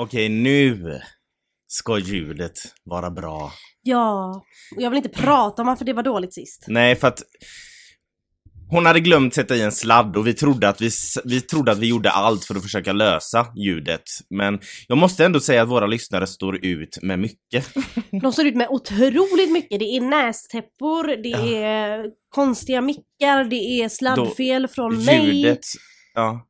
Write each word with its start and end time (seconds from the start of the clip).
Okej, 0.00 0.28
nu 0.28 1.00
ska 1.66 1.98
ljudet 1.98 2.52
vara 2.84 3.10
bra. 3.10 3.52
Ja, 3.82 4.42
och 4.76 4.82
jag 4.82 4.90
vill 4.90 4.96
inte 4.96 5.08
prata 5.08 5.62
om 5.62 5.68
varför 5.68 5.84
det 5.84 5.92
var 5.92 6.02
dåligt 6.02 6.34
sist. 6.34 6.64
Nej, 6.68 6.96
för 6.96 7.08
att 7.08 7.22
hon 8.70 8.86
hade 8.86 9.00
glömt 9.00 9.34
sätta 9.34 9.56
i 9.56 9.62
en 9.62 9.72
sladd 9.72 10.16
och 10.16 10.26
vi 10.26 10.34
trodde, 10.34 10.68
att 10.68 10.80
vi, 10.80 10.90
vi 11.24 11.40
trodde 11.40 11.72
att 11.72 11.78
vi 11.78 11.88
gjorde 11.88 12.10
allt 12.10 12.44
för 12.44 12.54
att 12.54 12.62
försöka 12.62 12.92
lösa 12.92 13.46
ljudet. 13.56 14.02
Men 14.30 14.60
jag 14.88 14.98
måste 14.98 15.24
ändå 15.24 15.40
säga 15.40 15.62
att 15.62 15.68
våra 15.68 15.86
lyssnare 15.86 16.26
står 16.26 16.64
ut 16.64 16.98
med 17.02 17.18
mycket. 17.18 17.68
De 18.22 18.32
står 18.32 18.46
ut 18.46 18.56
med 18.56 18.68
otroligt 18.70 19.52
mycket. 19.52 19.78
Det 19.78 19.84
är 19.96 20.00
nästäppor, 20.00 21.22
det 21.22 21.28
Ja. 21.28 21.66
är 21.66 22.04
konstiga 22.28 22.80
mickar, 22.80 23.44
det 23.44 23.56
är 23.82 23.88
sladdfel 23.88 24.68
från 24.68 25.04
mig. 25.04 25.26
Ljudet, 25.36 25.60
ja. 26.14 26.44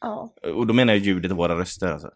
Ja, 0.00 0.34
Och 0.54 0.66
då 0.66 0.74
menar 0.74 0.92
jag 0.92 1.02
ljudet 1.02 1.30
och 1.30 1.36
våra 1.36 1.58
röster 1.58 1.92
alltså. 1.92 2.08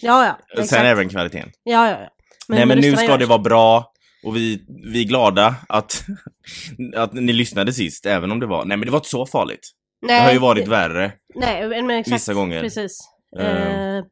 Ja. 0.00 0.24
ja 0.26 0.38
Sen 0.54 0.62
exakt. 0.64 0.82
även 0.84 1.08
kvaliteten. 1.08 1.50
Ja, 1.62 1.90
ja, 1.90 2.00
ja. 2.00 2.08
Nej 2.48 2.66
men 2.66 2.78
nu 2.78 2.96
ska 2.96 3.16
det 3.16 3.26
vara 3.26 3.38
bra 3.38 3.92
och 4.24 4.36
vi, 4.36 4.64
vi 4.92 5.00
är 5.04 5.08
glada 5.08 5.54
att, 5.68 6.04
att 6.96 7.12
ni 7.12 7.32
lyssnade 7.32 7.72
sist, 7.72 8.06
även 8.06 8.32
om 8.32 8.40
det 8.40 8.46
var, 8.46 8.64
nej 8.64 8.76
men 8.76 8.86
det 8.86 8.92
var 8.92 8.98
inte 8.98 9.08
så 9.08 9.26
farligt. 9.26 9.70
Nej, 10.06 10.20
det 10.20 10.24
har 10.26 10.32
ju 10.32 10.38
varit 10.38 10.64
det- 10.64 10.70
värre. 10.70 11.12
Nej, 11.34 11.68
men 11.68 11.86
men 11.86 11.96
exakt. 11.96 12.14
vissa 12.14 12.34
gånger. 12.34 12.60
Precis. 12.60 12.98
Eh. 13.38 13.96
Eh, 13.96 14.04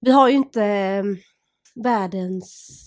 vi 0.00 0.10
har 0.12 0.28
ju 0.28 0.34
inte 0.34 0.64
eh, 0.64 1.02
världens 1.84 2.82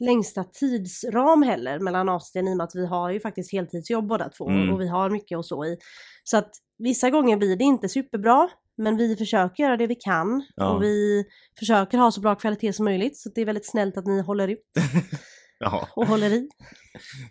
längsta 0.00 0.44
tidsram 0.44 1.42
heller 1.42 1.78
mellan 1.78 2.08
avsnitten 2.08 2.48
i 2.48 2.52
och 2.52 2.56
med 2.56 2.64
att 2.64 2.74
vi 2.74 2.86
har 2.86 3.10
ju 3.10 3.20
faktiskt 3.20 3.52
heltidsjobb 3.52 4.06
båda 4.08 4.28
två 4.28 4.48
Mm. 4.48 4.72
och 4.74 4.80
vi 4.80 4.88
har 4.88 5.10
mycket 5.10 5.38
att 5.38 5.44
stå 5.46 5.64
i. 5.64 5.76
Så 6.24 6.36
att 6.36 6.50
vissa 6.78 7.10
gånger 7.10 7.36
blir 7.36 7.56
det 7.56 7.64
inte 7.64 7.88
superbra 7.88 8.48
men 8.78 8.96
vi 8.96 9.16
försöker 9.16 9.62
göra 9.62 9.76
det 9.76 9.86
vi 9.86 9.94
kan 9.94 10.42
Ja. 10.56 10.68
och 10.70 10.82
vi 10.82 11.24
försöker 11.58 11.98
ha 11.98 12.10
så 12.12 12.20
bra 12.20 12.34
kvalitet 12.34 12.72
som 12.72 12.84
möjligt 12.84 13.16
så 13.16 13.30
det 13.34 13.40
är 13.40 13.44
väldigt 13.46 13.70
snällt 13.70 13.96
att 13.96 14.06
ni 14.06 14.22
håller 14.22 14.48
ut 14.48 14.58
Jaha. 15.58 15.88
och 15.96 16.06
håller 16.06 16.30
i. 16.30 16.48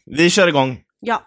Vi 0.06 0.30
kör 0.30 0.48
igång. 0.48 0.80
Ja. 1.00 1.24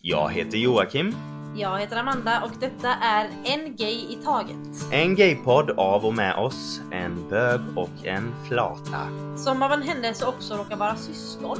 Jag 0.00 0.32
heter 0.32 0.58
Joakim. 0.58 1.14
Jag 1.58 1.78
heter 1.80 1.96
Amanda 1.96 2.42
och 2.44 2.50
detta 2.60 2.88
är 2.94 3.28
En 3.44 3.76
Gay 3.76 3.94
i 3.94 4.18
Taget. 4.24 4.92
En 4.92 5.14
gaypodd 5.14 5.70
av 5.70 6.04
och 6.06 6.14
med 6.14 6.34
oss, 6.34 6.80
en 6.92 7.28
bög 7.28 7.60
och 7.76 8.06
en 8.06 8.34
flata. 8.48 9.08
Som 9.36 9.62
av 9.62 9.72
en 9.72 9.82
händelse 9.82 10.26
också 10.26 10.54
råkar 10.56 10.76
vara 10.76 10.96
syskon. 10.96 11.56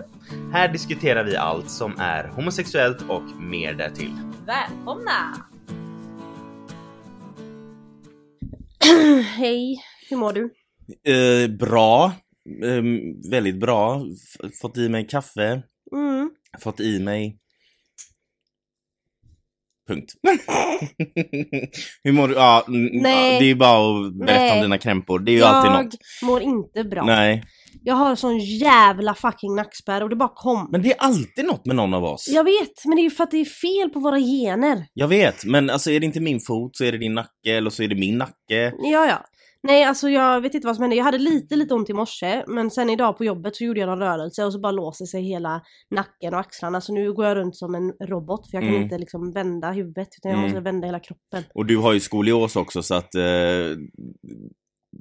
Här 0.53 0.69
diskuterar 0.69 1.25
vi 1.25 1.37
allt 1.37 1.71
som 1.71 1.95
är 1.99 2.29
homosexuellt 2.29 3.03
och 3.09 3.23
mer 3.41 3.75
därtill. 3.75 4.13
Välkomna! 4.47 5.37
Hej, 9.37 9.77
hur 10.11 10.17
mår 10.17 10.33
du? 10.33 10.51
Eh, 11.13 11.51
bra. 11.51 12.13
Ehm, 12.65 13.21
väldigt 13.31 13.57
bra. 13.61 14.07
F- 14.45 14.51
fått 14.61 14.77
i 14.77 14.89
mig 14.89 15.07
kaffe. 15.07 15.63
Mm. 15.93 16.31
Fått 16.61 16.81
i 16.81 17.01
mig... 17.01 17.39
Punkt. 19.89 20.13
Hur 22.05 22.13
mår 22.13 22.29
du? 22.29 22.35
Ja, 22.35 22.65
ja, 22.67 22.73
det 23.03 23.09
är 23.09 23.43
ju 23.43 23.55
bara 23.55 24.07
att 24.07 24.15
berätta 24.15 24.41
Nej. 24.41 24.57
om 24.57 24.63
dina 24.63 24.79
krämpor. 24.79 25.19
Det 25.19 25.33
är 25.33 25.37
ju 25.37 25.43
alltid 25.43 25.73
jag 25.73 25.85
något. 25.85 25.95
mår 26.23 26.43
inte 26.43 26.85
bra. 26.85 27.05
Nej. 27.05 27.45
Jag 27.83 27.95
har 27.95 28.15
sån 28.17 28.39
jävla 28.39 29.15
fucking 29.15 29.55
nackspärr 29.55 30.03
och 30.03 30.09
det 30.11 30.17
bara 30.17 30.33
kom. 30.35 30.69
Men 30.73 30.83
det 30.83 30.93
är 30.93 30.97
alltid 31.01 31.45
något 31.45 31.67
med 31.67 31.77
någon 31.77 31.95
av 31.95 32.05
oss. 32.05 32.29
Jag 32.29 32.45
vet, 32.45 32.85
men 32.85 32.97
det 32.97 33.01
är 33.01 33.05
ju 33.05 33.11
för 33.11 33.25
att 33.25 33.31
det 33.31 33.41
är 33.41 33.45
fel 33.45 33.91
på 33.91 34.01
våra 34.01 34.19
gener. 34.19 34.87
Jag 34.95 35.09
vet, 35.09 35.45
men 35.45 35.71
alltså 35.71 35.91
är 35.91 36.01
det 36.01 36.07
inte 36.07 36.21
min 36.21 36.41
fot 36.41 36.77
så 36.77 36.85
är 36.85 36.93
det 36.93 36.99
din 36.99 37.15
nacke 37.15 37.51
eller 37.57 37.71
så 37.71 37.83
är 37.83 37.89
det 37.89 37.95
min 37.95 38.19
nacke. 38.19 38.73
Ja, 38.79 39.07
ja. 39.07 39.25
Nej, 39.63 39.85
alltså 39.85 40.09
jag 40.09 40.41
vet 40.41 40.55
inte 40.55 40.67
vad 40.67 40.77
som 40.77 40.83
hände. 40.83 40.97
Jag 40.97 41.05
hade 41.05 41.19
lite, 41.19 41.57
lite 41.57 41.75
ont 41.75 41.91
i 41.91 41.93
morse, 41.93 42.45
men 42.47 42.71
sen 42.71 42.91
idag 42.91 43.19
på 43.19 43.25
jobbet 43.25 43.57
så 43.57 43.65
gjorde 43.65 43.81
jag 43.81 43.87
någon 43.89 43.99
rörelse 43.99 44.45
och 44.45 44.53
så 44.53 44.61
bara 44.61 44.73
låser 44.73 45.05
sig 45.05 45.23
hela 45.23 45.63
nacken 45.91 46.35
och 46.35 46.41
axlarna. 46.41 46.81
Så 46.81 46.93
nu 46.93 47.13
går 47.13 47.27
jag 47.27 47.37
runt 47.37 47.57
som 47.57 47.75
en 47.75 47.93
robot 48.09 48.51
för 48.51 48.57
jag 48.57 48.63
kan 48.63 48.71
Mm. 48.71 48.83
inte 48.83 48.99
liksom 48.99 49.33
vända 49.33 49.71
huvudet 49.73 50.09
utan 50.19 50.31
jag 50.31 50.39
Mm. 50.39 50.51
måste 50.51 50.61
vända 50.61 50.87
hela 50.87 51.01
kroppen. 51.01 51.45
Och 51.55 51.67
du 51.67 51.77
har 51.77 51.93
ju 51.93 52.01
skolios 52.01 52.57
också 52.57 52.83
så 52.83 52.95
att 52.95 53.15
eh, 53.15 53.23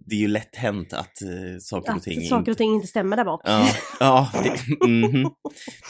det 0.05 0.15
är 0.15 0.19
ju 0.19 0.27
lätt 0.27 0.55
hänt 0.55 0.93
att 0.93 1.21
eh, 1.21 1.57
saker 1.59 1.91
och 1.91 1.97
Att 1.97 2.03
ting 2.03 2.21
saker 2.27 2.51
och 2.51 2.57
ting 2.57 2.73
inte 2.75 2.87
stämmer 2.87 3.17
där 3.17 3.25
bak. 3.25 3.41
Ja, 3.43 3.67
ja 3.99 4.31
det, 4.43 4.87
mhm. 4.87 5.29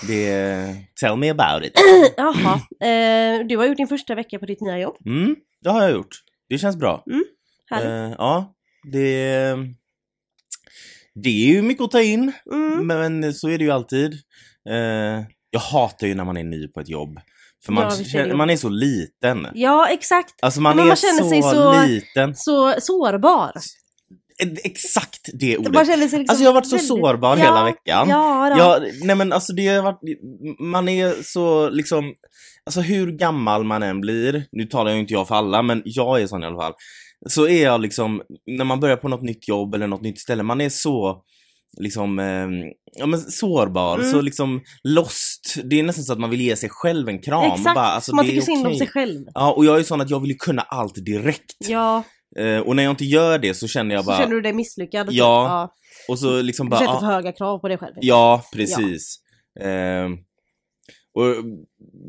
det... 0.08 0.76
Tell 1.02 1.18
me 1.18 1.30
about 1.30 1.64
it. 1.68 1.74
Jaha. 2.18 2.54
Eh, 2.90 3.48
du 3.48 3.58
har 3.58 3.66
gjort 3.66 3.78
din 3.78 3.88
första 3.88 4.16
vecka 4.16 4.40
på 4.40 4.46
ditt 4.46 4.62
nya 4.62 4.80
jobb. 4.80 4.96
Mm, 5.06 5.36
det 5.62 5.70
har 5.70 5.82
jag 5.82 5.92
gjort. 5.92 6.16
Det 6.50 6.58
känns 6.58 6.76
bra. 6.76 7.04
Härligt. 7.70 7.90
Eh, 8.12 8.16
ja, 8.18 8.54
det... 8.92 9.56
Det 11.24 11.30
är 11.30 11.54
ju 11.54 11.62
mycket 11.62 11.84
att 11.84 11.92
ta 11.92 12.02
in, 12.02 12.32
Mm. 12.52 12.88
men 12.88 13.34
så 13.34 13.50
är 13.50 13.58
det 13.58 13.64
ju 13.64 13.72
alltid. 13.72 14.14
Eh, 14.70 15.24
jag 15.50 15.60
hatar 15.60 16.08
ju 16.08 16.16
när 16.16 16.24
man 16.26 16.38
är 16.38 16.44
ny 16.44 16.68
på 16.68 16.80
ett 16.80 16.90
jobb. 16.90 17.20
För 17.66 17.72
man, 17.74 17.84
Ja, 17.84 18.04
känner, 18.06 18.36
man 18.36 18.50
är 18.50 18.58
så 18.58 18.70
liten. 18.70 19.48
Ja, 19.54 19.88
exakt. 19.90 20.34
Alltså 20.42 20.62
man 20.62 20.76
Men 20.76 20.84
är 20.86 20.88
man 20.88 20.96
känner 20.96 21.24
så, 21.24 21.30
sig 21.30 21.42
så- 21.42 21.86
liten. 21.86 22.36
Så 22.36 22.74
sårbar. 22.82 23.52
Eh, 24.44 24.50
Exakt 24.64 25.30
det 25.34 25.58
ordet. 25.58 25.74
Man 25.74 25.86
känner 25.86 26.08
sig 26.08 26.20
liksom 26.20 26.26
Alltså 26.34 26.44
jag 26.44 26.50
har 26.50 26.54
varit 26.56 26.68
så 26.68 26.76
väldigt- 26.76 26.88
sårbar 26.88 27.38
ja, 27.38 27.44
hela 27.44 27.64
veckan. 27.64 28.10
Ja, 28.10 28.50
då. 28.56 28.60
Ja, 28.60 28.80
nej 29.04 29.16
men 29.16 29.34
alltså 29.34 29.54
det 29.54 29.68
har 29.68 29.82
varit, 29.84 30.00
man 30.60 30.90
är 30.90 31.24
så 31.24 31.70
liksom, 31.70 32.14
alltså 32.66 32.82
hur 32.82 33.12
gammal 33.12 33.64
man 33.64 33.84
än 33.84 34.02
blir, 34.02 34.46
nu 34.52 34.66
talar 34.66 34.92
ju 34.94 35.00
inte 35.00 35.14
jag 35.14 35.28
för 35.28 35.36
alla, 35.36 35.62
men 35.62 35.82
jag 35.86 36.22
är 36.22 36.28
sån 36.28 36.44
i 36.44 36.46
alla 36.46 36.58
fall. 36.62 36.74
Så 37.30 37.48
är 37.48 37.64
jag 37.64 37.82
liksom, 37.82 38.22
när 38.58 38.66
man 38.66 38.80
börjar 38.80 38.98
på 38.98 39.08
något 39.08 39.22
nytt 39.24 39.48
jobb 39.48 39.76
eller 39.76 39.88
något 39.88 40.02
nytt 40.02 40.20
ställe, 40.20 40.44
man 40.44 40.62
är 40.62 40.70
så 40.70 41.22
liksom, 41.78 42.20
eh, 42.20 42.48
ja 42.98 43.06
men 43.06 43.20
sårbar, 43.20 43.98
Mm. 44.00 44.12
så 44.12 44.22
liksom 44.22 44.62
lost. 44.84 45.56
Det 45.64 45.80
är 45.80 45.84
nästan 45.84 46.04
så 46.06 46.14
att 46.14 46.20
man 46.20 46.30
vill 46.30 46.42
ge 46.42 46.56
sig 46.56 46.70
själv 46.70 47.10
en 47.10 47.22
kram. 47.22 47.52
Exakt, 47.52 47.76
bara, 47.76 47.86
alltså, 47.86 48.16
man 48.16 48.26
tycker 48.26 48.42
synd 48.42 48.60
om 48.60 48.66
okej. 48.66 48.78
sig 48.78 48.88
själv. 48.88 49.26
Ja, 49.34 49.52
och 49.52 49.66
jag 49.66 49.80
är 49.80 49.84
sån 49.84 50.02
att 50.02 50.10
jag 50.10 50.20
vill 50.20 50.30
ju 50.32 50.36
kunna 50.38 50.62
allt 50.62 51.06
direkt. 51.06 51.56
Ja, 51.60 52.04
Eh, 52.40 52.60
och 52.60 52.76
när 52.76 52.84
jag 52.84 52.92
inte 52.92 53.06
gör 53.06 53.40
det 53.40 53.54
så 53.54 53.68
känner 53.68 53.96
jag 53.96 54.04
så 54.04 54.12
bara, 54.12 54.18
känner 54.18 54.36
du 54.36 54.42
dig 54.42 54.54
misslyckad. 54.54 55.08
typ. 55.08 55.16
Ja, 55.16 55.74
och 56.08 56.20
så 56.20 56.42
liksom 56.42 56.66
Du 56.66 56.70
bara, 56.70 56.80
sätter 56.80 56.94
ah, 56.94 57.00
för 57.00 57.08
höga 57.08 57.32
krav 57.32 57.60
på 57.60 57.68
dig 57.68 57.78
själv. 57.78 57.96
Ja, 58.02 58.44
precis. 58.54 59.16
Ehm, 59.60 60.18
och 61.14 61.36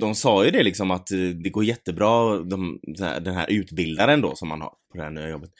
de 0.00 0.14
sa 0.14 0.44
ju 0.44 0.50
det 0.50 0.62
liksom 0.62 0.90
att 0.90 1.10
eh, 1.10 1.18
det 1.18 1.50
går 1.50 1.64
jättebra, 1.64 2.38
de, 2.38 2.80
så 2.98 3.04
den 3.20 3.34
här 3.34 3.50
utbildaren 3.50 4.20
då 4.20 4.34
som 4.34 4.48
man 4.48 4.60
har 4.60 4.68
på 4.68 4.96
det 4.96 5.02
här 5.02 5.10
nya 5.10 5.28
jobbet. 5.28 5.50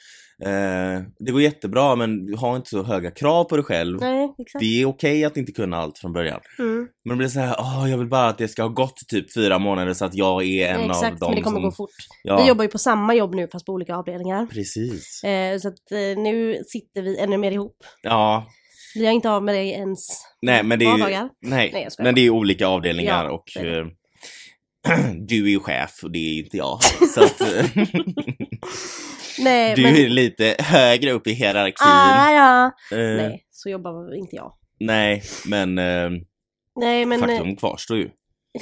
Eh, 0.43 1.01
det 1.19 1.31
går 1.31 1.41
jättebra 1.41 1.95
men 1.95 2.25
du 2.25 2.35
har 2.35 2.55
inte 2.55 2.69
så 2.69 2.83
höga 2.83 3.11
krav 3.11 3.43
på 3.43 3.55
dig 3.55 3.65
själv. 3.65 3.99
Nej, 4.01 4.33
exakt. 4.39 4.59
Det 4.59 4.81
är 4.81 4.85
okej 4.85 5.25
att 5.25 5.37
inte 5.37 5.51
kunna 5.51 5.77
allt 5.77 5.97
från 5.97 6.13
början. 6.13 6.39
Mm. 6.59 6.87
Men 7.05 7.09
det 7.09 7.15
blir 7.15 7.27
så 7.27 7.39
här, 7.39 7.55
åh 7.59 7.91
jag 7.91 7.97
vill 7.97 8.07
bara 8.07 8.27
att 8.27 8.37
det 8.37 8.47
ska 8.47 8.61
ha 8.61 8.69
gått 8.69 8.97
typ 9.07 9.33
fyra 9.33 9.59
månader 9.59 9.93
så 9.93 10.05
att 10.05 10.15
jag 10.15 10.43
är 10.43 10.67
en 10.73 10.89
exakt, 10.89 11.13
av 11.13 11.19
dem 11.19 11.29
men 11.29 11.35
det 11.35 11.41
kommer 11.41 11.57
som... 11.57 11.63
gå 11.63 11.71
fort. 11.71 11.89
Ja, 12.23 12.37
Vi 12.41 12.47
jobbar 12.47 12.63
ju 12.63 12.69
på 12.69 12.77
samma 12.77 13.15
jobb 13.15 13.35
nu 13.35 13.47
fast 13.51 13.65
på 13.65 13.71
olika 13.71 13.95
avdelningar. 13.95 14.45
precis. 14.45 15.23
Eh, 15.23 15.59
så 15.59 15.67
att 15.67 15.91
eh, 15.91 16.21
nu 16.21 16.63
sitter 16.67 17.01
vi 17.01 17.17
ännu 17.17 17.37
mer 17.37 17.51
ihop. 17.51 17.77
Ja, 18.01 18.47
Vi 18.95 19.05
har 19.05 19.13
inte 19.13 19.29
av 19.29 19.43
med 19.43 19.55
dig 19.55 19.69
ens 19.69 20.07
nej 20.41 20.63
men 20.63 20.79
det 20.79 20.85
är 20.85 20.91
vardagar. 20.91 21.29
Nej, 21.41 21.69
Nej, 21.73 21.87
men 21.99 22.15
det 22.15 22.21
är 22.21 22.29
olika 22.29 22.67
avdelningar 22.67 23.25
Ja, 23.25 23.31
och 23.31 23.43
det 23.55 23.79
eh, 23.79 23.85
du 25.27 25.45
är 25.45 25.49
ju 25.49 25.59
chef 25.59 25.99
och 26.03 26.11
det 26.11 26.19
är 26.19 26.39
inte 26.39 26.57
jag. 26.57 26.79
Så 27.13 27.23
att, 27.23 27.41
eh, 27.41 27.65
Nej, 29.39 29.75
du 29.75 29.81
men... 29.83 29.95
är 29.95 30.09
lite 30.09 30.55
högre 30.59 31.11
upp 31.11 31.27
i 31.27 31.31
hierarkin. 31.31 31.87
Ah, 31.87 32.31
ja. 32.31 32.65
Eh, 32.91 32.97
Nej, 32.97 33.45
så 33.51 33.69
jobbar 33.69 34.15
inte 34.15 34.35
jag. 34.35 34.53
nej, 34.79 35.23
men 35.45 35.77
eh, 35.77 36.09
Nej, 36.75 37.05
men... 37.05 37.23
eh, 37.23 37.27
faktum 37.27 37.55
kvarstår 37.55 37.97
ju. 37.97 38.09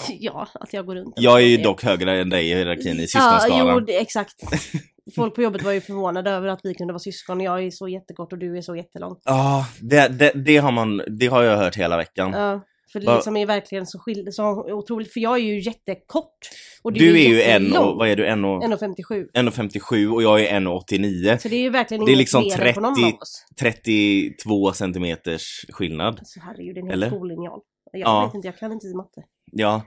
Ja, 0.20 0.48
att 0.54 0.74
jag 0.74 0.86
går 0.86 0.96
runt. 0.96 1.14
Jag 1.18 1.42
är 1.42 1.46
ju 1.46 1.58
dock 1.58 1.84
högre 1.84 2.22
än 2.22 2.30
dig 2.30 2.52
i 2.52 2.56
hierarkin 2.56 3.00
i 3.00 3.02
Ja, 3.02 3.08
syskonskalan. 3.08 3.74
jo, 3.74 3.80
det, 3.80 3.98
exakt. 3.98 4.34
Folk 5.16 5.36
på 5.36 5.42
jobbet 5.42 5.64
var 5.64 5.72
ju 5.72 5.82
förvånade 5.82 6.32
över 6.32 6.48
att 6.48 6.60
vi 6.64 6.74
kunde 6.74 6.94
vara 6.94 7.00
syskon. 7.00 7.42
Jag 7.42 7.64
är 7.64 7.72
så 7.72 7.88
jättekort 7.88 8.34
och 8.34 8.40
du 8.40 8.58
är 8.58 8.62
så 8.62 8.76
jättelång. 8.76 9.16
Ja, 9.26 9.68
det, 9.82 10.08
det, 10.08 10.32
det, 10.36 10.58
har 10.58 10.72
man, 10.72 11.02
det 11.08 11.28
har 11.28 11.44
jag 11.44 11.58
hört 11.58 11.76
hela 11.76 11.98
veckan. 11.98 12.32
Ja, 12.34 12.62
för 12.96 13.00
det 13.00 13.06
Va- 13.06 13.16
liksom 13.16 13.38
är 13.38 13.46
verkligen 13.46 13.86
så, 13.88 14.00
skild, 14.00 14.34
så 14.34 14.44
otroligt. 14.74 15.14
För 15.14 15.20
jag 15.20 15.34
är 15.36 15.44
ju 15.44 15.60
jättekort. 15.62 16.38
Och 16.82 16.94
Du 16.94 17.20
är 17.26 17.30
ju 17.30 17.42
en 17.42 17.78
och, 17.78 17.98
vad 17.98 18.08
är 18.10 18.16
du, 18.16 18.26
en 18.26 18.46
och, 18.46 18.64
1,57. 18.64 19.28
1,57 19.34 20.14
och 20.14 20.24
jag 20.24 20.42
är 20.42 20.60
1,89. 20.60 21.38
Så 21.38 21.48
det 21.50 21.56
är 21.56 21.60
ju 21.62 21.70
verkligen 21.70 22.06
Det 22.06 22.12
är 22.12 22.16
liksom 22.16 22.44
mer 22.44 22.62
än 22.62 22.74
på 22.74 22.82
någon 22.82 22.96
30 22.96 23.06
av 23.16 23.22
oss. 23.22 23.46
32 23.60 24.74
centimeters 24.74 25.66
skillnad. 25.70 26.20
Alltså 26.20 26.40
herregud, 26.44 26.78
en 26.78 26.88
hel 26.90 27.08
skollinjal. 27.08 27.60
Jag 27.92 28.02
Ja. 28.02 28.26
vet 28.26 28.36
inte, 28.36 28.48
jag 28.48 28.58
kan 28.58 28.72
inte 28.72 28.88
i 28.88 28.94
matte. 28.94 29.22
Ja, 29.52 29.82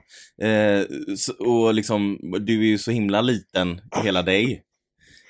eh, 0.46 0.82
så, 1.16 1.32
och 1.32 1.74
liksom, 1.74 2.18
du 2.40 2.60
är 2.60 2.66
ju 2.66 2.78
så 2.78 2.90
himla 2.90 3.20
liten, 3.20 3.80
hela 4.04 4.22
dig. 4.22 4.62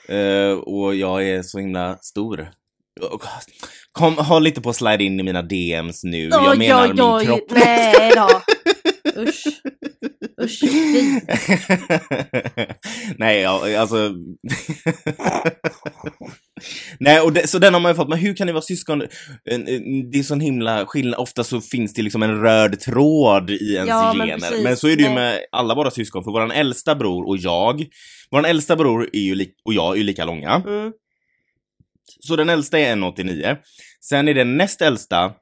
Eh, 0.09 0.53
och 0.53 0.95
jag 0.95 1.29
är 1.29 1.43
så 1.43 1.59
himla 1.59 1.97
stor. 2.01 2.51
Kom, 3.93 4.17
håll 4.19 4.47
inte 4.47 4.61
på 4.61 4.71
att 4.71 4.77
slide 4.77 5.05
in 5.05 5.21
i 5.21 5.23
mina 5.23 5.43
DMs 5.43 6.05
nu. 6.05 6.29
jag 6.29 6.51
Oj, 6.51 6.59
menar 6.59 6.83
oj, 6.83 6.89
min 6.95 7.01
oj, 7.05 7.25
kropp. 7.27 7.51
Nej 7.51 8.13
då. 8.17 8.29
Usch. 9.23 9.45
Usch. 10.43 10.61
Nej, 13.19 13.41
ja, 13.41 13.79
alltså... 13.81 14.15
Nej, 17.01 17.21
och 17.21 17.33
det, 17.33 17.47
så 17.49 17.59
den 17.59 17.75
har 17.75 17.81
man 17.81 17.91
ju 17.93 17.97
fått, 17.97 18.09
men 18.09 18.19
hur 18.19 18.35
kan 18.35 18.47
ni 18.47 18.53
vara 18.53 18.63
syskon? 18.63 18.99
Det 20.13 20.19
är 20.19 20.23
sån 20.23 20.41
himla 20.41 20.87
skillnad, 20.87 21.21
ofta 21.21 21.45
så 21.45 21.61
finns 21.61 21.95
det 21.95 22.03
liksom 22.03 22.23
en 22.23 22.41
röd 22.41 22.81
tråd 22.81 23.51
i 23.51 23.75
ens 23.75 23.89
Ja, 23.89 24.15
men 24.17 24.27
gener. 24.27 24.49
precis. 24.49 24.65
Men 24.65 24.77
så 24.77 24.89
är 24.89 24.97
det 24.97 25.03
ju 25.03 25.09
Nej. 25.09 25.15
med 25.15 25.39
alla 25.53 25.75
våra 25.75 25.91
syskon, 25.91 26.25
för 26.25 26.31
våran 26.31 26.51
äldsta 26.51 26.95
bror 26.95 27.29
och 27.29 27.37
jag, 27.37 27.87
våran 28.31 28.45
äldsta 28.45 28.77
bror 28.77 29.09
är 29.13 29.21
ju 29.21 29.47
och 29.65 29.75
jag 29.75 29.93
är 29.93 29.97
ju 29.97 30.03
lika 30.05 30.25
långa. 30.25 30.63
Mm. 30.67 30.93
Så 32.21 32.37
den 32.37 32.49
äldsta 32.49 32.79
är 32.79 32.97
1,89. 32.97 33.57
Sen 34.05 34.29
är 34.29 34.35
den 34.35 34.57
näst 34.57 34.83
äldsta 34.83 35.33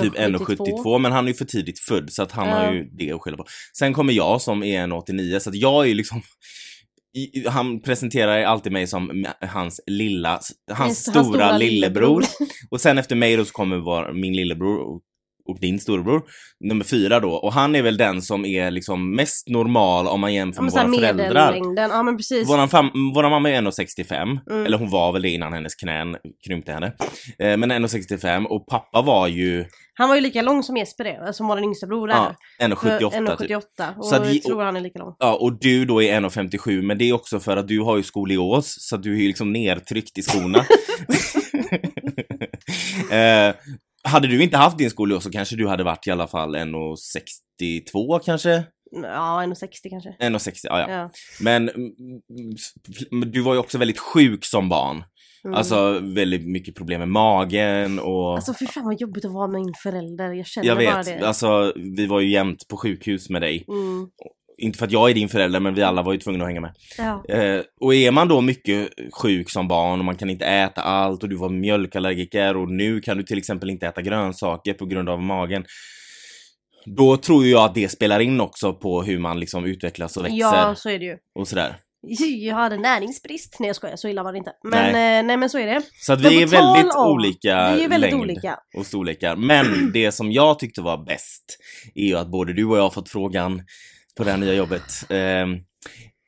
typ 0.00 0.14
1,72 0.14 0.98
men 0.98 1.12
han 1.12 1.24
är 1.24 1.28
ju 1.28 1.34
för 1.34 1.44
tidigt 1.44 1.80
född 1.80 2.12
så 2.12 2.22
att 2.22 2.32
han 2.32 2.48
Ja. 2.48 2.54
har 2.54 2.72
ju 2.72 2.84
det 2.98 3.12
att 3.12 3.20
skylla 3.20 3.36
på. 3.36 3.44
Sen 3.78 3.92
kommer 3.92 4.12
jag 4.12 4.40
som 4.42 4.62
är 4.62 4.86
1,89 4.86 5.38
så 5.38 5.50
att 5.50 5.56
jag 5.56 5.84
är 5.84 5.88
ju 5.88 5.94
liksom 5.94 6.22
i, 7.16 7.48
han 7.48 7.82
presenterar 7.82 8.42
alltid 8.42 8.72
mig 8.72 8.86
som 8.86 9.26
hans 9.40 9.80
lilla, 9.86 10.30
hans, 10.30 10.52
Hans 10.72 10.98
stora, 11.02 11.24
stora 11.24 11.58
lillebror. 11.58 12.20
lillebror. 12.20 12.24
Och 12.70 12.80
sen 12.80 12.98
efter 12.98 13.16
mig 13.16 13.36
då 13.36 13.44
så 13.44 13.52
kommer 13.52 13.76
vår, 13.76 14.12
min 14.12 14.36
lillebror 14.36 14.78
och, 14.78 15.02
och 15.48 15.58
din 15.60 15.80
storebror, 15.80 16.22
nummer 16.60 16.84
fyra 16.84 17.20
då. 17.20 17.30
Och 17.32 17.52
han 17.52 17.74
är 17.74 17.82
väl 17.82 17.96
den 17.96 18.22
som 18.22 18.44
är 18.44 18.70
liksom 18.70 19.14
mest 19.16 19.48
normal 19.48 20.06
om 20.06 20.20
man 20.20 20.34
jämför 20.34 20.62
med 20.62 20.72
våra 20.72 20.92
föräldrar. 21.12 21.88
Ja 21.88 22.02
men 22.02 22.16
precis. 22.16 22.48
Våran, 22.50 22.68
fam- 22.68 23.14
våran 23.14 23.30
mamma 23.30 23.50
är 23.50 23.54
1,65, 23.62 24.38
Mm. 24.50 24.66
eller 24.66 24.78
hon 24.78 24.90
var 24.90 25.12
väl 25.12 25.22
det 25.22 25.28
innan 25.30 25.52
hennes 25.52 25.74
knän 25.74 26.16
krympte 26.46 26.72
henne. 26.72 26.86
Eh, 27.38 27.56
men 27.56 27.72
1,65 27.72 28.44
och 28.46 28.66
pappa 28.66 29.02
var 29.02 29.28
ju 29.28 29.64
Han 29.94 30.08
var 30.08 30.14
ju 30.16 30.20
lika 30.20 30.42
lång 30.42 30.62
som 30.62 30.76
Jesper 30.76 31.04
är, 31.04 31.32
som 31.32 31.46
vår 31.48 31.58
yngsta 31.62 31.86
bror 31.86 32.10
är. 32.10 32.14
ja, 32.14 32.34
För 32.58 32.64
1,78 32.66 33.36
typ. 33.36 33.50
1,78 33.50 33.96
och 33.98 34.06
Så 34.06 34.14
jag 34.14 34.42
tror 34.42 34.62
han 34.62 34.76
är 34.76 34.80
lika 34.80 34.98
lång. 34.98 35.14
Ja, 35.18 35.34
och 35.34 35.58
du 35.60 35.84
då 35.84 36.02
är 36.02 36.20
1,57 36.20 36.82
men 36.82 36.98
det 36.98 37.08
är 37.08 37.12
också 37.12 37.40
för 37.40 37.56
att 37.56 37.68
du 37.68 37.80
har 37.80 37.96
ju 37.96 38.02
skolios 38.02 38.76
så 38.80 38.94
att 38.96 39.02
du 39.02 39.14
är 39.16 39.20
ju 39.20 39.26
liksom 39.26 39.52
nertryckt 39.52 40.18
i 40.18 40.22
skorna. 40.22 40.58
eh, 43.10 43.54
hade 44.04 44.28
du 44.28 44.42
inte 44.42 44.56
haft 44.56 44.78
din 44.78 44.90
skolios 44.90 45.24
så 45.24 45.30
kanske 45.30 45.56
du 45.56 45.68
hade 45.68 45.84
varit 45.84 46.06
i 46.06 46.10
alla 46.10 46.26
fall 46.26 46.56
1,62 46.56 48.20
kanske? 48.24 48.64
Ja, 48.90 49.42
1,60 49.42 49.90
kanske. 49.90 50.16
1,60, 50.20 50.60
ja, 50.62 50.80
ja. 50.80 50.90
Ja. 50.90 51.10
Men 51.40 51.68
mm, 51.68 51.92
mm, 53.12 53.30
du 53.30 53.40
var 53.40 53.52
ju 53.54 53.60
också 53.60 53.78
väldigt 53.78 53.98
sjuk 53.98 54.44
som 54.44 54.68
barn. 54.68 55.04
Mm. 55.44 55.54
Alltså 55.54 56.00
väldigt 56.02 56.46
mycket 56.46 56.74
problem 56.74 57.00
med 57.00 57.08
magen 57.08 57.98
och... 57.98 58.34
Alltså 58.34 58.54
fy 58.60 58.66
fan 58.66 58.84
vad 58.84 59.00
jobbigt 59.00 59.24
att 59.24 59.32
vara 59.32 59.48
med 59.48 59.60
en 59.60 59.74
förälder. 59.82 60.32
Jag 60.32 60.46
känner 60.46 60.68
jag 60.68 60.76
bara 60.76 61.02
vet, 61.02 61.06
det. 61.06 61.28
alltså 61.28 61.72
vi 61.76 62.06
var 62.06 62.20
ju 62.20 62.30
jämt 62.30 62.68
på 62.68 62.76
sjukhus 62.76 63.30
med 63.30 63.42
dig. 63.42 63.64
Mm. 63.68 64.08
Inte 64.58 64.78
för 64.78 64.86
att 64.86 64.92
jag 64.92 65.10
är 65.10 65.14
din 65.14 65.28
förälder 65.28 65.60
men 65.60 65.74
vi 65.74 65.82
alla 65.82 66.02
var 66.02 66.12
ju 66.12 66.18
tvungna 66.18 66.44
att 66.44 66.48
hänga 66.50 66.60
med. 66.60 66.74
Ja. 66.98 67.24
Eh, 67.28 67.60
och 67.80 67.94
är 67.94 68.10
man 68.10 68.28
då 68.28 68.40
mycket 68.40 68.88
sjuk 69.22 69.50
som 69.50 69.68
barn 69.68 69.98
och 69.98 70.04
man 70.04 70.16
kan 70.16 70.30
inte 70.30 70.44
äta 70.46 70.80
allt 70.82 71.22
och 71.22 71.28
du 71.28 71.36
var 71.36 71.48
mjölkallergiker 71.48 72.56
och 72.56 72.68
nu 72.70 73.00
kan 73.00 73.16
du 73.16 73.22
till 73.22 73.38
exempel 73.38 73.70
inte 73.70 73.86
äta 73.86 74.02
grönsaker 74.02 74.74
på 74.74 74.86
grund 74.86 75.08
av 75.08 75.22
magen. 75.22 75.64
Då 76.96 77.16
tror 77.16 77.46
jag 77.46 77.64
att 77.64 77.74
det 77.74 77.88
spelar 77.88 78.20
in 78.20 78.40
också 78.40 78.72
på 78.74 79.02
hur 79.02 79.18
man 79.18 79.40
liksom 79.40 79.64
utvecklas 79.64 80.16
och 80.16 80.24
växer 80.24 80.36
ja, 80.38 80.74
så 80.76 80.88
är 80.90 80.98
det 80.98 81.04
ju. 81.04 81.16
och 81.38 81.48
sådär. 81.48 81.76
Jag 82.38 82.54
hade 82.54 82.76
näringsbrist. 82.78 83.56
Nej 83.60 83.66
jag 83.66 83.76
skojar, 83.76 83.96
så 83.96 84.08
illa 84.08 84.22
var 84.22 84.32
det 84.32 84.38
inte. 84.38 84.52
Men 84.62 84.82
Nej. 84.82 84.92
nej, 84.92 85.22
nej 85.22 85.36
men 85.36 85.50
så 85.50 85.58
är 85.58 85.66
det. 85.66 85.82
Så 86.00 86.12
att 86.12 86.20
vi 86.20 86.42
är 86.42 86.46
väldigt 86.46 86.94
om- 86.94 87.06
olika 87.12 87.74
Vi 87.74 87.84
är 87.84 87.88
väldigt 87.88 88.10
längd 88.10 88.22
olika. 88.22 88.56
och 88.76 88.86
storlekar. 88.86 89.36
Men 89.36 89.92
det 89.92 90.12
som 90.12 90.32
jag 90.32 90.58
tyckte 90.58 90.80
var 90.80 91.04
bäst 91.06 91.44
är 91.94 92.04
ju 92.06 92.14
att 92.16 92.30
både 92.30 92.52
du 92.52 92.64
och 92.64 92.78
jag 92.78 92.82
har 92.82 92.90
fått 92.90 93.08
frågan 93.10 93.62
på 94.18 94.24
det 94.24 94.30
här 94.30 94.38
nya 94.38 94.54
jobbet. 94.54 95.04
ehm, 95.08 95.58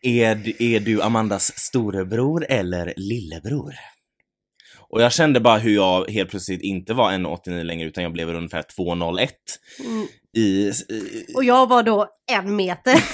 är, 0.03 0.35
du- 0.35 0.57
är 0.75 0.81
du 0.81 1.03
Amandas 1.03 1.59
storebror 1.59 2.47
eller 2.49 2.95
lillebror? 2.97 3.75
Och 4.89 5.03
jag 5.03 5.13
kände 5.13 5.41
bara 5.41 5.59
hur 5.59 5.75
jag 5.75 6.11
helt 6.11 6.31
plötsligt 6.31 6.63
inte 6.63 6.95
var 6.95 7.13
1,89 7.13 7.63
längre 7.65 7.89
utan 7.89 8.03
jag 8.05 8.13
blev 8.13 8.29
ungefär 8.29 8.63
2,01 8.63 9.29
Mm. 9.85 10.07
i... 10.37 10.71
i 10.95 11.27
Och 11.37 11.45
jag 11.45 11.69
var 11.69 11.83
då 11.83 12.07
en 12.33 12.57
meter. 12.57 12.95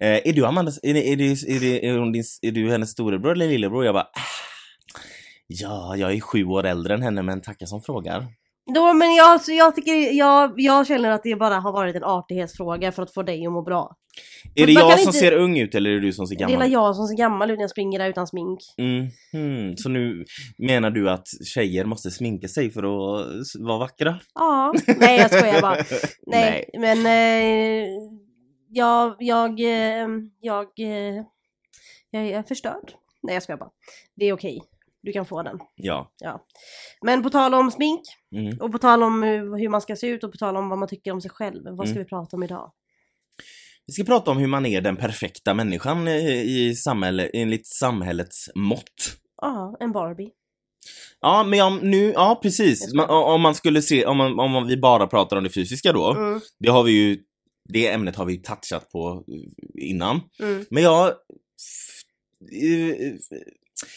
Eh, 0.00 0.20
är 0.28 0.32
du 0.32 0.46
Amandas, 0.46 0.78
är, 0.82 0.96
är, 0.96 1.16
det, 1.16 1.24
är, 1.24 1.60
det, 1.60 1.86
är, 1.88 1.98
hon 1.98 2.12
din, 2.12 2.24
är 2.42 2.50
du 2.52 2.70
hennes 2.70 2.90
storebror 2.90 3.32
eller 3.32 3.48
lillebror? 3.48 3.84
Jag 3.84 3.94
bara, 3.94 4.02
ah, 4.04 4.20
ja, 5.46 5.96
jag 5.96 6.12
är 6.12 6.20
sju 6.20 6.44
år 6.44 6.66
äldre 6.66 6.94
än 6.94 7.02
henne 7.02 7.22
men 7.22 7.40
tackar 7.40 7.66
som 7.66 7.82
frågar. 7.82 8.26
Då, 8.74 8.92
men 8.92 9.14
jag, 9.14 9.26
alltså, 9.26 9.52
jag, 9.52 9.74
tycker, 9.74 10.12
jag, 10.12 10.52
jag 10.56 10.86
känner 10.86 11.10
att 11.10 11.22
det 11.22 11.36
bara 11.36 11.54
har 11.54 11.72
varit 11.72 11.96
en 11.96 12.04
artighetsfråga 12.04 12.92
för 12.92 13.02
att 13.02 13.14
få 13.14 13.22
dig 13.22 13.46
att 13.46 13.52
må 13.52 13.62
bra. 13.62 13.96
Är 14.54 14.66
det 14.66 14.72
jag 14.72 14.98
som 15.00 15.08
inte- 15.08 15.12
ser 15.18 15.32
ung 15.32 15.58
ut 15.58 15.74
eller 15.74 15.90
är 15.90 15.94
det 15.94 16.00
du 16.00 16.12
som 16.12 16.26
ser 16.26 16.36
Det 16.36 16.44
är 16.44 16.48
gammal 16.48 16.66
ut? 16.66 16.72
jag 16.72 16.96
som 16.96 17.06
ser 17.06 17.16
gammal 17.16 17.50
ut 17.50 17.58
när 17.58 17.62
jag 17.62 17.70
springer 17.70 17.98
där 17.98 18.08
utan 18.08 18.26
smink. 18.26 18.58
Mm, 18.78 19.06
hmm. 19.32 19.76
Så 19.76 19.88
nu 19.88 20.24
menar 20.58 20.90
du 20.90 21.10
att 21.10 21.26
tjejer 21.54 21.84
måste 21.84 22.10
sminka 22.10 22.48
sig 22.48 22.70
för 22.70 22.82
att 22.82 23.26
vara 23.58 23.78
vackra? 23.78 24.20
Ja, 24.34 24.74
nej 24.98 25.18
jag 25.18 25.30
skojar 25.30 25.60
bara. 25.62 25.74
Nej, 26.26 26.64
Nej. 26.74 26.80
men 26.80 27.06
eh, 27.06 27.88
jag, 28.68 29.16
jag, 29.18 29.60
eh, 29.60 30.08
jag, 30.40 30.66
eh, 30.80 31.22
jag 32.10 32.26
är 32.28 32.42
förstörd. 32.42 32.92
Nej 33.22 33.34
jag 33.34 33.42
skojar 33.42 33.58
bara. 33.58 33.70
Det 34.16 34.24
är 34.24 34.32
okej. 34.32 34.60
Du 35.02 35.12
kan 35.12 35.26
få 35.26 35.42
den. 35.42 35.58
Ja. 35.76 36.10
Men 37.02 37.22
på 37.22 37.30
tal 37.30 37.54
om 37.54 37.70
smink 37.70 38.00
Mm. 38.36 38.58
och 38.60 38.72
på 38.72 38.78
tal 38.78 39.02
om 39.02 39.22
hur, 39.22 39.58
hur 39.58 39.68
man 39.68 39.80
ska 39.80 39.96
se 39.96 40.06
ut 40.06 40.24
och 40.24 40.32
på 40.32 40.38
tal 40.38 40.56
om 40.56 40.68
vad 40.68 40.78
man 40.78 40.88
tycker 40.88 41.12
om 41.12 41.20
sig 41.20 41.30
själv. 41.30 41.62
Vad 41.64 41.88
ska 41.88 41.94
Mm. 41.96 42.04
vi 42.04 42.08
prata 42.08 42.36
om 42.36 42.42
idag? 42.42 42.72
Vi 43.86 43.92
ska 43.92 44.04
prata 44.04 44.30
om 44.30 44.38
hur 44.38 44.46
man 44.46 44.66
är 44.66 44.80
den 44.80 44.96
perfekta 44.96 45.54
människan 45.54 46.08
i, 46.08 46.66
i 46.68 46.74
samhälle, 46.74 47.30
enligt 47.32 47.66
samhällets 47.66 48.50
mått. 48.54 49.16
Ja, 49.42 49.76
en 49.80 49.92
Barbie. 49.92 50.30
Ja, 51.20 51.44
men 51.44 51.58
ja, 51.58 51.78
nu, 51.82 52.12
ja 52.12 52.38
precis. 52.42 52.94
Man, 52.94 53.10
om 53.10 53.40
man 53.40 53.54
skulle 53.54 53.82
se, 53.82 54.06
om, 54.06 54.16
man, 54.16 54.40
om 54.40 54.66
vi 54.66 54.76
bara 54.76 55.06
pratar 55.06 55.36
om 55.36 55.44
det 55.44 55.50
fysiska 55.50 55.92
då. 55.92 56.14
Mm, 56.14 56.40
Det 56.58 56.68
har 56.70 56.82
vi 56.82 56.92
ju, 56.92 57.18
det 57.68 57.88
ämnet 57.88 58.16
har 58.16 58.24
vi 58.24 58.42
touchat 58.42 58.90
på 58.90 59.24
eh, 59.28 59.88
innan. 59.90 60.20
mm. 60.40 60.64
Men 60.70 60.82
jag... 60.82 61.08
eh, 61.08 61.14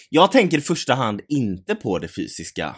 Jag 0.09 0.31
tänker 0.31 0.57
i 0.57 0.61
första 0.61 0.93
hand 0.93 1.21
inte 1.27 1.75
på 1.75 1.99
det 1.99 2.07
fysiska. 2.07 2.75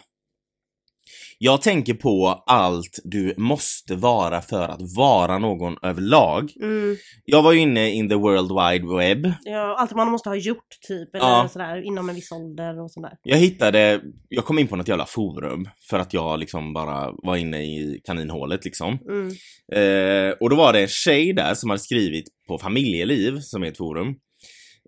Jag 1.44 1.62
tänker 1.62 1.94
på 1.94 2.44
allt 2.46 3.00
du 3.04 3.34
måste 3.38 3.96
vara 3.96 4.42
för 4.42 4.64
att 4.64 4.96
vara 4.98 5.38
någon 5.38 5.78
överlag. 5.82 6.52
Mm. 6.62 6.96
Jag 7.26 7.44
var 7.44 7.52
ju 7.52 7.60
inne 7.60 7.92
in 7.92 8.10
the 8.10 8.16
world 8.16 8.52
wide 8.52 8.98
web. 8.98 9.34
Ja, 9.44 9.76
allt 9.80 9.92
man 9.96 10.12
måste 10.12 10.30
ha 10.30 10.36
gjort 10.36 10.68
typ, 10.88 11.16
eller 11.16 11.26
Ja. 11.26 11.50
sådär, 11.54 11.82
inom 11.86 12.10
en 12.10 12.16
viss 12.16 12.32
ålder 12.32 12.82
och 12.84 12.92
sådär. 12.92 13.12
Jag 13.24 13.38
hittade, 13.38 14.02
jag 14.30 14.46
kom 14.46 14.60
in 14.60 14.68
på 14.68 14.76
något 14.76 14.88
jävla 14.88 15.06
forum 15.06 15.70
för 15.90 16.00
att 16.00 16.14
jag 16.14 16.40
liksom 16.40 16.74
bara 16.74 17.12
var 17.24 17.36
inne 17.36 17.62
i 17.64 18.02
kaninhålet 18.04 18.66
liksom. 18.66 19.00
Mm. 19.10 19.28
Eh, 19.74 20.34
och 20.40 20.50
då 20.50 20.56
var 20.56 20.74
det 20.74 20.82
en 20.82 20.88
tjej 20.88 21.34
där 21.34 21.54
som 21.54 21.70
hade 21.70 21.82
skrivit 21.82 22.26
på 22.48 22.58
Familjeliv, 22.58 23.40
som 23.40 23.64
är 23.64 23.68
ett 23.68 23.78
forum. 23.78 24.08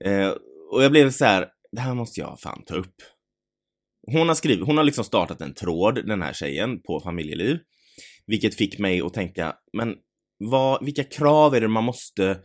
Eh, 0.05 0.29
och 0.73 0.83
jag 0.83 0.91
blev 0.91 1.11
så 1.11 1.25
här, 1.25 1.47
det 1.71 1.81
här 1.81 1.93
måste 1.93 2.19
jag 2.19 2.39
fan 2.39 2.63
ta 2.65 2.75
upp. 2.75 2.95
Hon 4.11 4.27
har 4.27 4.35
skrivit, 4.35 4.65
hon 4.65 4.77
har 4.77 4.83
liksom 4.83 5.03
startat 5.03 5.41
en 5.41 5.53
tråd, 5.53 6.07
den 6.07 6.21
här 6.21 6.33
tjejen, 6.33 6.81
på 6.81 6.99
Familjeliv. 6.99 7.57
Vilket 8.27 8.55
fick 8.55 8.79
mig 8.79 9.01
att 9.01 9.13
tänka, 9.13 9.55
men 9.73 9.95
vad, 10.37 10.85
vilka 10.85 11.03
krav 11.03 11.55
är 11.55 11.61
det 11.61 11.67
man 11.67 11.83
måste 11.83 12.37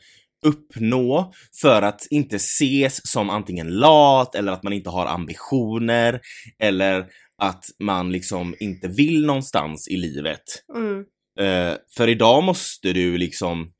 uppnå 0.46 1.32
för 1.60 1.82
att 1.82 2.06
inte 2.10 2.36
ses 2.36 3.10
som 3.10 3.30
antingen 3.30 3.68
lat 3.68 4.34
eller 4.34 4.52
att 4.52 4.62
man 4.62 4.72
inte 4.72 4.90
har 4.90 5.06
ambitioner 5.06 6.20
eller 6.58 7.06
att 7.42 7.64
man 7.78 8.12
liksom 8.12 8.54
inte 8.60 8.88
vill 8.88 9.26
någonstans 9.26 9.88
i 9.88 9.96
livet. 9.96 10.42
Mm. 10.76 11.04
Eh, 11.40 11.76
för 11.96 12.08
idag 12.08 12.44
måste 12.44 12.92
du 12.92 13.18
liksom 13.18 13.72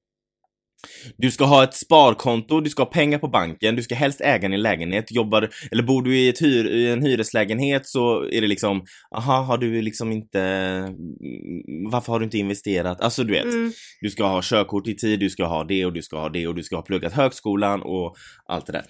du 1.17 1.31
ska 1.31 1.45
ha 1.45 1.65
ett 1.65 1.75
sparkonto, 1.75 2.61
du 2.61 2.71
ska 2.71 2.83
ha 2.83 2.91
pengar 2.91 3.19
på 3.19 3.29
banken, 3.29 3.77
du 3.77 3.83
ska 3.83 3.95
helst 3.95 4.21
äga 4.21 4.49
din 4.49 4.63
lägenhet. 4.63 5.13
Jobbar, 5.13 5.51
eller 5.71 5.83
bor 5.83 6.03
du 6.03 6.19
i, 6.19 6.29
ett 6.29 6.43
hyr, 6.43 6.67
i 6.67 6.91
en 6.91 7.03
hyreslägenhet 7.03 7.87
så 7.87 8.25
är 8.25 8.41
det 8.41 8.47
liksom, 8.47 8.85
aha, 9.17 9.43
har 9.43 9.59
du 9.59 9.83
liksom 9.83 10.13
inte, 10.13 10.41
mm, 10.41 11.91
varför 11.91 12.13
har 12.13 12.21
du 12.21 12.25
inte 12.25 12.39
investerat? 12.39 13.01
Alltså 13.01 13.25
du 13.25 13.33
vet, 13.33 13.45
Mm. 13.45 13.73
du 14.01 14.11
ska 14.11 14.27
ha 14.27 14.41
körkort 14.43 14.89
i 14.89 14.97
tid, 14.97 15.21
du 15.21 15.31
ska 15.31 15.45
ha 15.45 15.65
det 15.65 15.85
och 15.87 15.93
du 15.93 16.03
ska 16.03 16.19
ha 16.19 16.29
det 16.29 16.47
och 16.47 16.55
du 16.55 16.63
ska 16.63 16.77
ha 16.77 16.83
pluggat 16.83 17.13
högskolan 17.13 17.83
och 17.83 18.17
allt 18.47 18.67
det 18.67 18.73
där. 18.73 18.85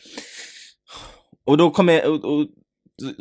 Och 1.46 1.56
då 1.56 1.70
kom 1.70 1.88
jag, 1.88 2.10
och, 2.10 2.24
och, 2.24 2.46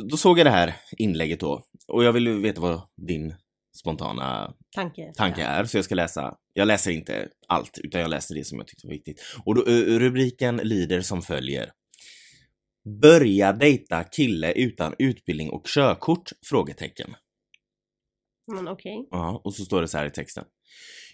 då 0.10 0.18
såg 0.18 0.40
jag 0.40 0.46
det 0.46 0.52
här 0.52 0.74
inlägget 0.98 1.40
då 1.40 1.64
och 1.88 2.04
jag 2.04 2.14
vill 2.14 2.30
veta 2.30 2.62
vad 2.62 2.82
din 3.08 3.34
spontana 3.78 4.54
Tanke. 4.76 5.14
tanke 5.16 5.44
är, 5.44 5.66
så 5.66 5.78
jag 5.78 5.86
ska 5.86 5.96
läsa. 5.96 6.36
Jag 6.54 6.68
läser 6.68 6.92
inte 6.92 7.28
allt, 7.48 7.78
utan 7.84 8.02
jag 8.02 8.10
läser 8.10 8.36
det 8.36 8.44
som 8.44 8.58
jag 8.58 8.68
tyckte 8.68 8.88
var 8.88 8.94
viktigt. 8.94 9.22
Och 9.46 9.56
då, 9.56 9.66
ö, 9.68 10.00
rubriken 10.00 10.58
lyder 10.58 11.02
som 11.02 11.22
följer. 11.22 11.72
Börja 13.02 13.54
dejta 13.54 14.04
kille 14.04 14.52
utan 14.52 14.96
utbildning 15.00 15.50
och 15.50 15.66
körkort? 15.66 16.30
Frågetecken. 16.46 17.16
Men 18.56 18.68
okej. 18.68 19.08
Ja, 19.12 19.42
och 19.44 19.54
så 19.54 19.66
står 19.66 19.82
det 19.82 19.88
så 19.88 19.98
här 19.98 20.06
i 20.06 20.12
texten. 20.12 20.46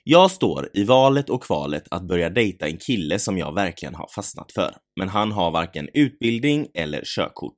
Jag 0.03 0.31
står 0.31 0.69
i 0.73 0.83
valet 0.83 1.29
och 1.29 1.43
kvalet 1.43 1.83
att 1.91 2.07
börja 2.07 2.29
dejta 2.29 2.67
en 2.67 2.77
kille 2.77 3.19
som 3.19 3.37
jag 3.37 3.53
verkligen 3.53 3.95
har 3.95 4.07
fastnat 4.15 4.51
för. 4.51 4.75
Men 4.99 5.09
han 5.09 5.31
har 5.31 5.51
varken 5.51 5.89
utbildning 5.93 6.67
eller 6.73 7.01
körkort. 7.05 7.55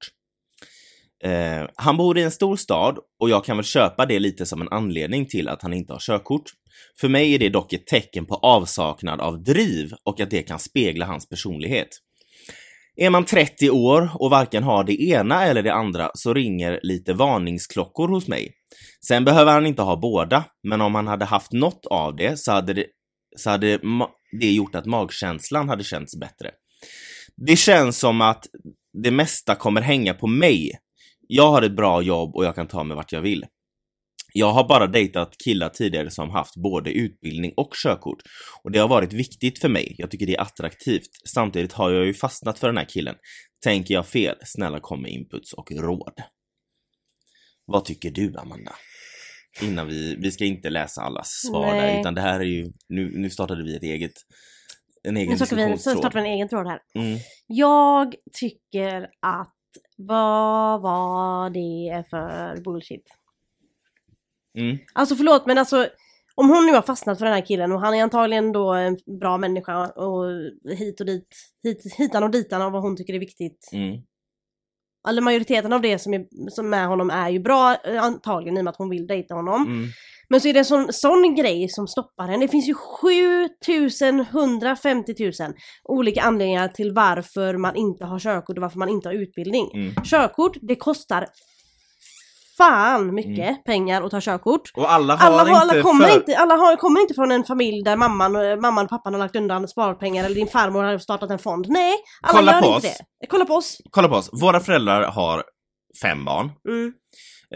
Eh, 1.24 1.69
han 1.75 1.98
bor 1.98 2.17
i 2.17 2.24
en 2.24 2.31
stor 2.31 2.55
stad 2.55 2.98
och 3.19 3.29
jag 3.29 3.45
kan 3.45 3.57
väl 3.57 3.65
köpa 3.65 4.05
det 4.05 4.19
lite 4.19 4.45
som 4.45 4.62
en 4.62 4.69
anledning 4.72 5.27
till 5.27 5.48
att 5.48 5.62
han 5.62 5.74
inte 5.74 5.93
har 5.93 6.00
körkort. 6.00 6.43
För 7.01 7.10
mig 7.10 7.36
är 7.36 7.39
det 7.39 7.50
dock 7.50 7.74
ett 7.74 7.88
tecken 7.88 8.25
på 8.25 8.36
avsaknad 8.36 9.22
av 9.22 9.43
driv 9.43 9.93
och 10.03 10.19
att 10.19 10.29
det 10.29 10.43
kan 10.43 10.60
spegla 10.60 11.05
hans 11.05 11.29
personlighet. 11.29 11.89
Är 12.95 13.10
man 13.10 13.25
30 13.25 13.69
år 13.69 14.10
och 14.13 14.29
varken 14.29 14.63
har 14.63 14.84
det 14.84 15.01
ena 15.01 15.45
eller 15.45 15.63
det 15.63 15.74
andra 15.74 16.12
så 16.13 16.34
ringer 16.34 16.79
lite 16.84 17.13
varningsklockor 17.13 18.07
hos 18.07 18.27
mig. 18.27 18.51
Sen 19.07 19.25
behöver 19.25 19.51
han 19.51 19.65
inte 19.65 19.81
ha 19.81 19.95
båda, 19.95 20.43
men 20.63 20.81
om 20.81 20.95
han 20.95 21.07
hade 21.07 21.25
haft 21.25 21.51
något 21.51 21.86
av 21.86 22.15
det 22.15 22.39
så 22.39 22.51
hade 22.51 22.74
det, 22.74 22.86
så 23.38 23.50
hade 23.50 23.79
det 24.39 24.51
gjort 24.51 24.75
att 24.75 24.86
magkänslan 24.86 25.69
hade 25.69 25.84
känts 25.84 26.19
bättre. 26.19 26.51
Det 27.48 27.55
känns 27.55 28.00
som 28.00 28.22
att 28.22 28.45
det 29.03 29.12
mesta 29.12 29.55
kommer 29.55 29.81
hänga 29.81 30.13
på 30.13 30.27
mig. 30.27 30.72
Jag 31.27 31.51
har 31.51 31.62
ett 31.62 31.75
bra 31.75 32.01
jobb 32.01 32.36
och 32.36 32.46
jag 32.46 32.55
kan 32.55 32.67
ta 32.67 32.84
mig 32.84 32.96
vart 32.96 33.12
jag 33.12 33.22
vill. 33.22 33.46
Jag 34.34 34.51
har 34.51 34.67
bara 34.67 34.88
dejtat 34.88 35.36
killar 35.46 35.70
tidigare 35.70 36.12
som 36.12 36.29
haft 36.29 36.55
både 36.55 36.91
utbildning 36.91 37.53
och 37.58 37.74
körkort. 37.84 38.22
Och 38.63 38.72
det 38.72 38.79
har 38.79 38.88
varit 38.88 39.13
viktigt 39.13 39.60
för 39.60 39.70
mig. 39.70 39.96
Jag 39.98 40.12
tycker 40.12 40.25
det 40.25 40.36
är 40.36 40.41
attraktivt. 40.41 41.10
Samtidigt 41.34 41.74
har 41.74 41.91
jag 41.91 42.05
ju 42.05 42.13
fastnat 42.13 42.60
för 42.60 42.67
den 42.67 42.77
här 42.77 42.86
killen. 42.86 43.15
Tänker 43.63 43.94
jag 43.94 44.08
fel? 44.08 44.36
Snälla 44.46 44.79
kom 44.79 45.01
med 45.01 45.12
inputs 45.12 45.53
och 45.53 45.72
råd. 45.72 46.13
Vad 47.65 47.86
tycker 47.86 48.12
du, 48.12 48.38
Amanda? 48.38 48.75
Innan 49.62 49.88
vi, 49.88 50.15
vi 50.15 50.32
ska 50.32 50.46
inte 50.46 50.70
läsa 50.70 51.01
allas 51.01 51.29
svar 51.48 51.74
där, 51.75 51.82
Nej. 51.82 52.00
utan 52.00 52.15
det 52.15 52.22
här 52.22 52.39
är 52.39 52.44
ju, 52.44 52.72
nu, 52.89 53.12
nu 53.20 53.29
startade 53.29 53.63
vi 53.63 53.75
ett 53.75 53.84
eget, 53.84 54.13
en 55.03 55.17
egen 55.17 55.29
Nu 55.29 55.38
startar 55.38 55.55
vi, 55.55 55.77
startar 55.77 56.12
vi 56.12 56.20
en 56.20 56.25
egen 56.36 56.50
tråd 56.50 56.67
här. 56.67 56.79
Mm. 56.96 57.20
Jag 57.48 58.15
tycker 58.39 59.10
att 59.22 59.54
vad 59.95 60.81
var 60.81 61.49
det 61.49 62.03
för 62.09 62.61
bullshit? 62.61 63.05
Mm. 64.57 64.77
Alltså 64.93 65.15
förlåt 65.15 65.45
men 65.45 65.57
alltså 65.57 65.87
om 66.35 66.49
hon 66.49 66.65
nu 66.65 66.71
har 66.71 66.81
fastnat 66.81 67.17
för 67.17 67.25
den 67.25 67.33
här 67.33 67.45
killen 67.45 67.71
och 67.71 67.81
han 67.81 67.93
är 67.93 68.03
antagligen 68.03 68.51
då 68.51 68.73
en 68.73 68.97
bra 69.19 69.37
människa 69.37 69.87
och 69.87 70.25
hit 70.77 70.99
och 70.99 71.05
dit, 71.05 71.35
hit, 71.63 71.95
hitan 71.97 72.23
och 72.23 72.31
ditan 72.31 72.61
av 72.61 72.71
vad 72.71 72.81
hon 72.81 72.97
tycker 72.97 73.13
är 73.13 73.19
viktigt. 73.19 73.69
Mm. 73.73 74.01
Eller 75.07 75.21
majoriteten 75.21 75.74
av 75.74 75.81
det 75.81 76.00
som 76.00 76.13
är 76.13 76.25
som 76.50 76.69
med 76.69 76.88
honom 76.88 77.09
är 77.09 77.29
ju 77.29 77.39
bra 77.39 77.77
eh, 77.83 78.03
antagligen 78.03 78.57
i 78.57 78.59
och 78.59 78.63
med 78.63 78.71
att 78.71 78.77
hon 78.77 78.89
vill 78.89 79.07
dejta 79.07 79.33
honom. 79.33 79.62
Mm. 79.62 79.88
Men 80.29 80.41
så 80.41 80.47
är 80.47 80.53
det 80.53 80.59
en 80.59 80.65
sån, 80.65 80.93
sån 80.93 81.35
grej 81.35 81.69
som 81.69 81.88
stoppar 81.88 82.27
henne. 82.27 82.45
Det 82.45 82.51
finns 82.51 82.67
ju 82.67 82.74
7150 82.74 85.15
000 85.19 85.31
olika 85.83 86.21
anledningar 86.21 86.67
till 86.67 86.91
varför 86.91 87.57
man 87.57 87.75
inte 87.75 88.05
har 88.05 88.19
körkort 88.19 88.57
och 88.57 88.62
varför 88.62 88.79
man 88.79 88.89
inte 88.89 89.09
har 89.09 89.13
utbildning. 89.13 89.71
Mm. 89.74 89.95
Körkort, 90.03 90.57
det 90.62 90.75
kostar 90.75 91.27
fan 92.57 93.15
mycket 93.15 93.63
pengar 93.63 94.01
att 94.03 94.12
ta 94.12 94.21
körkort. 94.21 94.71
Och 94.75 94.91
alla 94.91 95.15
har 95.15 95.27
Alla, 95.27 95.38
har, 95.38 95.47
inte 95.47 95.59
alla, 95.74 95.81
kommer, 95.81 96.07
för... 96.07 96.15
inte, 96.15 96.38
alla 96.38 96.55
har, 96.55 96.75
kommer 96.75 97.01
inte 97.01 97.13
från 97.13 97.31
en 97.31 97.43
familj 97.43 97.83
där 97.83 97.95
mamman, 97.95 98.31
mamman 98.62 98.83
och 98.85 98.89
pappan 98.89 99.13
har 99.13 99.19
lagt 99.19 99.35
undan 99.35 99.67
sparpengar 99.67 100.24
eller 100.25 100.35
din 100.35 100.47
farmor 100.47 100.83
har 100.83 100.97
startat 100.97 101.29
en 101.31 101.39
fond. 101.39 101.65
Nej, 101.69 101.93
alla 102.21 102.39
Kolla 102.39 102.51
gör 102.51 102.62
på 102.62 102.67
inte 102.67 102.77
oss. 102.77 102.97
det. 103.21 103.27
Kolla 103.27 103.45
på 103.45 103.53
oss. 103.53 103.77
Kolla 103.91 104.07
på 104.07 104.15
oss. 104.15 104.29
Våra 104.41 104.59
föräldrar 104.59 105.01
har 105.12 105.43
fem 106.01 106.25
barn. 106.25 106.51
Mm, 106.69 106.93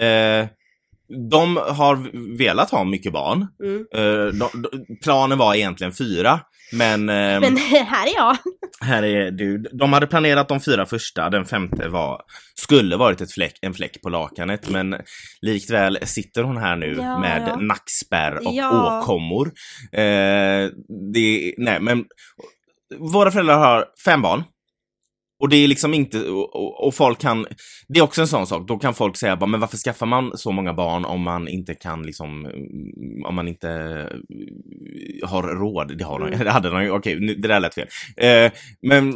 Eh, 0.01 0.47
de 1.31 1.57
har 1.57 2.09
velat 2.37 2.69
ha 2.71 2.83
mycket 2.83 3.13
barn. 3.13 3.47
mm. 3.63 3.85
Eh, 3.95 4.25
de, 4.33 4.49
de, 4.61 4.97
planen 5.03 5.37
var 5.37 5.55
egentligen 5.55 5.93
fyra, 5.93 6.39
men, 6.73 7.09
eh, 7.09 7.39
Men 7.39 7.57
här 7.87 8.07
är 8.07 8.15
jag. 8.15 8.37
här 8.81 9.03
är 9.03 9.31
du. 9.31 9.57
De 9.57 9.93
hade 9.93 10.07
planerat 10.07 10.47
de 10.47 10.59
fyra 10.61 10.85
första, 10.85 11.29
den 11.29 11.45
femte 11.45 11.87
var, 11.87 12.21
skulle 12.55 12.95
varit 12.97 13.21
ett 13.21 13.31
fläck, 13.33 13.59
en 13.61 13.73
fläck 13.73 14.01
på 14.01 14.09
lakanet, 14.09 14.69
men 14.69 14.95
likväl 15.41 15.97
sitter 16.03 16.43
hon 16.43 16.57
här 16.57 16.75
nu 16.75 16.95
Ja, 17.01 17.19
med 17.19 17.43
ja. 17.47 17.55
nackspärr 17.55 18.47
och 18.47 18.53
Ja. 18.53 18.99
åkommor. 19.01 19.47
Eh, 19.91 20.69
det, 21.13 21.53
nej, 21.57 21.79
men 21.81 22.05
våra 23.13 23.31
föräldrar 23.31 23.57
har 23.57 23.85
fem 24.05 24.21
barn. 24.21 24.43
Och 25.39 25.49
det 25.49 25.55
är 25.57 25.67
liksom 25.67 25.93
inte, 25.93 26.29
och, 26.29 26.87
och, 26.87 26.95
folk 26.95 27.19
kan, 27.19 27.45
det 27.87 27.99
är 27.99 28.03
också 28.03 28.21
en 28.21 28.27
sån 28.27 28.47
sak, 28.47 28.67
då 28.67 28.77
kan 28.79 28.93
folk 28.93 29.17
säga 29.17 29.35
bara, 29.37 29.45
men 29.45 29.59
varför 29.59 29.77
skaffar 29.77 30.05
man 30.05 30.37
så 30.37 30.51
många 30.51 30.73
barn 30.73 31.05
om 31.05 31.21
man 31.21 31.47
inte 31.47 31.75
kan 31.75 32.03
liksom, 32.03 32.45
mm, 32.45 33.25
om 33.25 33.35
man 33.35 33.47
inte 33.47 33.69
eh, 35.21 35.29
har 35.29 35.43
råd? 35.43 35.97
Det 35.97 36.03
har 36.03 36.19
de, 36.19 36.27
Mm. 36.27 36.39
det 36.39 36.51
hade 36.51 36.69
de 36.69 36.83
ju, 36.83 36.91
okej, 36.91 37.19
nu- 37.19 37.35
det 37.35 37.47
där 37.47 37.59
lät 37.59 37.73
fel. 37.73 37.87
Eh, 38.17 38.51
men, 38.81 39.13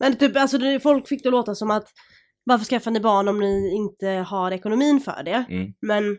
Men 0.00 0.18
typ, 0.18 0.36
alltså 0.36 0.58
folk 0.82 1.08
fick 1.08 1.22
det 1.22 1.30
låta 1.30 1.54
som 1.54 1.70
att 1.70 1.86
varför 2.44 2.64
skaffar 2.64 2.90
ni 2.90 3.00
barn 3.00 3.28
om 3.28 3.40
ni 3.40 3.74
inte 3.76 4.06
har 4.08 4.50
ekonomin 4.52 5.00
för 5.00 5.22
det? 5.24 5.44
mm, 5.50 5.72
Men 5.80 6.16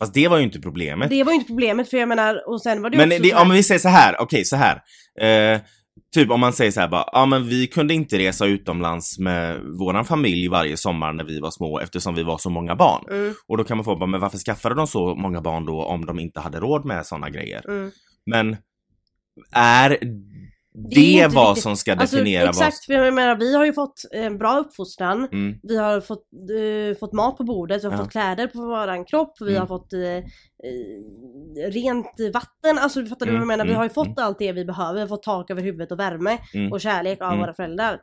fast 0.00 0.14
det 0.14 0.28
var 0.28 0.38
ju 0.38 0.44
inte 0.44 0.60
problemet. 0.60 1.10
det 1.10 1.24
var 1.24 1.32
ju 1.32 1.36
inte 1.38 1.48
problemet 1.48 1.90
för 1.90 1.96
jag 1.96 2.08
menar, 2.08 2.48
och 2.48 2.62
sen 2.62 2.82
var 2.82 2.90
det 2.90 2.96
Men 2.96 3.08
också 3.12 3.22
det, 3.22 3.34
här- 3.34 3.42
om 3.42 3.50
vi 3.50 3.62
säger 3.62 3.78
så 3.78 3.88
här, 3.88 4.16
okej 4.20 4.44
så 4.44 4.56
här. 4.56 4.82
Eh, 5.20 5.60
typ 6.14 6.30
om 6.30 6.40
man 6.40 6.52
säger 6.52 6.70
så 6.70 6.80
här 6.80 6.88
bara, 6.88 7.04
ja 7.12 7.26
men 7.26 7.48
vi 7.48 7.66
kunde 7.66 7.94
inte 7.94 8.18
resa 8.18 8.46
utomlands 8.46 9.18
med 9.18 9.60
våran 9.60 10.04
familj 10.04 10.48
varje 10.48 10.76
sommar 10.76 11.12
när 11.12 11.24
vi 11.24 11.40
var 11.40 11.50
små 11.50 11.78
eftersom 11.78 12.14
vi 12.14 12.22
var 12.22 12.38
så 12.38 12.50
många 12.50 12.76
barn. 12.76 13.04
Mm, 13.10 13.34
Och 13.46 13.56
då 13.56 13.64
kan 13.64 13.76
man 13.76 13.84
få 13.84 13.96
bara, 13.96 14.06
men 14.06 14.20
varför 14.20 14.38
skaffade 14.38 14.74
de 14.74 14.86
så 14.86 15.14
många 15.14 15.40
barn 15.40 15.66
då 15.66 15.82
om 15.84 16.06
de 16.06 16.18
inte 16.18 16.40
hade 16.40 16.60
råd 16.60 16.84
med 16.84 17.06
sådana 17.06 17.30
grejer? 17.30 17.64
mm. 17.68 17.90
Men 18.26 18.56
är 19.52 19.98
det, 20.90 21.20
är 21.20 21.28
vad 21.28 21.58
som 21.58 21.76
ska 21.76 21.92
Alltså 21.92 22.16
definiera 22.16 22.48
exakt, 22.48 22.84
för 22.84 22.92
jag 22.92 23.14
menar 23.14 23.36
vi 23.36 23.56
har 23.56 23.64
ju 23.64 23.72
fått 23.72 24.02
en 24.12 24.38
bra 24.38 24.58
uppfostran. 24.58 25.20
vad... 25.20 25.32
Mm, 25.32 25.58
Vi 25.62 25.76
har 25.76 26.00
fått, 26.00 26.24
eh, 26.92 26.98
fått 26.98 27.12
mat 27.12 27.36
på 27.36 27.44
bordet, 27.44 27.82
vi 27.84 27.86
har 27.88 27.94
Ja. 27.94 27.98
fått 27.98 28.10
kläder 28.12 28.46
på 28.46 28.58
våran 28.66 29.04
kropp, 29.04 29.32
vi 29.40 29.50
Mm. 29.50 29.60
har 29.60 29.66
fått 29.66 29.92
eh, 29.92 30.00
eh, 30.00 30.22
rent 31.70 32.06
vatten, 32.34 32.78
alltså 32.78 33.06
fattar 33.06 33.26
du 33.26 33.32
vad 33.32 33.36
jag 33.40 33.42
Mm, 33.42 33.48
menar? 33.48 33.64
Vi 33.64 33.70
mm, 33.70 33.76
har 33.76 33.84
ju 33.84 33.90
fått 33.90 34.06
mm. 34.06 34.18
allt 34.18 34.38
det 34.38 34.52
vi 34.52 34.64
behöver, 34.64 34.94
vi 34.94 35.00
har 35.00 35.08
fått 35.08 35.22
tak 35.22 35.50
över 35.50 35.62
huvudet 35.62 35.92
och 35.92 35.98
värme 36.00 36.38
mm. 36.54 36.72
och 36.72 36.80
kärlek 36.80 37.20
av 37.20 37.28
Mm. 37.28 37.40
våra 37.40 37.54
föräldrar. 37.54 38.00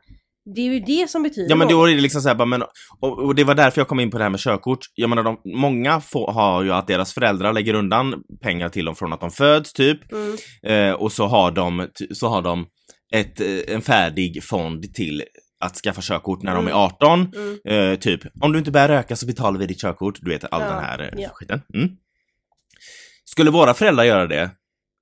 Det 0.54 0.60
är 0.60 0.64
ju 0.64 0.80
det 0.80 1.10
som 1.10 1.22
betyder 1.22 1.50
Ja 1.50 1.56
men 1.56 1.68
då 1.68 1.84
är 1.84 1.94
det 1.94 2.00
liksom 2.00 2.22
så 2.22 2.28
här, 2.28 2.34
bara, 2.34 2.46
men, 2.46 2.62
och, 3.00 3.18
och 3.18 3.34
det 3.34 3.44
var 3.44 3.54
därför 3.54 3.80
jag 3.80 3.88
kom 3.88 4.00
in 4.00 4.10
på 4.10 4.18
det 4.18 4.24
här 4.24 4.30
med 4.30 4.40
körkort. 4.40 4.78
Jag 4.94 5.10
menar, 5.10 5.22
de, 5.22 5.40
många 5.44 6.00
får, 6.00 6.32
har 6.32 6.62
ju 6.62 6.72
att 6.72 6.86
deras 6.86 7.12
föräldrar 7.12 7.52
lägger 7.52 7.74
undan 7.74 8.14
pengar 8.42 8.68
till 8.68 8.84
dem 8.84 8.94
från 8.94 9.12
att 9.12 9.20
de 9.20 9.30
föds 9.30 9.72
typ. 9.72 10.12
Mm. 10.12 10.36
Eh, 10.62 10.94
och 10.94 11.12
så 11.12 11.26
har 11.26 11.50
de, 11.50 11.88
så 12.12 12.28
har 12.28 12.42
de 12.42 12.66
ett, 13.14 13.40
eh, 13.40 13.74
en 13.74 13.82
färdig 13.82 14.44
fond 14.44 14.94
till 14.94 15.22
att 15.60 15.76
skaffa 15.76 16.00
körkort 16.02 16.42
när 16.42 16.54
de 16.54 16.66
är 16.66 16.70
Mm. 16.70 16.82
18. 16.82 17.32
Mm. 17.34 17.92
Eh, 17.92 17.98
typ, 17.98 18.20
om 18.40 18.52
du 18.52 18.58
inte 18.58 18.70
börjar 18.70 18.88
röka 18.88 19.16
så 19.16 19.26
betalar 19.26 19.58
vi 19.58 19.66
ditt 19.66 19.80
körkort. 19.80 20.18
Du 20.20 20.30
vet, 20.30 20.44
all 20.52 20.60
Ja, 20.60 20.66
den 20.68 20.84
här 20.84 21.00
eh, 21.00 21.22
ja. 21.22 21.28
skiten. 21.32 21.60
Mm. 21.74 21.88
Skulle 23.24 23.50
våra 23.50 23.74
föräldrar 23.74 24.04
göra 24.04 24.26
det, 24.26 24.50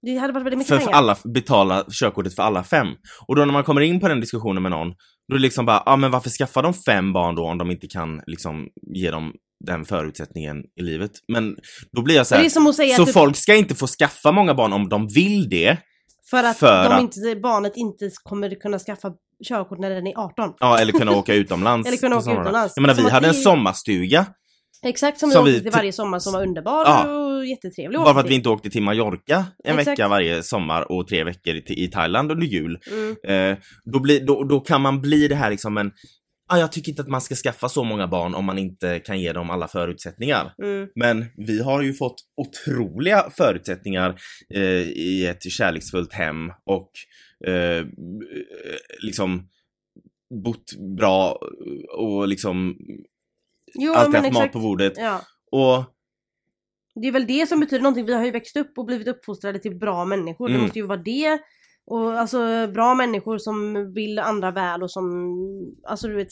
Det 0.06 0.16
hade 0.16 0.32
varit 0.32 0.44
väldigt 0.46 0.58
mycket 0.58 0.68
för, 0.74 0.78
pengar. 0.78 0.92
alla, 0.98 1.16
betala 1.34 1.84
körkortet 2.00 2.34
för 2.36 2.42
alla 2.42 2.64
fem. 2.64 2.86
Och 3.28 3.36
då 3.36 3.44
när 3.44 3.52
man 3.52 3.64
kommer 3.64 3.80
in 3.80 4.00
på 4.00 4.08
den 4.08 4.20
diskussionen 4.20 4.62
med 4.62 4.70
någon, 4.72 4.88
då 5.28 5.34
är 5.34 5.38
det 5.38 5.42
liksom 5.42 5.66
bara, 5.66 5.76
ja 5.86 5.92
ah, 5.92 5.96
men 5.96 6.10
varför 6.10 6.30
skaffar 6.30 6.62
de 6.62 6.74
fem 6.74 7.12
barn 7.12 7.34
då 7.34 7.44
om 7.46 7.58
de 7.58 7.70
inte 7.70 7.86
kan 7.86 8.20
liksom 8.26 8.66
ge 8.94 9.10
dem 9.10 9.32
den 9.64 9.84
förutsättningen 9.84 10.56
i 10.80 10.82
livet? 10.82 11.10
Men 11.32 11.56
då 11.96 12.02
blir 12.02 12.14
jag 12.16 12.26
så 12.26 12.34
här, 12.34 12.42
det 12.42 12.48
är 12.48 12.50
som 12.50 12.66
att 12.66 12.74
säga 12.74 12.96
så 12.96 13.02
att 13.02 13.08
typ, 13.08 13.14
folk 13.14 13.36
ska 13.36 13.54
inte 13.54 13.74
få 13.74 13.86
skaffa 13.86 14.32
många 14.32 14.54
barn 14.54 14.72
om 14.72 14.88
de 14.88 15.08
vill 15.08 15.48
det, 15.48 15.76
för 16.30 16.44
att, 16.44 16.58
för 16.58 16.84
de 16.84 16.92
att- 16.92 17.00
inte, 17.00 17.40
barnet 17.42 17.72
inte 17.76 18.10
kommer 18.22 18.60
kunna 18.60 18.78
skaffa 18.78 19.12
körkort 19.48 19.78
när 19.78 19.90
den 19.90 20.06
är 20.06 20.18
18. 20.18 20.52
ja 20.60 20.78
eller 20.78 20.92
kunna 20.92 21.12
åka 21.16 21.34
utomlands. 21.42 21.88
Eller 21.88 21.98
kunna 21.98 22.16
åka 22.16 22.32
utomlands. 22.32 22.72
Jag 22.76 22.82
menar 22.82 22.94
vi 22.94 23.00
Som 23.00 23.06
att 23.06 23.12
hade 23.12 23.28
en 23.28 23.34
det- 23.34 23.40
sommarstuga, 23.40 24.26
Exakt 24.86 25.20
som, 25.20 25.30
Som 25.30 25.44
vi 25.44 25.50
åkte 25.50 25.62
till 25.62 25.72
varje 25.72 25.92
sommar 25.92 26.18
som 26.18 26.32
var 26.32 26.42
underbar 26.42 26.84
Ja. 26.84 27.08
och 27.08 27.46
jättetrevlig. 27.46 28.00
bara 28.00 28.14
för 28.14 28.20
att 28.20 28.30
vi 28.30 28.34
inte 28.34 28.48
åkte 28.48 28.70
till 28.70 28.82
Mallorca 28.82 29.44
en 29.64 29.78
Exakt. 29.78 29.88
vecka 29.88 30.08
varje 30.08 30.42
sommar 30.42 30.92
och 30.92 31.08
tre 31.08 31.24
veckor 31.24 31.54
i, 31.54 31.84
i 31.84 31.88
Thailand 31.88 32.32
under 32.32 32.46
jul. 32.46 32.78
Mm. 32.90 33.16
Eh, 33.52 33.58
då, 33.84 34.00
blir, 34.00 34.26
då, 34.26 34.44
då 34.44 34.60
kan 34.60 34.80
man 34.82 35.00
bli 35.00 35.28
det 35.28 35.34
här 35.34 35.50
liksom 35.50 35.76
en, 35.76 35.92
ah, 36.48 36.58
jag 36.58 36.72
tycker 36.72 36.90
inte 36.90 37.02
att 37.02 37.08
man 37.08 37.20
ska 37.20 37.34
skaffa 37.34 37.68
så 37.68 37.84
många 37.84 38.06
barn 38.06 38.34
om 38.34 38.44
man 38.44 38.58
inte 38.58 38.98
kan 38.98 39.20
ge 39.20 39.32
dem 39.32 39.50
alla 39.50 39.68
förutsättningar. 39.68 40.54
Mm. 40.62 40.88
Men 40.94 41.24
vi 41.36 41.62
har 41.62 41.82
ju 41.82 41.92
fått 41.94 42.16
otroliga 42.36 43.30
förutsättningar 43.36 44.16
eh, 44.54 44.62
i 44.82 45.26
ett 45.26 45.52
kärleksfullt 45.52 46.12
hem 46.12 46.50
och 46.66 46.90
eh, 47.48 47.86
liksom 49.02 49.48
bott 50.44 50.96
bra 50.96 51.38
och 51.98 52.28
liksom 52.28 52.76
Jo, 53.78 53.92
alltid 53.92 54.14
haft 54.14 54.32
mat 54.32 54.42
exakt. 54.42 54.52
på 54.52 54.58
bordet. 54.60 54.92
Ja. 54.96 55.20
Och 55.52 55.84
Det 57.02 57.08
är 57.08 57.12
väl 57.12 57.26
det 57.26 57.48
som 57.48 57.60
betyder 57.60 57.82
någonting. 57.82 58.06
Vi 58.06 58.14
har 58.14 58.24
ju 58.24 58.30
växt 58.30 58.56
upp 58.56 58.78
och 58.78 58.86
blivit 58.86 59.08
uppfostrade 59.08 59.58
till 59.58 59.78
bra 59.78 60.04
människor. 60.04 60.48
Det 60.48 60.54
Mm. 60.54 60.62
måste 60.64 60.78
ju 60.78 60.86
vara 60.86 60.98
det. 61.02 61.38
Och 61.90 62.18
alltså 62.18 62.66
bra 62.74 62.94
människor 62.94 63.38
som 63.38 63.92
vill 63.94 64.18
andra 64.18 64.50
väl 64.50 64.82
och 64.82 64.90
som, 64.90 65.06
alltså 65.86 66.08
du 66.08 66.14
vet, 66.16 66.28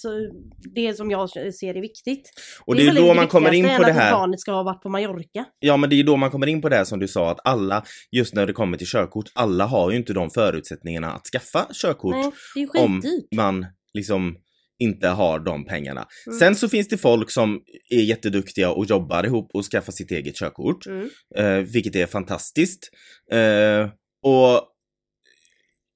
det 0.75 0.95
som 0.95 1.11
jag 1.11 1.31
ser 1.31 1.77
är 1.77 1.81
viktigt. 1.81 2.31
Och 2.67 2.77
det 2.77 2.83
är, 2.83 2.87
väl 2.87 2.95
då 2.95 3.15
man 3.15 3.29
kommer 3.29 3.53
in 3.53 3.65
på 3.77 3.83
det 3.83 3.93
här. 3.93 4.13
barnet 4.13 4.41
ska 4.41 4.53
ha 4.53 4.63
varit 4.63 4.83
på 4.83 4.89
Mallorca. 4.89 5.45
Ja 5.59 5.77
men 5.77 5.91
det 5.91 6.01
är 6.01 6.05
då 6.05 6.17
man 6.17 6.31
kommer 6.31 6.47
in 6.47 6.63
på 6.63 6.69
det 6.69 6.77
här 6.77 6.85
som 6.85 6.99
du 6.99 7.09
sa 7.09 7.31
att 7.31 7.39
alla, 7.45 7.85
just 8.13 8.35
när 8.35 8.47
det 8.47 8.53
kommer 8.53 8.77
till 8.77 8.87
körkort, 8.87 9.25
alla 9.35 9.67
har 9.67 9.91
ju 9.91 9.97
inte 9.97 10.13
de 10.13 10.31
förutsättningarna 10.31 11.13
att 11.13 11.27
skaffa 11.27 11.67
körkort 11.83 12.15
Nej, 12.15 12.31
det 12.55 12.61
är 12.61 12.63
ju 12.79 12.85
om 12.85 13.03
skitdyrt. 13.03 13.25
man 13.37 13.67
liksom 13.95 14.37
inte 14.78 15.09
har 15.09 15.38
de 15.38 15.66
pengarna. 15.66 16.07
Mm. 16.26 16.38
Sen 16.38 16.57
så 16.57 16.69
finns 16.69 16.88
det 16.88 16.99
folk 16.99 17.31
som 17.31 17.61
är 17.90 18.00
jätteduktiga 18.00 18.71
och 18.71 18.87
jobbar 18.87 19.26
ihop 19.26 19.50
och 19.54 19.64
skaffar 19.64 19.93
sitt 19.93 20.11
eget 20.11 20.37
körkort. 20.37 20.87
Mm. 20.87 21.11
Eh, 21.37 21.66
vilket 21.73 21.97
är 21.97 22.07
fantastiskt. 22.07 22.90
Eh, 23.33 23.88
och 24.23 24.69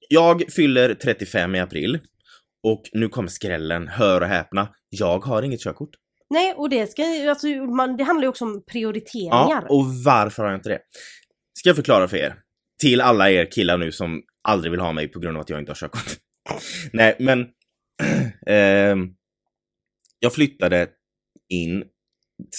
jag 0.09 0.43
fyller 0.51 0.93
35 0.93 1.55
i 1.55 1.59
april. 1.59 1.99
Och 2.63 2.81
nu 2.93 3.09
kommer 3.09 3.29
skrällen, 3.29 3.87
hör 3.87 4.21
och 4.21 4.27
häpna. 4.27 4.69
Jag 4.89 5.19
har 5.19 5.41
inget 5.41 5.63
körkort. 5.63 5.89
Nej, 6.29 6.53
och 6.53 6.69
det, 6.69 6.91
ska, 6.91 7.29
alltså, 7.29 7.47
man, 7.47 7.97
det 7.97 8.03
handlar 8.03 8.23
ju 8.23 8.29
också 8.29 8.45
om 8.45 8.63
prioriteringar. 8.71 9.49
Ja, 9.49 9.65
och 9.69 9.85
varför 10.05 10.43
har 10.43 10.49
jag 10.49 10.57
inte 10.57 10.69
det? 10.69 10.79
Ska 11.59 11.69
jag 11.69 11.75
förklara 11.75 12.07
för 12.07 12.17
er. 12.17 12.35
Till 12.81 13.01
alla 13.01 13.31
er 13.31 13.51
killar 13.51 13.77
nu 13.77 13.91
som 13.91 14.21
aldrig 14.47 14.71
vill 14.71 14.79
ha 14.79 14.91
mig 14.91 15.07
på 15.07 15.19
grund 15.19 15.37
av 15.37 15.41
att 15.41 15.49
jag 15.49 15.59
inte 15.59 15.71
har 15.71 15.75
körkort. 15.75 16.17
Nej, 16.93 17.15
men 17.19 17.45
ehm, 18.47 19.09
jag 20.19 20.33
flyttade 20.33 20.87
in 21.49 21.83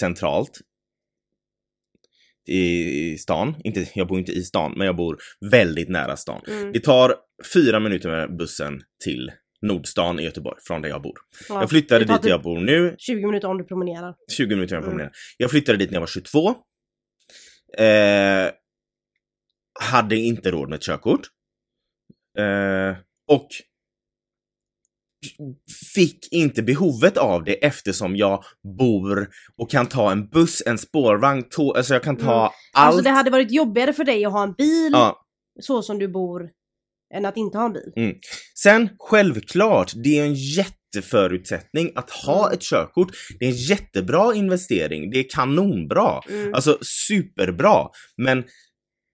centralt 0.01 0.59
i 2.49 3.19
stan. 3.19 3.55
Inte, 3.65 3.87
jag 3.95 4.09
bor 4.09 4.19
inte 4.19 4.33
i 4.33 4.43
stan, 4.43 4.75
men 4.77 4.87
jag 4.87 4.97
bor 4.97 5.19
väldigt 5.51 5.89
nära 5.89 6.17
stan. 6.17 6.43
Mm. 6.49 6.73
Det 6.73 6.81
tar 6.81 7.15
fyra 7.55 7.81
minuter 7.81 8.09
med 8.11 8.37
bussen 8.37 8.83
till 9.05 9.33
Nordstan 9.63 10.21
i 10.21 10.23
Göteborg, 10.23 10.59
från 10.67 10.83
där 10.83 10.89
jag 10.89 11.03
bor. 11.03 11.19
Ja, 11.49 11.61
Jag 11.61 11.71
flyttade 11.71 12.05
dit 12.05 12.23
typ 12.23 12.31
jag 12.31 12.43
bor 12.43 12.61
nu, 12.61 12.95
20 12.99 13.27
minuter 13.27 13.49
om 13.49 13.59
du 13.59 13.65
promenerar. 13.65 14.15
20 14.33 14.55
minuter 14.55 14.75
jag 14.75 14.83
Mm. 14.83 14.91
promenerar. 14.91 15.13
Jag 15.37 15.51
flyttade 15.51 15.79
dit 15.79 15.91
när 15.91 15.97
jag 15.97 16.01
var 16.01 16.07
22. 16.07 16.49
Eh, 17.79 18.51
hade 19.93 20.17
inte 20.17 20.51
råd 20.51 20.69
med 20.69 20.77
ett 20.77 20.83
körkort. 20.83 21.21
Eh, 22.39 22.97
och 23.29 23.49
fick 25.95 26.33
inte 26.33 26.63
behovet 26.63 27.17
av 27.17 27.45
det 27.45 27.65
eftersom 27.65 28.17
jag 28.17 28.45
bor 28.79 29.29
och 29.59 29.71
kan 29.71 29.87
ta 29.87 30.13
en 30.13 30.29
buss, 30.29 30.63
en 30.67 30.79
spårvagn, 30.79 31.43
tåg, 31.51 31.77
alltså 31.77 31.95
jag 31.95 32.03
kan 32.03 32.17
ta 32.17 32.23
Mm. 32.25 32.37
allt. 32.43 32.55
Alltså 32.73 33.03
det 33.03 33.11
hade 33.11 33.31
varit 33.31 33.51
jobbigare 33.53 33.93
för 33.93 34.05
dig 34.05 34.25
att 34.25 34.33
ha 34.33 34.43
en 34.43 34.53
bil 34.53 34.91
ja. 34.93 35.17
så 35.61 35.83
som 35.83 35.99
du 35.99 36.09
bor 36.09 36.49
än 37.15 37.27
att 37.27 37.37
inte 37.37 37.59
ha 37.59 37.65
en 37.67 37.73
bil. 37.73 38.15
Sen 38.63 38.89
självklart, 38.99 39.93
det 40.05 40.19
är 40.19 40.25
en 40.25 40.35
jätteförutsättning 40.35 41.93
att 41.95 42.11
ha 42.11 42.47
Mm. 42.47 42.55
ett 42.55 42.63
körkort. 42.63 43.09
Det 43.39 43.45
är 43.45 43.49
en 43.49 43.57
jättebra 43.57 44.35
investering. 44.35 45.11
Det 45.11 45.19
är 45.19 45.27
kanonbra. 45.31 46.21
Mm. 46.31 46.55
Alltså 46.55 46.79
superbra. 47.09 47.89
Men 48.17 48.45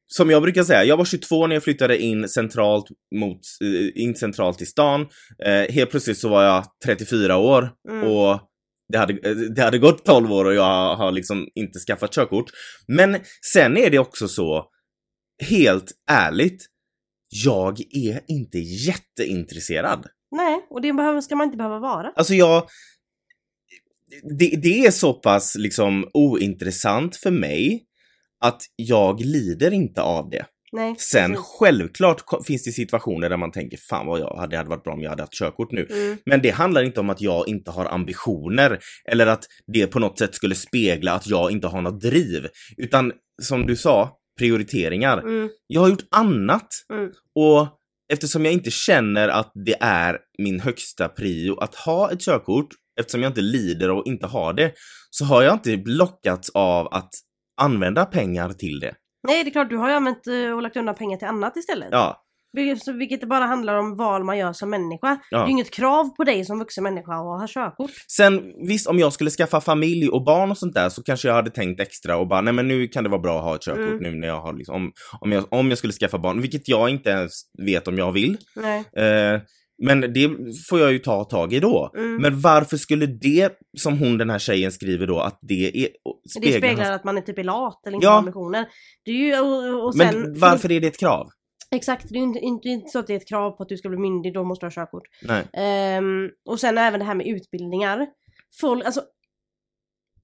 som 0.07 0.31
jag 0.31 0.43
brukar 0.43 0.65
säga, 0.65 0.85
jag 0.85 0.97
var 0.97 1.05
22 1.05 1.47
när 1.47 1.57
jag 1.57 1.63
flyttade 1.65 1.99
in 1.99 2.29
centralt 2.29 2.87
mot, 3.15 3.41
eh, 3.63 4.03
in 4.03 4.15
centralt 4.15 4.63
i 4.63 4.67
stan. 4.67 5.01
Eh, 5.45 5.75
helt 5.75 5.91
plötsligt 5.91 6.19
så 6.19 6.29
var 6.29 6.45
jag 6.45 6.65
34 6.85 7.37
år 7.37 7.71
Mm. 7.89 8.09
och 8.11 8.41
det 8.93 8.99
hade, 8.99 9.13
eh, 9.13 9.37
det 9.37 9.63
hade 9.63 9.79
gått 9.79 10.05
12 10.05 10.33
år 10.33 10.45
och 10.45 10.55
jag 10.55 10.97
har 10.97 11.13
liksom 11.13 11.49
inte 11.55 11.79
skaffat 11.79 12.15
körkort. 12.15 12.51
Men 12.89 13.17
sen 13.53 13.77
är 13.77 13.91
det 13.91 13.99
också 13.99 14.29
så, 14.29 14.65
helt 15.43 15.93
ärligt, 16.11 16.67
jag 17.29 17.81
är 17.81 18.21
inte 18.29 18.59
jätteintresserad. 18.59 20.07
Nej, 20.31 20.67
och 20.71 20.81
det 20.83 20.93
behöver, 20.93 21.21
ska 21.21 21.37
man 21.37 21.45
inte 21.45 21.57
behöva 21.57 21.79
vara. 21.79 22.13
Alltså 22.17 22.35
jag... 22.35 22.69
Det, 24.39 24.61
det 24.63 24.87
är 24.87 24.91
så 24.91 25.13
pass 25.15 25.55
liksom 25.59 26.11
ointressant 26.15 27.17
för 27.17 27.31
mig 27.31 27.85
att 28.41 28.63
jag 28.77 29.21
lider 29.21 29.71
inte 29.71 30.03
av 30.03 30.31
det. 30.31 30.47
Nej. 30.73 30.95
Sen 30.99 31.31
precis. 31.31 31.47
självklart 31.59 32.23
finns 32.47 32.65
det 32.65 32.73
situationer 32.73 33.29
där 33.29 33.37
man 33.37 33.53
tänker 33.53 33.77
fan 33.77 34.07
vad 34.07 34.21
jag 34.21 34.37
hade, 34.37 34.51
det 34.51 34.57
hade 34.57 34.71
varit 34.71 34.85
bra 34.85 34.93
om 34.93 35.03
jag 35.03 35.11
hade 35.11 35.23
haft 35.23 35.39
körkort 35.39 35.73
nu. 35.73 35.87
Mm. 35.91 36.19
Men 36.27 36.43
det 36.43 36.51
handlar 36.51 36.83
inte 36.83 37.01
om 37.01 37.11
att 37.11 37.21
jag 37.21 37.49
inte 37.49 37.71
har 37.71 37.85
ambitioner 37.85 38.79
eller 39.11 39.27
att 39.27 39.45
det 39.73 39.87
på 39.87 39.99
något 39.99 40.19
sätt 40.19 40.35
skulle 40.35 40.55
spegla 40.55 41.13
att 41.13 41.27
jag 41.27 41.51
inte 41.51 41.67
har 41.67 41.83
något 41.83 42.01
driv. 42.01 42.49
Utan 42.77 43.13
som 43.43 43.67
du 43.67 43.77
sa, 43.77 44.17
prioriteringar. 44.39 45.19
Mm. 45.19 45.49
Jag 45.67 45.81
har 45.81 45.89
gjort 45.89 46.07
annat. 46.11 46.69
Mm. 46.93 47.11
Och 47.35 47.69
eftersom 48.13 48.45
jag 48.45 48.55
inte 48.55 48.71
känner 48.71 49.29
att 49.29 49.53
det 49.67 49.77
är 49.81 50.19
min 50.39 50.61
högsta 50.61 51.09
prio 51.09 51.59
att 51.59 51.75
ha 51.75 52.11
ett 52.13 52.21
körkort, 52.21 52.69
eftersom 53.01 53.23
jag 53.23 53.31
inte 53.31 53.41
lider 53.41 53.91
och 53.91 54.07
inte 54.07 54.27
har 54.27 54.53
det, 54.53 54.73
så 55.11 55.25
har 55.25 55.43
jag 55.43 55.55
inte 55.55 55.77
lockats 55.91 56.51
av 56.55 56.87
att 56.87 57.11
använda 57.57 58.05
pengar 58.05 58.53
till 58.53 58.81
det. 58.81 58.95
Nej, 59.29 59.45
det 59.45 59.51
är 59.51 59.53
klart, 59.53 59.71
du 59.71 59.77
har 59.77 59.89
ju 59.89 59.95
använt 59.95 60.27
eh, 60.27 60.51
och 60.51 60.63
lagt 60.63 60.77
undan 60.77 60.95
pengar 60.95 61.17
till 61.17 61.29
annat 61.29 61.57
istället. 61.57 61.89
Ja, 61.91 62.23
Vilket, 62.99 63.21
det 63.21 63.27
bara 63.27 63.45
handlar 63.45 63.75
om 63.75 63.97
val 63.97 64.25
man 64.25 64.39
gör 64.39 64.53
som 64.53 64.71
människa. 64.71 65.09
Det 65.09 65.21
ja. 65.31 65.43
är 65.43 65.47
ju 65.47 65.51
inget 65.51 65.71
krav 65.71 66.17
på 66.17 66.25
dig 66.25 66.45
som 66.45 66.59
vuxen 66.59 66.85
människa 66.85 67.13
att 67.13 67.41
ha 67.41 67.47
körkort. 67.49 67.91
Sen 68.17 68.53
visst, 68.69 68.87
om 68.87 68.99
jag 68.99 69.13
skulle 69.13 69.31
skaffa 69.31 69.61
familj 69.61 70.09
och 70.09 70.25
barn 70.25 70.51
och 70.51 70.59
sånt 70.59 70.75
där 70.75 70.89
så 70.89 71.03
kanske 71.03 71.29
jag 71.29 71.35
hade 71.35 71.51
tänkt 71.51 71.81
extra 71.81 72.17
och 72.17 72.29
bara, 72.29 72.41
nej 72.41 72.53
men 72.53 72.69
nu 72.69 72.89
kan 72.89 73.05
det 73.05 73.11
vara 73.11 73.21
bra 73.21 73.39
att 73.39 73.45
ha 73.45 73.55
ett 73.55 73.63
körkort 73.63 73.87
Mm. 73.87 74.03
nu 74.03 74.21
när 74.21 74.29
jag 74.29 74.41
har 74.41 74.53
liksom, 74.53 74.75
om, 74.75 74.93
om, 75.21 75.33
jag, 75.33 75.45
om 75.51 75.69
jag 75.69 75.79
skulle 75.79 75.93
skaffa 75.93 76.19
barn, 76.19 76.41
vilket 76.41 76.69
jag 76.69 76.91
inte 76.91 77.11
ens 77.11 77.33
vet 77.67 77.89
om 77.89 77.99
jag 77.99 78.13
vill. 78.13 78.37
Nej. 78.57 78.79
Eh, 78.97 79.41
men 79.79 80.01
det 80.01 80.31
får 80.71 80.81
jag 80.81 80.93
ju 80.93 80.99
ta 80.99 81.25
tag 81.25 81.53
i 81.53 81.61
då. 81.61 81.91
Mm. 81.97 82.23
Men 82.23 82.41
varför 82.41 82.77
skulle 82.77 83.07
det, 83.07 83.53
som 83.79 83.99
hon 83.99 84.19
den 84.19 84.31
här 84.31 84.39
tjejen 84.39 84.73
skriver 84.73 85.07
då, 85.07 85.21
att 85.21 85.39
det 85.43 85.85
är, 85.85 85.89
det 86.41 86.53
speglar 86.53 86.93
att 86.93 87.05
man 87.05 87.19
är 87.19 87.23
typ 87.23 87.45
lat 87.45 87.87
eller 87.87 87.95
inte 87.95 88.07
Ja. 88.07 88.19
ambitioner. 88.19 88.69
Det 89.05 89.11
är 89.11 89.15
ju, 89.15 89.41
och, 89.41 89.87
och 89.87 89.95
sen, 89.97 90.21
Men 90.21 90.41
varför 90.41 90.73
är 90.73 90.81
det 90.81 90.87
ett 90.87 90.99
krav? 90.99 91.29
Exakt, 91.71 92.07
det 92.09 92.19
är 92.19 92.23
inte, 92.23 92.39
inte, 92.39 92.69
inte 92.69 92.89
så 92.89 92.99
att 92.99 93.07
det 93.07 93.13
är 93.13 93.17
ett 93.17 93.29
krav 93.29 93.51
på 93.51 93.63
att 93.63 93.69
du 93.69 93.77
ska 93.77 93.89
bli 93.89 93.99
myndig, 93.99 94.35
då 94.35 94.45
måste 94.45 94.67
du 94.67 94.69
ha 94.69 94.73
körkort. 94.75 95.03
Nej. 95.23 95.45
Ehm, 95.53 96.31
och 96.49 96.61
sen 96.61 96.79
även 96.79 97.01
det 97.01 97.07
här 97.07 97.15
med 97.15 97.27
utbildningar. 97.27 98.07
Folk, 98.61 98.85
alltså, 98.85 99.03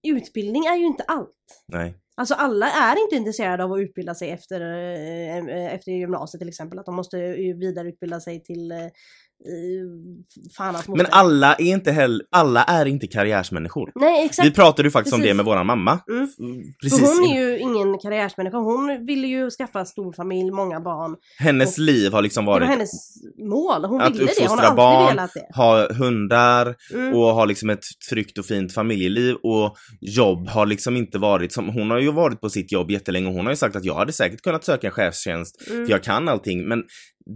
utbildning 0.08 0.64
är 0.64 0.76
ju 0.76 0.86
inte 0.86 1.02
allt. 1.02 1.64
Nej. 1.68 1.94
Alltså 2.14 2.34
alla 2.34 2.66
är 2.66 3.02
inte 3.04 3.16
intresserade 3.16 3.64
av 3.64 3.72
att 3.72 3.80
utbilda 3.80 4.14
sig 4.14 4.30
efter, 4.30 4.60
eh, 4.60 5.74
efter 5.74 5.92
gymnasiet 5.92 6.40
till 6.40 6.48
exempel. 6.48 6.78
Att 6.78 6.86
de 6.86 6.94
måste 6.94 7.16
vidareutbilda 7.60 8.20
sig 8.20 8.42
till 8.42 8.72
Men 10.88 11.06
alla 11.10 11.54
är 11.54 11.64
inte 11.64 11.92
heller, 11.92 12.26
alla 12.30 12.64
är 12.64 12.86
inte 12.86 13.06
karriärsmänniskor. 13.06 13.92
Nej 13.94 14.24
exakt. 14.26 14.46
Vi 14.48 14.50
pratade 14.52 14.86
ju 14.86 14.90
faktiskt 14.90 15.14
om 15.14 15.20
Precis. 15.20 15.30
det 15.30 15.34
med 15.34 15.44
våran 15.44 15.66
mamma. 15.66 15.98
Mm. 16.08 16.28
Precis. 16.82 17.00
För 17.00 17.06
hon 17.06 17.30
är 17.36 17.40
ju 17.40 17.58
ingen 17.58 17.98
karriärsmänniska. 17.98 18.56
Hon 18.56 19.06
ville 19.06 19.26
ju 19.26 19.50
skaffa 19.50 19.84
stor 19.84 20.12
familj, 20.12 20.50
många 20.50 20.80
barn. 20.80 21.16
Hennes 21.38 21.78
liv 21.78 22.12
har 22.12 22.22
liksom 22.22 22.44
Det 22.44 22.50
var 22.50 22.60
varit 22.60 22.68
hennes 22.68 22.90
mål. 23.38 23.84
Hon 23.84 24.12
ville 24.12 24.24
det. 24.24 24.48
Hon 24.48 24.58
har 24.58 24.64
alltid 24.64 24.76
barn, 24.76 25.06
velat 25.16 25.30
det. 25.34 25.46
ha 25.56 25.92
hundar 25.92 26.74
Mm. 26.94 27.14
och 27.14 27.22
ha 27.24 27.44
liksom 27.44 27.70
ett 27.70 27.84
tryggt 28.10 28.38
och 28.38 28.44
fint 28.46 28.74
familjeliv 28.74 29.34
och 29.42 29.76
jobb 30.00 30.48
har 30.48 30.66
liksom 30.66 30.96
inte 30.96 31.18
varit 31.18 31.52
som, 31.52 31.68
hon 31.68 31.90
har 31.90 31.98
ju 31.98 32.12
varit 32.12 32.40
på 32.40 32.50
sitt 32.50 32.72
jobb 32.72 32.90
jättelänge 32.90 33.28
och 33.28 33.34
hon 33.34 33.46
har 33.46 33.52
ju 33.52 33.56
sagt 33.56 33.76
att 33.76 33.84
jag 33.84 33.94
hade 33.94 34.12
säkert 34.12 34.40
kunnat 34.40 34.64
söka 34.64 34.86
en 34.86 34.92
chefstjänst 34.92 35.62
Mm. 35.70 35.86
för 35.86 35.92
jag 35.92 36.02
kan 36.02 36.28
allting 36.28 36.68
men 36.68 36.82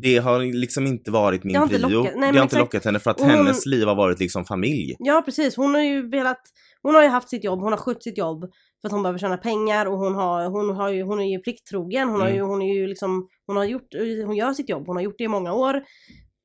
det 0.02 0.16
har 0.18 0.40
liksom 0.40 0.86
inte 0.86 1.10
varit 1.10 1.44
min 1.44 1.52
Det 1.52 1.58
har 1.58 1.66
inte 1.66 1.76
prio. 1.78 1.88
lockat- 2.02 2.12
nej, 2.16 2.32
har 2.36 2.42
inte 2.42 2.58
lockat 2.58 2.84
henne 2.84 2.98
för 2.98 3.10
att 3.10 3.20
hon- 3.20 3.30
hennes 3.30 3.66
liv 3.66 3.86
har 3.88 3.94
varit 3.94 4.20
liksom 4.20 4.44
familj. 4.44 4.96
Ja 4.98 5.22
precis, 5.24 5.56
hon 5.56 5.74
har 5.74 5.82
ju 5.82 6.08
velat 6.08 6.40
Hon 6.82 6.94
har 6.94 7.02
ju 7.02 7.08
haft 7.08 7.28
sitt 7.28 7.44
jobb, 7.44 7.60
hon 7.60 7.72
har 7.72 7.78
skött 7.78 8.02
sitt 8.02 8.18
jobb 8.18 8.40
för 8.80 8.88
att 8.88 8.92
hon 8.92 9.02
behöver 9.02 9.18
tjäna 9.18 9.36
pengar 9.36 9.86
och 9.86 9.98
hon 9.98 10.14
har, 10.14 10.48
hon 10.48 10.76
har 10.76 10.88
ju, 10.90 11.02
hon 11.02 11.20
är 11.20 11.24
ju 11.24 11.38
plikttrogen, 11.38 12.08
hon 12.08 12.20
har 12.20 12.26
Mm. 12.28 12.36
ju, 12.38 12.42
hon 12.42 12.62
är 12.62 12.74
ju 12.74 12.86
liksom, 12.86 13.28
hon 13.46 13.56
har 13.56 13.64
gjort, 13.64 13.88
hon 14.26 14.36
gör 14.36 14.52
sitt 14.52 14.68
jobb, 14.68 14.86
hon 14.86 14.96
har 14.96 15.02
gjort 15.02 15.14
det 15.18 15.24
i 15.24 15.28
många 15.28 15.52
år. 15.54 15.82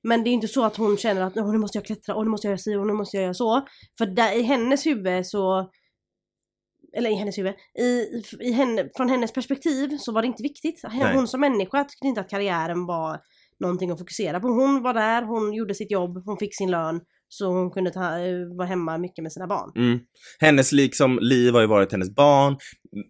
Men 0.03 0.23
det 0.23 0.29
är 0.29 0.31
inte 0.31 0.47
så 0.47 0.63
att 0.65 0.75
hon 0.77 0.97
känner 0.97 1.21
att 1.21 1.37
"Åh, 1.37 1.51
nu 1.51 1.57
måste 1.57 1.77
jag 1.77 1.85
klättra, 1.85 2.15
och 2.15 2.23
nu 2.23 2.29
måste 2.29 2.47
jag 2.47 2.51
göra 2.51 2.57
si 2.57 2.75
och 2.75 2.87
nu 2.87 2.93
måste 2.93 3.17
jag 3.17 3.23
göra 3.23 3.33
så. 3.33 3.65
För 3.97 4.05
där, 4.05 4.39
i 4.39 4.41
hennes 4.41 4.85
huvud 4.85 5.25
så 5.27 5.69
eller 6.97 7.09
i 7.09 7.13
hennes 7.13 7.37
huvud, 7.37 7.53
i, 7.79 8.07
i 8.39 8.51
henne, 8.51 8.89
från 8.97 9.09
hennes 9.09 9.33
perspektiv 9.33 9.97
så 9.97 10.11
var 10.11 10.21
det 10.21 10.27
inte 10.27 10.43
viktigt. 10.43 10.81
Nej. 10.83 11.15
Hon 11.15 11.27
som 11.27 11.39
människa 11.41 11.83
tyckte 11.83 12.07
inte 12.07 12.21
att 12.21 12.29
karriären 12.29 12.85
var 12.85 13.19
någonting 13.59 13.91
att 13.91 13.99
fokusera 13.99 14.39
på. 14.39 14.47
Hon 14.47 14.81
var 14.81 14.93
där, 14.93 15.21
hon 15.21 15.53
gjorde 15.53 15.73
sitt 15.73 15.91
jobb, 15.91 16.21
hon 16.25 16.37
fick 16.37 16.55
sin 16.57 16.71
lön. 16.71 17.01
Så 17.33 17.45
hon 17.47 17.71
kunde 17.71 17.91
ta, 17.91 18.19
eh, 18.19 18.57
vara 18.57 18.67
hemma 18.67 18.97
mycket 18.97 19.23
med 19.23 19.33
sina 19.33 19.47
barn. 19.47 19.71
Mm. 19.75 19.99
Hennes 20.39 20.71
liksom 20.71 21.19
liv 21.21 21.53
har 21.53 21.61
ju 21.61 21.67
varit 21.67 21.91
hennes 21.91 22.15
barn, 22.15 22.57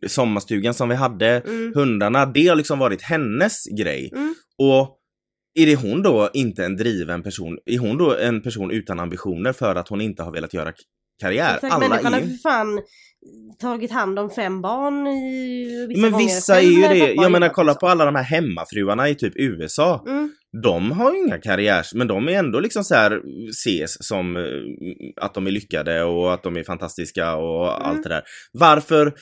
sommarstugan 0.08 0.74
som 0.74 0.90
vi 0.90 0.96
hade, 0.96 1.40
Mm. 1.40 1.74
hundarna, 1.76 2.26
det 2.26 2.48
har 2.48 2.56
liksom 2.56 2.80
varit 2.80 3.02
hennes 3.02 3.64
grej. 3.78 4.10
Mm. 4.16 4.36
Och 4.58 4.98
är 5.60 5.66
det 5.66 5.76
hon 5.76 6.02
då 6.04 6.30
inte 6.34 6.66
en 6.66 6.76
driven 6.78 7.24
person? 7.24 7.58
Är 7.66 7.80
hon 7.80 7.98
då 7.98 8.18
en 8.18 8.42
person 8.42 8.72
utan 8.72 9.00
ambitioner 9.00 9.54
för 9.54 9.76
att 9.76 9.88
hon 9.88 10.02
inte 10.02 10.24
har 10.24 10.32
velat 10.32 10.54
göra 10.54 10.72
karriär? 11.22 11.56
Exakt, 11.56 11.74
Alla 11.74 11.90
människan 11.90 12.14
är 12.14 12.20
har 12.20 12.28
ju... 12.28 12.34
för 12.34 12.50
fan 12.50 12.82
tagit 13.60 13.92
hand 13.92 14.20
om 14.20 14.30
fem 14.30 14.62
barn 14.62 15.08
i 15.08 15.86
vissa 15.90 16.02
Men 16.02 16.18
vissa 16.18 16.62
är 16.62 16.62
ju 16.62 16.82
det. 16.82 17.14
Jag 17.14 17.32
menar 17.32 17.50
kolla 17.50 17.74
på 17.74 17.88
alla 17.88 18.06
de 18.06 18.16
här 18.16 18.24
hemmafruarna 18.24 19.10
i 19.10 19.16
typ 19.16 19.34
USA. 19.36 20.04
Mm. 20.08 20.32
De 20.64 20.92
har 20.92 21.14
ju 21.14 21.20
inga 21.20 21.38
karriärs, 21.38 21.94
men 21.94 22.08
de 22.08 22.28
är 22.30 22.32
ändå 22.32 22.60
liksom 22.60 22.84
så 22.84 22.96
här 22.96 23.22
ses 23.50 24.08
som 24.08 24.38
eh, 24.38 24.44
att 25.22 25.34
de 25.34 25.48
är 25.48 25.52
lyckade 25.52 26.04
och 26.04 26.34
att 26.34 26.44
de 26.44 26.58
är 26.58 26.64
fantastiska 26.64 27.36
och 27.36 27.68
Mm. 27.76 27.90
allt 27.90 28.04
det 28.04 28.10
där. 28.10 28.24
Varför 28.52 29.14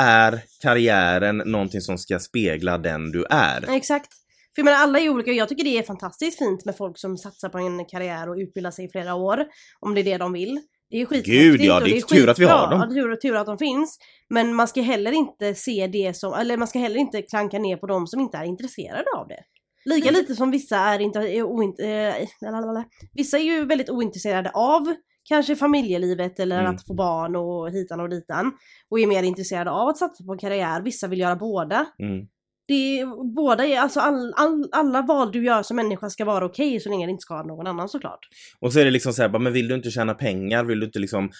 är 0.00 0.42
karriären 0.62 1.36
någonting 1.36 1.80
som 1.80 1.98
ska 1.98 2.18
spegla 2.18 2.78
den 2.78 3.12
du 3.12 3.24
är? 3.30 3.74
Exakt. 3.76 4.08
För 4.54 4.60
jag 4.60 4.64
menar 4.64 4.78
alla 4.78 4.98
är 5.00 5.08
olika, 5.08 5.32
jag 5.32 5.48
tycker 5.48 5.64
det 5.64 5.78
är 5.78 5.82
fantastiskt 5.82 6.38
fint 6.38 6.64
med 6.64 6.76
folk 6.76 6.98
som 6.98 7.16
satsar 7.16 7.48
på 7.48 7.58
en 7.58 7.84
karriär 7.84 8.28
och 8.28 8.36
utbildar 8.36 8.70
sig 8.70 8.84
i 8.84 8.88
flera 8.88 9.14
år. 9.14 9.44
Om 9.80 9.94
det 9.94 10.00
är 10.00 10.04
det 10.04 10.18
de 10.18 10.32
vill. 10.32 10.60
Det 10.90 11.00
är 11.00 11.06
skithäftigt 11.06 11.26
Gud, 11.36 11.60
ja, 11.60 11.76
och 11.76 11.84
det 11.84 11.96
är 11.96 12.00
tur 12.00 12.28
att 12.28 12.38
vi 12.38 12.44
har 12.44 12.70
dem. 12.70 12.80
Ja, 12.80 12.86
det 12.86 13.12
är 13.12 13.16
tur, 13.16 13.36
att 13.36 13.46
de 13.46 13.58
finns. 13.58 13.98
Men 14.28 14.54
man 14.54 14.68
ska 14.68 14.80
heller 14.82 15.12
inte 15.12 15.54
se 15.54 15.86
det 15.86 16.16
som, 16.16 16.34
eller 16.34 16.56
man 16.56 16.68
ska 16.68 16.78
heller 16.78 16.96
inte 17.00 17.22
klanka 17.22 17.58
ner 17.58 17.76
på 17.76 17.86
dem 17.86 18.06
som 18.06 18.20
inte 18.20 18.36
är 18.38 18.44
intresserade 18.44 19.04
av 19.16 19.28
det. 19.28 19.40
Lika 19.84 20.08
Mm. 20.08 20.20
lite 20.20 20.34
som 20.34 20.50
vissa 20.50 20.76
är, 20.76 20.98
inte, 20.98 21.18
är 21.18 21.42
oint, 21.42 21.80
eh, 21.80 22.28
lalalala. 22.50 22.84
Vissa 23.12 23.38
är 23.38 23.42
ju 23.42 23.64
väldigt 23.64 23.90
ointresserade 23.90 24.50
av 24.54 24.94
kanske 25.28 25.56
familjelivet 25.56 26.40
eller 26.40 26.60
Mm. 26.60 26.74
att 26.74 26.86
få 26.86 26.94
barn 26.94 27.36
och 27.36 27.70
hitan 27.70 28.00
och 28.00 28.08
ditan. 28.08 28.52
Och 28.90 29.00
är 29.00 29.06
mer 29.06 29.22
intresserade 29.22 29.70
av 29.70 29.88
att 29.88 29.98
satsa 29.98 30.24
på 30.24 30.32
en 30.32 30.38
karriär. 30.38 30.80
Vissa 30.82 31.06
vill 31.08 31.20
göra 31.20 31.36
båda. 31.36 31.86
Mm. 31.98 32.26
Det 32.66 33.00
är, 33.00 33.34
båda 33.34 33.66
är, 33.66 33.78
alltså 33.78 34.00
all, 34.00 34.34
all, 34.36 34.68
alla 34.72 35.02
val 35.02 35.32
du 35.32 35.44
gör 35.44 35.62
som 35.62 35.76
människa 35.76 36.10
ska 36.10 36.24
vara 36.24 36.44
okej 36.44 36.80
så 36.80 36.88
länge 36.88 37.06
det 37.06 37.10
inte 37.10 37.22
skadar 37.22 37.44
någon 37.44 37.66
annan 37.66 37.88
såklart. 37.88 38.28
Och 38.60 38.72
så 38.72 38.80
är 38.80 38.84
det 38.84 38.90
liksom 38.90 39.12
så 39.12 39.22
här, 39.22 39.38
men 39.38 39.52
vill 39.52 39.68
du 39.68 39.74
inte 39.74 39.90
tjäna 39.90 40.14
pengar, 40.14 40.64
vill 40.64 40.80
du 40.80 40.86
inte 40.86 40.98
liksom 40.98 41.30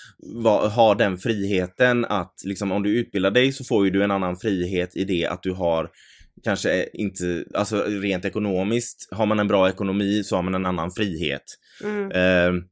va, 0.43 0.69
ha 0.69 0.95
den 0.95 1.19
friheten 1.19 2.05
att 2.05 2.35
liksom 2.45 2.73
om 2.73 2.83
du 2.83 2.99
utbildar 2.99 3.31
dig 3.31 3.53
så 3.53 3.65
får 3.65 3.85
ju 3.85 3.91
du 3.91 4.05
en 4.05 4.11
annan 4.11 4.37
frihet 4.37 4.97
i 4.97 5.05
det 5.05 5.27
att 5.27 5.43
du 5.43 5.53
har 5.53 5.91
kanske 6.45 6.89
inte, 6.93 7.45
alltså 7.55 7.85
rent 7.85 8.25
ekonomiskt, 8.25 9.09
har 9.11 9.27
man 9.27 9.41
en 9.41 9.49
bra 9.49 9.69
ekonomi 9.69 10.25
så 10.25 10.37
har 10.37 10.43
man 10.43 10.55
en 10.55 10.67
annan 10.67 10.91
frihet. 10.91 11.45
Mm. 11.85 12.11
Eh, 12.11 12.63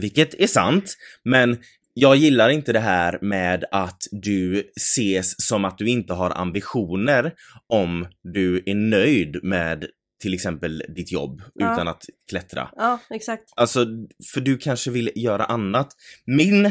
vilket 0.00 0.34
är 0.34 0.46
sant, 0.46 0.94
men 1.24 1.58
jag 1.94 2.16
gillar 2.16 2.48
inte 2.48 2.72
det 2.72 2.80
här 2.80 3.18
med 3.22 3.64
att 3.70 4.02
du 4.10 4.70
ses 4.76 5.46
som 5.46 5.64
att 5.64 5.78
du 5.78 5.88
inte 5.88 6.12
har 6.12 6.30
ambitioner 6.30 7.32
om 7.66 8.06
du 8.22 8.62
är 8.66 8.74
nöjd 8.74 9.44
med 9.44 9.86
till 10.22 10.34
exempel 10.34 10.82
ditt 10.88 11.12
jobb 11.12 11.42
Ja. 11.54 11.72
utan 11.72 11.88
att 11.88 12.02
klättra. 12.30 12.68
Ja, 12.76 13.00
exakt. 13.10 13.44
Alltså, 13.56 13.86
för 14.34 14.40
du 14.40 14.58
kanske 14.58 14.90
vill 14.90 15.10
göra 15.14 15.44
annat. 15.44 15.88
Min 16.26 16.70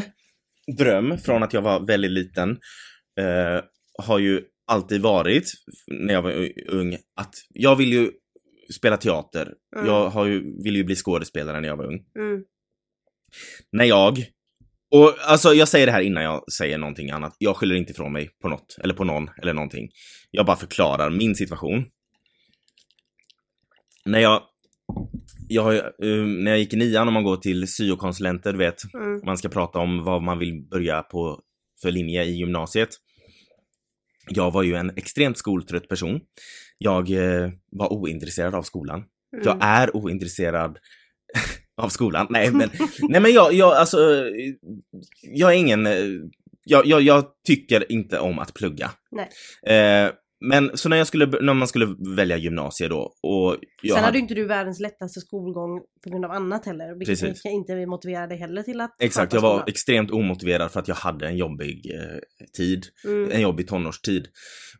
dröm 0.78 1.18
från 1.18 1.42
att 1.42 1.52
jag 1.52 1.62
var 1.62 1.86
väldigt 1.86 2.10
liten 2.10 2.50
eh, 3.20 3.64
har 4.02 4.18
ju 4.18 4.42
alltid 4.66 5.02
varit, 5.02 5.52
när 5.86 6.14
jag 6.14 6.22
var 6.22 6.50
ung, 6.68 6.94
att 7.16 7.34
jag 7.48 7.76
vill 7.76 7.92
ju 7.92 8.10
spela 8.74 8.96
teater. 8.96 9.54
Mm. 9.76 9.86
Jag 9.86 10.08
har 10.08 10.26
ju, 10.26 10.62
ville 10.64 10.78
ju 10.78 10.84
bli 10.84 10.96
skådespelare 10.96 11.60
när 11.60 11.68
jag 11.68 11.76
var 11.76 11.86
ung. 11.86 12.04
Mm. 12.18 12.44
När 13.72 13.84
jag, 13.84 14.26
och 14.94 15.14
alltså 15.26 15.54
jag 15.54 15.68
säger 15.68 15.86
det 15.86 15.92
här 15.92 16.00
innan 16.00 16.22
jag 16.22 16.52
säger 16.52 16.78
någonting 16.78 17.10
annat. 17.10 17.36
Jag 17.38 17.56
skyller 17.56 17.74
inte 17.74 17.92
ifrån 17.92 18.12
mig 18.12 18.30
på 18.42 18.48
något, 18.48 18.76
eller 18.82 18.94
på 18.94 19.04
någon, 19.04 19.30
eller 19.42 19.54
någonting. 19.54 19.88
Jag 20.30 20.46
bara 20.46 20.56
förklarar 20.56 21.10
min 21.10 21.34
situation. 21.34 21.84
När 24.04 24.18
jag, 24.18 24.42
jag 25.48 25.74
eh, 25.74 26.26
när 26.26 26.50
jag 26.50 26.58
gick 26.58 26.72
i 26.72 26.76
nian 26.76 27.06
och 27.06 27.12
man 27.12 27.24
går 27.24 27.36
till 27.36 27.68
syokonsulenter, 27.72 28.52
du 28.52 28.58
vet, 28.58 28.94
Mm. 28.94 29.20
man 29.24 29.38
ska 29.38 29.48
prata 29.48 29.78
om 29.78 30.04
vad 30.04 30.22
man 30.22 30.38
vill 30.38 30.66
börja 30.70 31.02
på 31.02 31.40
för 31.82 31.90
linje 31.90 32.24
i 32.24 32.32
gymnasiet. 32.32 32.88
Jag 34.28 34.50
var 34.50 34.62
ju 34.62 34.74
en 34.74 34.90
extremt 34.96 35.38
skoltrött 35.38 35.88
person. 35.88 36.20
Jag 36.78 37.10
eh, 37.10 37.50
var 37.70 37.92
ointresserad 37.92 38.54
av 38.54 38.62
skolan. 38.62 39.04
Mm. 39.32 39.44
Jag 39.44 39.56
är 39.60 39.96
ointresserad 39.96 40.78
av 41.76 41.88
skolan. 41.88 42.26
Nej 42.30 42.50
men, 42.50 42.70
nej, 43.08 43.20
men 43.20 43.32
jag, 43.32 43.52
jag, 43.52 43.72
alltså, 43.76 43.98
jag 45.22 45.52
är 45.52 45.56
ingen, 45.56 45.86
jag, 46.64 46.86
jag, 46.86 47.02
jag 47.02 47.24
tycker 47.46 47.92
inte 47.92 48.18
om 48.18 48.38
att 48.38 48.54
plugga. 48.54 48.90
Nej. 49.10 49.28
Eh, 49.76 50.10
men 50.46 50.76
så 50.76 50.88
när 50.88 50.96
jag 50.96 51.06
skulle, 51.06 51.26
när 51.26 51.54
man 51.54 51.68
skulle 51.68 51.96
välja 52.16 52.36
gymnasie 52.36 52.88
då 52.88 53.12
och 53.22 53.56
Sen 53.88 54.04
hade- 54.04 54.18
ju 54.18 54.22
inte 54.22 54.34
du 54.34 54.46
världens 54.46 54.80
lättaste 54.80 55.20
skolgång 55.20 55.80
på 56.04 56.10
grund 56.10 56.24
av 56.24 56.30
annat 56.30 56.66
heller. 56.66 56.98
Vilket 56.98 57.20
Precis. 57.20 57.44
inte 57.44 57.86
motivera 57.86 58.26
dig 58.26 58.38
heller 58.38 58.62
till 58.62 58.80
att 58.80 58.96
Exakt, 59.02 59.32
jag 59.32 59.40
var 59.40 59.64
extremt 59.66 60.10
omotiverad 60.10 60.70
för 60.70 60.80
att 60.80 60.88
jag 60.88 60.94
hade 60.94 61.26
en 61.26 61.36
jobbig 61.36 61.90
eh, 61.94 62.18
tid. 62.56 62.84
Mm. 63.04 63.30
En 63.30 63.40
jobbig 63.40 63.68
tonårstid. 63.68 64.26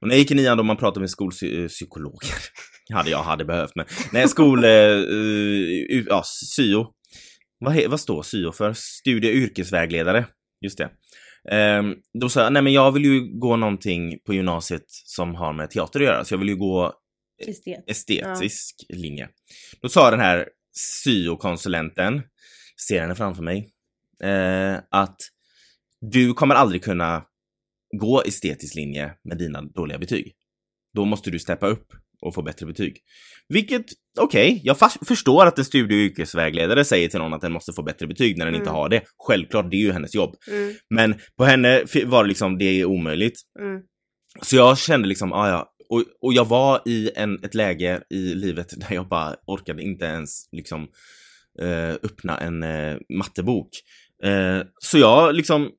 Och 0.01 0.09
när 0.09 0.15
jag 0.15 0.19
gick 0.21 0.31
i 0.31 0.35
nian 0.35 0.57
då 0.57 0.63
man 0.63 0.77
pratade 0.77 1.01
med 1.01 1.11
skolpsykologer. 1.11 2.35
Hade 2.93 3.11
jag 3.11 3.23
hade 3.23 3.45
behövt 3.45 3.75
men. 3.75 3.87
Nej, 4.13 4.29
skol... 4.29 4.65
Eh, 4.65 4.71
ja, 6.09 6.23
syo. 6.57 6.87
Vad, 7.59 7.87
vad 7.89 8.01
står 8.01 8.23
syo 8.23 8.53
för? 8.53 8.73
Studie 8.73 9.31
och 9.31 9.35
yrkesvägledare. 9.35 10.27
Just 10.61 10.79
det. 10.79 10.91
Ehm, 11.51 11.95
då 12.21 12.29
sa 12.29 12.43
jag, 12.43 12.53
nej 12.53 12.63
men 12.63 12.73
jag 12.73 12.93
vill 12.93 13.05
ju 13.05 13.39
gå 13.39 13.57
någonting 13.57 14.19
på 14.27 14.35
gymnasiet 14.35 14.85
som 14.89 15.35
har 15.35 15.53
med 15.53 15.71
teater 15.71 16.01
att 16.01 16.07
göra. 16.07 16.25
Så 16.25 16.35
jag 16.35 16.39
vill 16.39 16.49
ju 16.49 16.57
gå 16.57 16.93
Estet. 17.47 17.85
estetisk 17.87 18.75
linje. 18.89 19.29
Då 19.83 19.89
sa 19.89 20.11
den 20.11 20.21
här 20.21 20.49
syokonsulenten, 21.05 22.23
ser 22.89 23.01
henne 23.01 23.15
framför 23.15 23.43
mig, 23.43 23.71
eh, 24.23 24.77
att 24.91 25.17
du 26.01 26.35
kommer 26.35 26.55
aldrig 26.55 26.85
kunna 26.85 27.25
gå 27.99 28.23
estetisk 28.23 28.75
linje 28.75 29.15
med 29.25 29.39
dina 29.39 29.63
dåliga 29.63 29.99
betyg. 29.99 30.35
Då 30.95 31.05
måste 31.05 31.31
du 31.31 31.39
steppa 31.39 31.67
upp 31.67 31.93
och 32.23 32.35
få 32.35 32.43
bättre 32.43 32.67
betyg. 32.67 32.97
Vilket, 33.49 33.85
okej, 34.19 34.61
jag 34.65 34.79
fas- 34.79 34.99
förstår 35.09 35.47
att 35.47 35.59
en 35.59 35.65
studie 35.65 35.95
och 35.95 36.11
yrkesvägledare 36.11 36.85
säger 36.85 37.09
till 37.09 37.19
någon 37.19 37.35
att 37.35 37.41
den 37.41 37.53
måste 37.53 37.73
få 37.73 37.83
bättre 37.83 38.07
betyg 38.07 38.39
när 38.39 38.45
den 38.47 38.55
inte 38.55 38.71
Mm. 38.71 38.75
har 38.77 38.89
det. 38.89 39.03
Självklart, 39.27 39.71
det 39.71 39.77
är 39.77 39.81
ju 39.81 39.93
hennes 39.93 40.15
jobb. 40.15 40.35
Mm. 40.51 40.75
Men 40.91 41.15
på 41.37 41.45
henne 41.45 41.83
var 42.05 42.23
det 42.25 42.29
liksom, 42.29 42.59
det 42.59 42.65
är 42.65 42.85
omöjligt. 42.85 43.41
Mm. 43.61 43.81
Så 44.43 44.57
jag 44.57 44.79
kände 44.79 45.09
liksom, 45.09 45.33
ah, 45.33 45.49
ja. 45.49 45.71
Och, 45.89 46.05
och 46.21 46.33
jag 46.33 46.45
var 46.49 46.83
i 46.87 47.11
en, 47.17 47.45
ett 47.45 47.55
läge 47.55 48.03
i 48.11 48.35
livet 48.35 48.69
där 48.77 48.95
jag 48.95 49.09
bara 49.09 49.37
orkade 49.47 49.83
inte 49.83 50.05
ens 50.05 50.49
liksom 50.53 50.89
eh, 51.61 51.91
öppna 51.91 52.39
en 52.39 52.63
eh, 52.63 52.97
mattebok. 53.19 53.69
Eh, 54.25 54.61
så 54.79 54.99
jag 54.99 55.35
liksom 55.35 55.71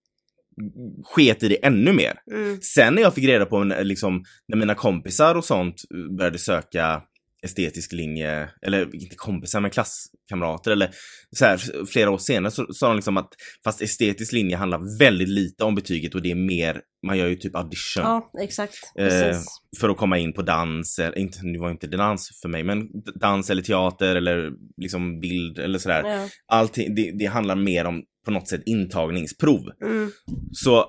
sket 1.03 1.43
i 1.43 1.47
det 1.47 1.65
ännu 1.65 1.93
mer. 1.93 2.13
Mm. 2.31 2.61
Sen 2.61 2.95
när 2.95 3.01
jag 3.01 3.13
fick 3.13 3.25
reda 3.25 3.45
på, 3.45 3.63
liksom, 3.63 4.23
när 4.47 4.57
mina 4.57 4.75
kompisar 4.75 5.35
och 5.35 5.45
sånt 5.45 5.81
började 6.17 6.37
söka 6.37 7.01
estetisk 7.45 7.91
linje, 7.91 8.49
eller 8.61 8.95
inte 8.95 9.15
kompisar 9.15 9.59
men 9.59 9.71
klasskamrater 9.71 10.71
eller 10.71 10.89
så 11.35 11.45
här, 11.45 11.85
flera 11.85 12.11
år 12.11 12.17
senare 12.17 12.51
så 12.51 12.73
sa 12.73 12.87
de 12.87 12.95
liksom 12.95 13.17
att 13.17 13.29
fast 13.63 13.81
estetisk 13.81 14.31
linje 14.31 14.57
handlar 14.57 14.99
väldigt 14.99 15.29
lite 15.29 15.63
om 15.63 15.75
betyget 15.75 16.15
och 16.15 16.21
det 16.21 16.31
är 16.31 16.35
mer, 16.35 16.81
man 17.07 17.17
gör 17.17 17.27
ju 17.27 17.35
typ 17.35 17.55
audition 17.55 18.03
Ja, 18.03 18.31
exakt. 18.41 18.75
Eh, 18.99 19.37
för 19.79 19.89
att 19.89 19.97
komma 19.97 20.17
in 20.17 20.33
på 20.33 20.41
dans, 20.41 20.99
eller, 20.99 21.17
inte, 21.17 21.39
det 21.53 21.59
var 21.59 21.71
inte 21.71 21.87
dans 21.87 22.39
för 22.41 22.49
mig, 22.49 22.63
men 22.63 22.87
dans 23.15 23.49
eller 23.49 23.61
teater 23.61 24.15
eller 24.15 24.51
liksom 24.77 25.19
bild 25.19 25.59
eller 25.59 25.79
sådär. 25.79 26.03
Ja. 26.05 26.29
Allting, 26.47 26.95
det, 26.95 27.11
det 27.19 27.25
handlar 27.25 27.55
mer 27.55 27.85
om 27.85 28.03
på 28.25 28.31
något 28.31 28.47
sätt 28.47 28.61
intagningsprov. 28.65 29.71
Mm. 29.81 30.11
Så 30.51 30.85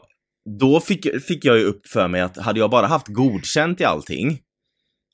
då 0.58 0.80
fick, 0.80 1.22
fick 1.22 1.44
jag 1.44 1.58
ju 1.58 1.64
upp 1.64 1.86
för 1.86 2.08
mig 2.08 2.20
att 2.20 2.36
hade 2.36 2.60
jag 2.60 2.70
bara 2.70 2.86
haft 2.86 3.08
godkänt 3.08 3.80
i 3.80 3.84
allting, 3.84 4.38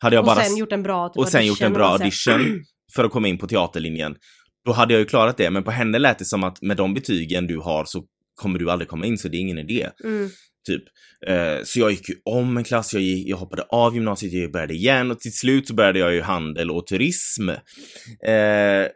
hade 0.01 0.17
jag 0.17 0.23
Och 0.23 0.27
bara 0.27 0.45
sen 0.45 0.57
gjort 0.57 0.73
en 0.73 0.83
bra 0.83 1.09
typ, 1.09 1.17
och 1.17 1.29
sen 1.29 1.47
gjort 1.47 1.61
en 1.61 1.73
bra 1.73 1.93
audition 1.93 2.65
för 2.95 3.05
att 3.05 3.11
komma 3.11 3.29
in 3.29 3.39
på 3.39 3.47
teaterlinjen, 3.47 4.17
då 4.65 4.73
hade 4.73 4.95
jag 4.95 5.01
ju 5.01 5.07
klarat 5.07 5.37
det. 5.37 5.51
Men 5.51 5.65
på 5.65 5.71
henne 5.71 5.99
lät 5.99 6.19
det 6.19 6.25
som 6.25 6.45
att 6.45 6.63
med 6.63 6.77
de 6.77 6.95
betygen 6.95 7.47
du 7.47 7.59
har 7.59 7.85
så 7.85 8.05
kommer 8.35 8.59
du 8.59 8.71
aldrig 8.71 8.89
komma 8.89 9.07
in, 9.07 9.19
så 9.19 9.29
det 9.29 9.37
är 9.37 9.41
ingen 9.41 9.59
idé. 9.59 9.89
Mm. 10.05 10.31
Typ. 10.67 10.83
Eh, 11.27 11.59
så 11.65 11.81
jag 11.81 11.91
gick 11.91 12.09
ju 12.09 12.15
om 12.25 12.57
en 12.57 12.65
klass, 12.65 12.93
jag, 12.93 13.03
gick, 13.03 13.29
jag 13.29 13.37
hoppade 13.37 13.63
av 13.63 13.95
gymnasiet, 13.95 14.33
jag 14.33 14.53
började 14.53 14.75
igen 14.75 15.11
och 15.11 15.21
till 15.21 15.33
slut 15.33 15.69
så 15.69 15.75
började 15.75 15.99
jag 15.99 16.15
ju 16.15 16.23
handel 16.23 16.71
och 16.71 16.87
turism. 16.87 17.49
Eh, 17.49 18.87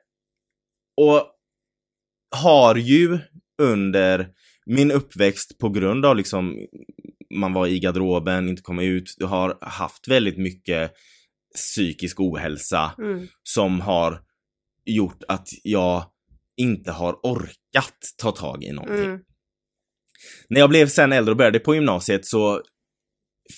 och 0.97 1.36
har 2.31 2.75
ju 2.75 3.19
under 3.63 4.29
min 4.67 4.91
uppväxt 4.91 5.59
på 5.59 5.69
grund 5.69 6.07
av 6.07 6.17
liksom 6.17 6.67
man 7.35 7.53
var 7.53 7.67
i 7.67 7.79
garderoben, 7.79 8.49
inte 8.49 8.63
komma 8.63 8.83
ut, 8.83 9.15
jag 9.17 9.27
har 9.27 9.59
haft 9.61 10.09
väldigt 10.09 10.39
mycket 10.39 10.93
psykisk 11.55 12.21
ohälsa 12.21 12.93
Mm. 12.99 13.29
som 13.43 13.81
har 13.81 14.23
gjort 14.85 15.23
att 15.29 15.49
jag 15.63 16.05
inte 16.57 16.93
har 16.93 17.13
orkat 17.23 17.99
ta 18.23 18.33
tag 18.33 18.65
i 18.65 18.73
någonting. 18.73 19.05
Mm. 19.05 19.21
När 20.49 20.61
jag 20.61 20.71
blev 20.71 20.87
sen 20.87 21.13
äldre 21.13 21.31
och 21.31 21.37
började 21.37 21.59
på 21.59 21.75
gymnasiet 21.75 22.27
så, 22.27 22.63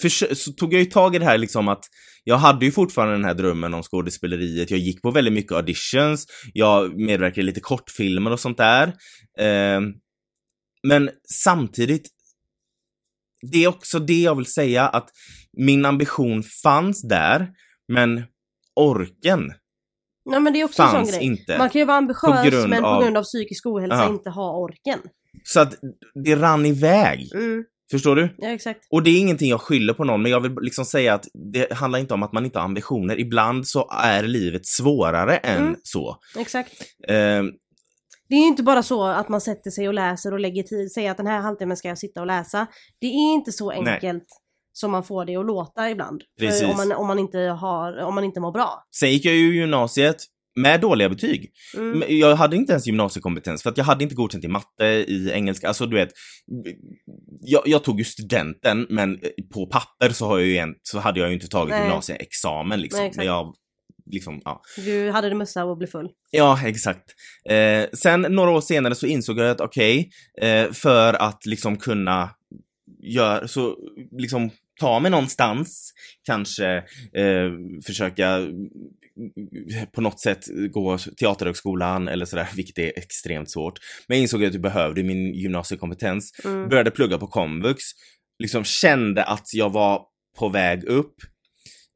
försö- 0.02 0.34
så 0.34 0.52
tog 0.52 0.74
jag 0.74 0.80
ju 0.80 0.86
tag 0.86 1.14
i 1.14 1.18
det 1.18 1.24
här 1.24 1.38
liksom 1.38 1.68
att 1.68 1.84
jag 2.24 2.36
hade 2.36 2.64
ju 2.66 2.72
fortfarande 2.72 3.14
den 3.14 3.24
här 3.24 3.34
drömmen 3.34 3.74
om 3.74 3.82
skådespeleriet. 3.82 4.70
Jag 4.70 4.80
gick 4.80 5.02
på 5.02 5.10
väldigt 5.10 5.34
mycket 5.34 5.52
auditions. 5.52 6.26
Jag 6.52 6.96
medverkade 7.00 7.40
i 7.40 7.44
lite 7.44 7.60
kortfilmer 7.60 8.30
och 8.30 8.40
sånt 8.40 8.58
där. 8.58 8.86
Eh, 9.38 9.80
men 10.88 11.10
samtidigt, 11.44 12.08
det 13.52 13.64
är 13.64 13.68
också 13.68 13.98
det 13.98 14.22
jag 14.22 14.34
vill 14.34 14.46
säga 14.52 14.88
att 14.88 15.10
min 15.56 15.84
ambition 15.84 16.42
fanns 16.62 17.08
där, 17.08 17.48
men 17.92 18.22
orken 18.76 19.52
Nej 20.30 20.40
men 20.40 20.52
det 20.52 20.60
är 20.60 20.64
också 20.64 20.82
en 20.82 20.88
sån 20.88 20.96
fanns 20.96 21.10
grej. 21.16 21.24
inte. 21.24 21.58
Man 21.58 21.70
kan 21.70 21.78
ju 21.78 21.84
vara 21.84 21.96
ambitiös 21.96 22.62
På 22.62 22.68
men 22.68 22.82
på 22.82 23.00
grund 23.02 23.16
av 23.16 23.22
psykisk 23.22 23.66
ohälsa 23.66 23.96
Ja. 23.96 24.08
inte 24.08 24.30
ha 24.30 24.56
orken. 24.58 24.98
Så 25.44 25.60
att 25.60 25.74
det 26.24 26.36
rann 26.36 26.66
iväg. 26.66 27.32
Mm. 27.34 27.64
Förstår 27.90 28.16
du? 28.16 28.34
Ja, 28.38 28.48
exakt. 28.48 28.80
Och 28.90 29.02
det 29.02 29.10
är 29.10 29.18
ingenting 29.20 29.50
jag 29.50 29.60
skyller 29.60 29.94
på 29.94 30.04
någon, 30.04 30.22
men 30.22 30.32
jag 30.32 30.40
vill 30.40 30.54
liksom 30.60 30.84
säga 30.84 31.14
att 31.14 31.26
det 31.52 31.72
handlar 31.72 31.98
inte 31.98 32.14
om 32.14 32.22
att 32.22 32.32
man 32.32 32.44
inte 32.44 32.58
har 32.58 32.64
ambitioner. 32.64 33.20
Ibland 33.20 33.66
så 33.68 33.88
är 33.92 34.22
livet 34.22 34.66
svårare 34.66 35.36
än 35.36 35.62
Mm. 35.62 35.76
så. 35.82 36.16
Exakt. 36.38 36.72
Eh, 37.08 37.42
Det 38.30 38.34
är 38.34 38.40
ju 38.40 38.46
inte 38.46 38.62
bara 38.62 38.82
så 38.82 39.04
att 39.06 39.28
man 39.28 39.40
sätter 39.40 39.70
sig 39.70 39.88
och 39.88 39.94
läser 39.94 40.32
och 40.32 40.40
lägger 40.40 40.62
tid, 40.62 40.92
säger 40.92 41.10
att 41.10 41.16
den 41.16 41.26
här 41.26 41.40
halvtimmen 41.40 41.76
ska 41.76 41.88
jag 41.88 41.98
sitta 41.98 42.20
och 42.20 42.26
läsa. 42.26 42.66
Det 43.00 43.06
är 43.06 43.34
inte 43.34 43.52
så 43.52 43.72
Nej. 43.82 43.94
enkelt 43.94 44.24
som 44.72 44.90
man 44.90 45.04
får 45.04 45.24
det 45.24 45.36
att 45.36 45.46
låta 45.46 45.90
ibland. 45.90 46.22
Om 46.70 46.76
man, 46.76 46.92
om, 46.92 47.06
man 47.06 47.18
inte 47.18 47.38
har, 47.38 47.98
om 47.98 48.14
man 48.14 48.24
inte 48.24 48.40
mår 48.40 48.52
bra. 48.52 48.84
sen 48.96 49.10
gick 49.12 49.24
jag 49.24 49.34
ju 49.34 49.56
gymnasiet 49.56 50.16
med 50.58 50.80
dåliga 50.80 51.08
betyg. 51.08 51.50
Mm. 51.76 52.02
Jag 52.08 52.36
hade 52.36 52.56
inte 52.56 52.72
ens 52.72 52.86
gymnasiekompetens 52.86 53.62
för 53.62 53.70
att 53.70 53.78
jag 53.78 53.84
hade 53.84 54.04
inte 54.04 54.14
godkänt 54.14 54.44
i 54.44 54.48
matte, 54.48 54.84
i 54.84 55.30
engelska, 55.32 55.68
alltså 55.68 55.86
du 55.86 55.96
vet. 55.96 56.08
Jag, 57.40 57.62
jag 57.66 57.84
tog 57.84 57.98
ju 57.98 58.04
studenten 58.04 58.86
men 58.90 59.20
på 59.54 59.66
papper 59.66 60.10
så, 60.10 60.26
har 60.26 60.38
jag 60.38 60.46
ju 60.46 60.56
en, 60.56 60.74
så 60.82 60.98
hade 60.98 61.20
jag 61.20 61.28
ju 61.28 61.34
inte 61.34 61.48
tagit 61.48 61.70
Nej. 61.70 61.82
gymnasieexamen 61.82 62.80
liksom. 62.80 63.00
Nej, 63.00 63.12
men 63.16 63.26
jag, 63.26 63.54
liksom, 64.10 64.40
ja. 64.44 64.62
Du 64.84 65.10
hade 65.10 65.28
det 65.28 65.34
mössa 65.34 65.64
och 65.64 65.76
blev 65.78 65.88
full. 65.88 66.08
Ja, 66.30 66.60
exakt. 66.66 67.04
Eh, 67.50 67.86
sen 67.92 68.20
några 68.20 68.50
år 68.50 68.60
senare 68.60 68.94
så 68.94 69.06
insåg 69.06 69.38
jag 69.38 69.50
att 69.50 69.60
okej, 69.60 70.10
eh, 70.40 70.72
för 70.72 71.14
att 71.14 71.46
liksom 71.46 71.76
kunna 71.76 72.30
göra, 73.02 73.48
så 73.48 73.76
liksom 74.18 74.50
ta 74.80 75.00
mig 75.00 75.10
någonstans, 75.10 75.92
kanske 76.26 76.76
eh, 77.12 77.50
försöka 77.86 78.38
på 79.92 80.00
något 80.00 80.20
sätt 80.20 80.44
gå 80.72 80.98
teaterhögskolan 80.98 82.08
eller 82.08 82.24
sådär, 82.26 82.48
vilket 82.56 82.78
är 82.78 82.98
extremt 82.98 83.50
svårt. 83.50 83.78
Men 84.08 84.16
jag 84.16 84.22
insåg 84.22 84.44
att 84.44 84.52
jag 84.52 84.62
behövde 84.62 85.02
min 85.02 85.34
gymnasiekompetens, 85.34 86.32
Mm. 86.44 86.68
började 86.68 86.90
plugga 86.90 87.18
på 87.18 87.26
komvux, 87.26 87.82
liksom 88.38 88.64
kände 88.64 89.24
att 89.24 89.54
jag 89.54 89.70
var 89.70 90.02
på 90.38 90.48
väg 90.48 90.84
upp. 90.84 91.14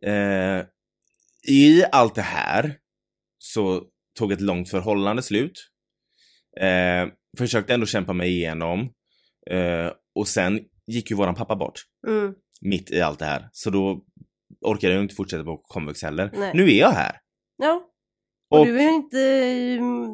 Eh, 0.06 0.64
I 1.48 1.84
allt 1.92 2.14
det 2.14 2.22
här 2.22 2.76
så 3.38 3.84
tog 4.18 4.32
ett 4.32 4.40
långt 4.40 4.70
förhållande 4.70 5.22
slut. 5.22 5.68
Eh, 6.60 7.08
försökte 7.38 7.74
ändå 7.74 7.86
kämpa 7.86 8.12
mig 8.12 8.30
igenom. 8.30 8.80
Eh, 9.50 9.90
och 10.14 10.28
sen 10.28 10.60
gick 10.86 11.10
ju 11.10 11.16
våran 11.16 11.34
pappa 11.34 11.56
bort 11.56 11.80
Mm. 12.08 12.34
mitt 12.60 12.90
i 12.90 13.00
allt 13.00 13.18
det 13.18 13.24
här. 13.24 13.48
Så 13.52 13.70
då 13.70 14.04
orkade 14.62 14.94
jag 14.94 15.02
inte 15.02 15.14
fortsätta 15.14 15.44
på 15.44 15.56
komvux 15.56 16.02
heller. 16.02 16.30
Nej. 16.32 16.50
Nu 16.54 16.70
är 16.70 16.78
jag 16.78 16.90
här. 16.90 17.16
Ja. 17.62 17.88
Och, 18.50 18.60
Och 18.60 18.66
du 18.66 18.80
är 18.80 18.90
inte... 18.90 19.18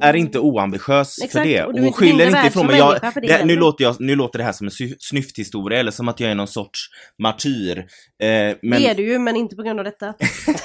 är 0.07 0.17
inte 0.17 0.39
oambitiös 0.39 1.19
Exakt, 1.23 1.33
för 1.33 1.45
det. 1.45 1.65
och 1.65 1.79
inte 1.79 1.93
skyller 1.93 2.27
inte 2.27 2.47
ifrån 2.47 2.67
mig. 2.67 2.79
Jag, 2.79 3.01
det 3.23 3.45
nu, 3.45 3.57
låter 3.57 3.85
jag, 3.85 4.01
nu 4.01 4.15
låter 4.15 4.39
det 4.39 4.45
här 4.45 4.53
som 4.53 4.67
en 4.67 4.71
snyfthistoria 4.99 5.79
eller 5.79 5.91
som 5.91 6.09
att 6.09 6.21
jag 6.21 6.31
är 6.31 6.35
någon 6.35 6.49
sorts 6.49 6.81
martyr. 7.23 7.79
Eh, 7.79 8.57
men, 8.63 8.83
Det 8.83 8.89
är 8.89 8.95
du 8.95 9.03
ju, 9.03 9.19
men 9.19 9.37
inte 9.37 9.57
på 9.57 9.63
grund 9.63 9.79
av 9.81 9.85
detta. 9.85 10.15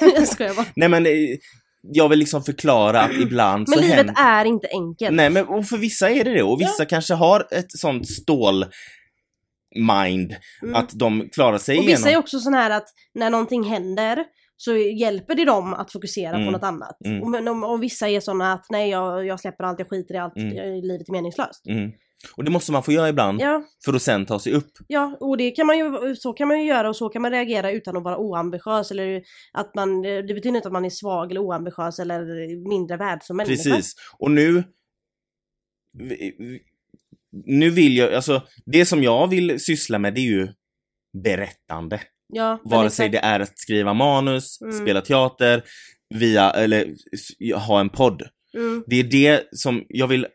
jag 0.00 0.28
skojar 0.28 0.54
bara. 0.54 0.66
Nej 0.76 0.88
men, 0.88 1.06
eh, 1.06 1.12
jag 1.82 2.08
vill 2.08 2.18
liksom 2.18 2.42
förklara 2.42 3.00
att 3.00 3.12
ibland 3.12 3.68
Men 3.68 3.78
så 3.78 3.80
livet 3.84 3.96
händer... 3.96 4.14
är 4.18 4.44
inte 4.44 4.68
enkelt. 4.72 5.16
Nej 5.16 5.30
men 5.30 5.46
och 5.46 5.66
för 5.66 5.76
vissa 5.76 6.10
är 6.10 6.24
det 6.24 6.34
det 6.34 6.42
och 6.42 6.60
vissa 6.60 6.84
kanske 6.84 7.14
har 7.14 7.46
ett 7.50 7.72
sånt 7.72 8.08
stål 8.08 8.64
mind 9.74 10.34
Mm. 10.62 10.74
att 10.74 10.90
de 10.98 11.28
klarar 11.32 11.58
sig 11.58 11.78
Och 11.78 11.88
vissa 11.88 12.06
är 12.06 12.10
igenom. 12.10 12.20
också 12.20 12.38
sån 12.38 12.54
här 12.54 12.70
att 12.70 12.88
när 13.14 13.30
någonting 13.30 13.62
händer 13.64 14.24
så 14.56 14.76
hjälper 14.76 15.34
det 15.34 15.44
dem 15.44 15.74
att 15.74 15.92
fokusera 15.92 16.34
Mm. 16.36 16.46
på 16.46 16.52
något 16.52 16.62
annat. 16.62 16.96
Mm. 17.06 17.22
Och, 17.22 17.30
men, 17.30 17.48
och 17.48 17.82
vissa 17.82 18.08
är 18.08 18.20
såna 18.20 18.52
att 18.52 18.66
nej 18.70 18.90
jag, 18.90 19.26
jag 19.26 19.40
släpper 19.40 19.64
allt, 19.64 19.78
jag 19.78 19.88
skiter 19.90 20.14
i 20.14 20.18
allt, 20.18 20.36
Mm. 20.36 20.80
livet 20.84 21.08
är 21.08 21.12
meningslöst. 21.12 21.66
Mm. 21.66 21.90
Och 22.36 22.44
det 22.44 22.50
måste 22.50 22.72
man 22.72 22.82
få 22.82 22.92
göra 22.92 23.08
ibland 23.08 23.40
Ja, 23.40 23.62
för 23.84 23.92
att 23.94 24.02
sen 24.02 24.26
ta 24.26 24.38
sig 24.38 24.52
upp. 24.52 24.70
ja, 24.86 25.16
och 25.20 25.36
det 25.36 25.50
kan 25.50 25.66
man 25.66 25.78
ju, 25.78 26.16
så 26.16 26.32
kan 26.32 26.48
man 26.48 26.60
ju 26.60 26.66
göra 26.66 26.88
och 26.88 26.96
så 26.96 27.08
kan 27.08 27.22
man 27.22 27.30
reagera 27.30 27.70
utan 27.70 27.96
att 27.96 28.02
vara 28.02 28.18
oambitiös 28.18 28.90
eller 28.90 29.22
att 29.52 29.74
man, 29.74 30.02
det 30.02 30.22
betyder 30.34 30.56
inte 30.56 30.68
att 30.68 30.72
man 30.72 30.84
är 30.84 30.90
svag 30.90 31.30
eller 31.30 31.40
oambitiös 31.40 31.98
eller 31.98 32.20
mindre 32.68 32.96
värd 32.96 33.22
som 33.22 33.36
människa. 33.36 33.54
Precis. 33.70 33.94
Och 34.18 34.30
nu... 34.30 34.64
Nu 37.46 37.70
vill 37.70 37.96
jag, 37.96 38.14
alltså 38.14 38.42
det 38.66 38.86
som 38.86 39.02
jag 39.02 39.26
vill 39.28 39.60
syssla 39.60 39.98
med 39.98 40.14
det 40.14 40.20
är 40.20 40.30
ju 40.30 40.48
berättande. 41.24 42.00
Ja, 42.32 42.58
Vare 42.64 42.90
sig 42.90 43.08
det 43.08 43.18
är 43.18 43.40
att 43.40 43.58
skriva 43.58 43.94
manus, 43.94 44.60
Mm. 44.60 44.72
spela 44.80 45.00
teater, 45.00 45.62
via, 46.14 46.50
eller 46.50 46.94
ha 47.66 47.80
en 47.80 47.88
podd. 47.88 48.22
Mm, 48.56 48.84
Det 48.86 48.96
är 48.96 49.04
det 49.04 49.42
som 49.52 49.84
jag 49.88 50.06
vill 50.06 50.26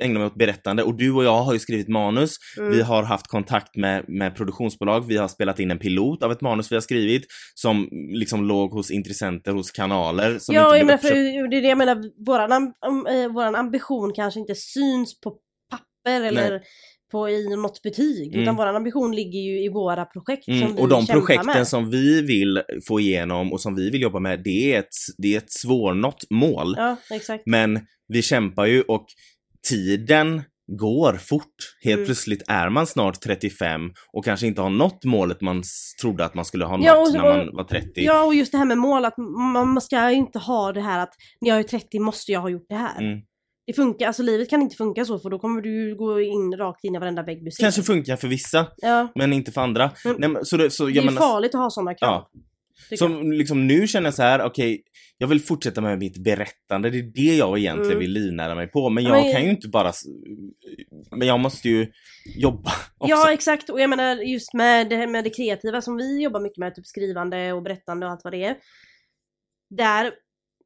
ägna 0.00 0.18
mig 0.18 0.26
åt 0.26 0.34
berättande 0.34 0.82
och 0.82 0.94
du 0.96 1.12
och 1.12 1.24
jag 1.24 1.42
har 1.42 1.52
ju 1.52 1.58
skrivit 1.58 1.88
manus. 1.88 2.36
mm. 2.58 2.70
Vi 2.72 2.82
har 2.82 3.02
haft 3.02 3.26
kontakt 3.26 3.76
med, 3.76 4.04
med 4.08 4.36
produktionsbolag. 4.36 5.06
Vi 5.06 5.16
har 5.16 5.28
spelat 5.28 5.58
in 5.60 5.70
en 5.70 5.78
pilot 5.78 6.22
av 6.22 6.32
ett 6.32 6.40
manus 6.40 6.72
vi 6.72 6.76
har 6.76 6.80
skrivit 6.80 7.26
som 7.54 7.88
liksom 7.92 8.44
låg 8.44 8.70
hos 8.70 8.90
intressenter, 8.90 9.52
hos 9.52 9.70
kanaler. 9.70 10.38
Som 10.38 10.54
ja, 10.54 10.66
inte 10.66 10.78
jag 10.78 10.86
menar, 10.86 10.98
för 10.98 11.48
det 11.50 11.56
är 11.56 11.62
det 11.62 11.68
jag 11.68 11.78
menar, 11.78 12.24
våran, 12.26 12.52
am, 12.80 13.06
eh, 13.06 13.28
våran 13.32 13.54
ambition 13.54 14.12
kanske 14.14 14.40
inte 14.40 14.54
syns 14.54 15.20
på 15.20 15.36
papper 16.04 16.20
eller 16.22 16.62
på 17.12 17.28
i 17.28 17.48
något 17.56 17.82
betyg, 17.82 18.28
Mm. 18.34 18.42
utan 18.42 18.56
våran 18.56 18.76
ambition 18.76 19.14
ligger 19.16 19.38
ju 19.40 19.64
i 19.64 19.68
våra 19.68 20.04
projekt 20.04 20.44
som 20.44 20.54
Mm, 20.54 20.74
vi 20.76 20.82
och 20.82 20.88
de 20.88 21.06
kämpar 21.06 21.20
projekten 21.20 21.46
med. 21.46 21.68
som 21.68 21.90
vi 21.90 22.22
vill 22.22 22.62
få 22.88 23.00
igenom 23.00 23.52
och 23.52 23.60
som 23.60 23.74
vi 23.74 23.90
vill 23.90 24.02
jobba 24.02 24.18
med, 24.20 24.42
det 24.44 24.74
är 24.74 24.78
ett, 24.78 24.88
det 25.18 25.34
är 25.34 25.38
ett 25.38 25.52
svårnått 25.52 26.24
mål. 26.30 26.74
Ja, 26.78 26.96
exakt. 27.10 27.42
Men 27.46 27.80
vi 28.08 28.22
kämpar 28.22 28.66
ju 28.66 28.82
och 28.82 29.06
tiden 29.68 30.42
går 30.78 31.12
fort. 31.16 31.54
Helt 31.84 31.94
Mm. 31.96 32.06
plötsligt 32.06 32.42
är 32.48 32.68
man 32.68 32.86
snart 32.86 33.20
35 33.20 33.80
och 34.12 34.24
kanske 34.24 34.46
inte 34.46 34.62
har 34.62 34.70
nått 34.70 35.04
målet 35.04 35.40
man 35.40 35.62
trodde 36.00 36.24
att 36.24 36.34
man 36.34 36.44
skulle 36.44 36.64
ha 36.64 36.76
nått 36.76 36.86
Ja, 36.86 37.00
och- 37.02 37.12
när 37.12 37.22
man 37.22 37.56
var 37.56 37.64
30. 37.64 37.90
Ja, 37.94 38.24
och 38.24 38.34
just 38.34 38.52
det 38.52 38.58
här 38.58 38.64
med 38.64 38.78
mål, 38.78 39.04
att 39.04 39.18
man 39.54 39.80
ska 39.80 40.10
inte 40.10 40.38
ha 40.38 40.72
det 40.72 40.80
här 40.80 40.98
att 41.02 41.12
när 41.40 41.50
jag 41.50 41.58
är 41.58 41.62
30 41.62 41.98
måste 41.98 42.32
jag 42.32 42.40
ha 42.40 42.48
gjort 42.48 42.66
det 42.68 42.74
här. 42.74 43.00
Mm. 43.02 43.18
Det 43.66 43.72
funkar, 43.72 44.06
alltså 44.06 44.22
livet 44.22 44.50
kan 44.50 44.62
inte 44.62 44.76
funka 44.76 45.04
så 45.04 45.18
för 45.18 45.30
då 45.30 45.38
kommer 45.38 45.60
du 45.60 45.96
gå 45.96 46.20
in 46.20 46.56
rakt 46.56 46.84
in 46.84 46.94
i 46.94 46.98
varenda 46.98 47.22
vägg 47.22 47.44
du 47.44 47.50
ser. 47.50 47.62
Kanske 47.64 47.82
funkar 47.82 48.16
för 48.16 48.28
vissa, 48.28 48.66
Ja, 48.76 49.12
men 49.14 49.32
inte 49.32 49.52
för 49.52 49.60
andra. 49.60 49.90
Men 50.04 50.16
Nej, 50.18 50.28
men, 50.28 50.44
så 50.44 50.56
det, 50.56 50.70
så, 50.70 50.86
det 50.86 50.98
är 50.98 51.04
menar, 51.04 51.20
farligt 51.20 51.54
att 51.54 51.60
ha 51.60 51.70
sådana 51.70 51.94
krav. 51.94 52.24
Ja. 52.90 52.96
Som 52.96 53.32
liksom 53.32 53.66
nu 53.66 53.86
känner 53.86 54.06
jag 54.06 54.14
så 54.14 54.22
här, 54.22 54.42
okej, 54.42 54.82
jag 55.18 55.28
vill 55.28 55.40
fortsätta 55.40 55.80
med 55.80 55.98
mitt 55.98 56.16
berättande, 56.24 56.90
det 56.90 56.98
är 56.98 57.02
det 57.02 57.36
jag 57.36 57.58
egentligen 57.58 57.90
Mm. 57.90 57.98
vill 58.00 58.10
livnära 58.12 58.54
mig 58.54 58.66
på. 58.66 58.90
Men 58.90 59.04
Ja, 59.04 59.10
jag 59.16 59.22
men- 59.24 59.32
kan 59.32 59.44
ju 59.44 59.50
inte 59.50 59.68
bara, 59.68 59.92
men 61.16 61.28
jag 61.28 61.40
måste 61.40 61.68
ju 61.68 61.86
jobba 62.36 62.70
också. 62.98 63.10
Ja 63.10 63.32
exakt 63.32 63.70
och 63.70 63.80
jag 63.80 63.90
menar 63.90 64.16
just 64.16 64.54
med 64.54 64.88
det, 64.90 65.06
med 65.06 65.24
det 65.24 65.30
kreativa 65.30 65.80
som 65.82 65.96
vi 65.96 66.22
jobbar 66.22 66.40
mycket 66.40 66.58
med, 66.58 66.74
typ 66.74 66.86
skrivande 66.86 67.52
och 67.52 67.62
berättande 67.62 68.06
och 68.06 68.12
allt 68.12 68.20
vad 68.24 68.32
det 68.32 68.44
är. 68.44 68.56
Där 69.70 70.12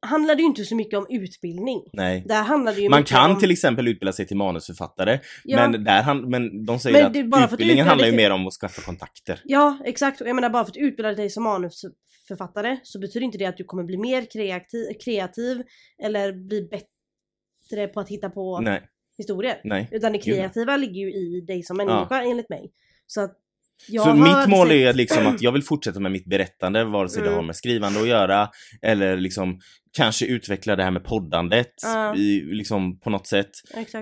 handlar 0.01 0.35
det 0.35 0.41
ju 0.41 0.47
inte 0.47 0.65
så 0.65 0.75
mycket 0.75 0.99
om 0.99 1.05
utbildning. 1.09 1.83
Nej. 1.93 2.23
Där 2.27 2.43
handlar 2.43 2.73
det 2.73 2.81
ju 2.81 2.89
Man 2.89 3.03
kan 3.03 3.31
om... 3.31 3.39
till 3.39 3.51
exempel 3.51 3.87
utbilda 3.87 4.13
sig 4.13 4.27
till 4.27 4.37
manusförfattare, 4.37 5.19
ja, 5.43 5.69
men, 5.69 5.83
där 5.83 6.01
han, 6.01 6.29
men 6.29 6.65
de 6.65 6.79
säger 6.79 6.97
Men 6.97 7.05
att 7.05 7.09
utbildningen 7.09 7.53
utbilda 7.53 7.83
handlar 7.83 8.07
ju 8.07 8.15
mer 8.15 8.31
om 8.31 8.47
att 8.47 8.53
skaffa 8.53 8.81
kontakter. 8.81 9.41
ja 9.43 9.77
exakt 9.85 10.21
och 10.21 10.27
jag 10.27 10.35
menar 10.35 10.49
bara 10.49 10.63
för 10.65 10.71
att 10.71 10.77
utbilda 10.77 11.13
dig 11.13 11.29
som 11.29 11.43
manusförfattare 11.43 12.79
så 12.83 12.99
betyder 12.99 13.25
inte 13.25 13.37
det 13.37 13.45
att 13.45 13.57
du 13.57 13.63
kommer 13.63 13.83
bli 13.83 13.97
mer 13.97 14.25
kreativ, 14.31 14.85
kreativ 15.05 15.63
eller 16.03 16.33
bli 16.33 16.61
bättre 16.61 17.87
på 17.87 17.99
att 17.99 18.09
hitta 18.09 18.29
på 18.29 18.59
Nej, 18.59 18.81
historier. 19.17 19.61
nej. 19.63 19.89
Utan 19.91 20.11
det 20.11 20.17
Gud, 20.17 20.35
kreativa 20.35 20.77
ligger 20.77 21.01
ju 21.01 21.13
i 21.13 21.41
dig 21.41 21.63
som 21.63 21.77
människa 21.77 22.23
enligt 22.23 22.49
mig. 22.49 22.71
Så 23.07 23.21
att 23.21 23.37
jag 23.87 24.03
så 24.03 24.13
mitt 24.13 24.47
mål 24.47 24.67
sett- 24.67 24.75
är 24.75 24.93
liksom 24.93 25.27
att 25.27 25.41
jag 25.41 25.51
vill 25.51 25.63
fortsätta 25.69 25.99
med 25.99 26.11
mitt 26.11 26.25
berättande, 26.25 26.83
vare 26.83 27.09
sig 27.09 27.21
det 27.21 27.27
Mm. 27.27 27.35
har 27.37 27.43
med 27.45 27.55
skrivande 27.55 28.01
att 28.01 28.07
göra, 28.07 28.49
eller 28.81 29.17
liksom 29.17 29.59
kanske 29.97 30.25
utveckla 30.25 30.75
det 30.75 30.83
här 30.83 30.91
med 30.91 31.03
poddandet 31.03 31.73
Ja. 31.83 32.15
i, 32.15 32.41
liksom 32.41 32.99
på 32.99 33.09
något 33.09 33.27
sätt. 33.27 33.49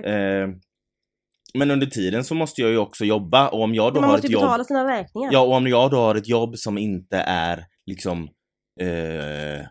Eh, 0.04 0.48
men 1.54 1.70
under 1.70 1.86
tiden 1.86 2.24
så 2.24 2.34
måste 2.34 2.60
jag 2.60 2.70
ju 2.70 2.78
också 2.78 3.04
jobba 3.04 3.48
och 3.48 3.62
om 3.62 3.74
jag 3.74 3.94
då 3.94 4.00
Man 4.00 4.04
har 4.10 4.16
måste 4.16 4.26
ett 4.26 4.32
jobb 4.32 4.42
betala 4.42 4.64
sina 4.64 4.88
räkningar. 4.98 5.30
Ja, 5.32 5.40
och 5.40 5.52
om 5.52 5.66
jag 5.66 5.90
då 5.90 5.96
har 5.96 6.14
ett 6.14 6.28
jobb 6.28 6.58
som 6.58 6.78
inte 6.78 7.16
är 7.26 7.64
liksom 7.86 8.22
eh, 8.80 9.66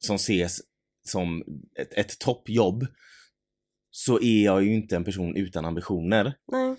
som 0.00 0.16
ses 0.16 0.60
som 1.08 1.42
ett, 1.80 1.92
ett 1.94 2.18
toppjobb 2.18 2.86
så 3.90 4.20
är 4.20 4.44
jag 4.44 4.62
ju 4.64 4.74
inte 4.74 4.96
en 4.96 5.04
person 5.04 5.36
utan 5.36 5.64
ambitioner. 5.64 6.34
Nej. 6.52 6.76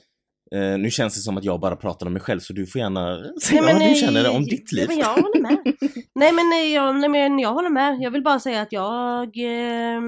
Eh, 0.56 0.78
nu 0.80 0.92
känns 0.92 1.16
det 1.16 1.22
som 1.22 1.38
att 1.38 1.44
jag 1.44 1.60
bara 1.60 1.76
pratar 1.76 2.06
om 2.06 2.14
mig 2.14 2.22
själv 2.22 2.40
så 2.40 2.54
du 2.54 2.68
får 2.68 2.80
gärna 2.82 3.18
säga 3.42 3.62
Nej, 3.62 3.74
vad 3.74 3.90
du 3.90 3.96
känner 3.96 4.30
om 4.30 4.44
ditt 4.46 4.72
liv. 4.72 4.88
Ja, 4.90 4.96
men 4.96 5.00
jag 5.00 5.14
håller 5.24 5.42
med. 5.42 5.58
nej, 6.16 6.32
men, 6.32 6.52
eh, 6.54 6.74
jag, 6.74 6.96
nej 6.96 7.10
men 7.10 7.40
jag 7.40 7.54
håller 7.54 7.70
med. 7.70 7.98
Jag 8.02 8.12
vill 8.12 8.24
bara 8.24 8.40
säga 8.40 8.62
att 8.62 8.72
jag 8.72 9.24
eh, 9.38 10.02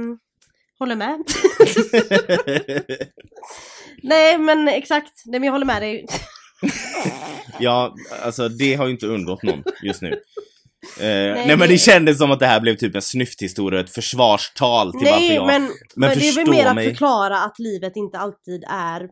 håller 0.79 0.95
med. 0.95 1.17
nej 4.03 4.37
men 4.37 4.67
exakt. 4.67 5.11
Nej 5.25 5.39
men 5.39 5.43
jag 5.47 5.51
håller 5.53 5.65
med 5.65 5.81
dig. 5.81 6.05
ja, 7.59 7.95
alltså 8.23 8.49
det 8.49 8.73
har 8.75 8.85
ju 8.85 8.91
inte 8.91 9.07
undgått 9.07 9.43
någon 9.43 9.63
just 9.83 10.01
nu. 10.01 10.09
Eh, 10.99 11.03
nej, 11.05 11.47
det- 11.47 11.57
men 11.57 11.69
det 11.69 11.77
kändes 11.77 12.17
som 12.17 12.31
att 12.31 12.39
det 12.39 12.45
här 12.47 12.59
blev 12.59 12.75
typ 12.75 12.95
en 12.95 13.01
snyfthistoria, 13.01 13.79
ett 13.79 13.89
försvarstal 13.93 14.91
till 14.91 14.99
varför 15.01 15.19
nej 15.19 15.33
jag... 15.35 15.47
men, 15.47 15.61
men 15.61 15.71
men 15.95 16.17
det 16.19 16.29
är 16.29 16.35
väl 16.35 16.49
mer 16.49 16.65
att 16.65 16.75
mig. 16.75 16.89
förklara 16.89 17.37
att 17.39 17.59
livet 17.59 17.95
inte 17.95 18.17
alltid 18.17 18.63
är 18.69 19.09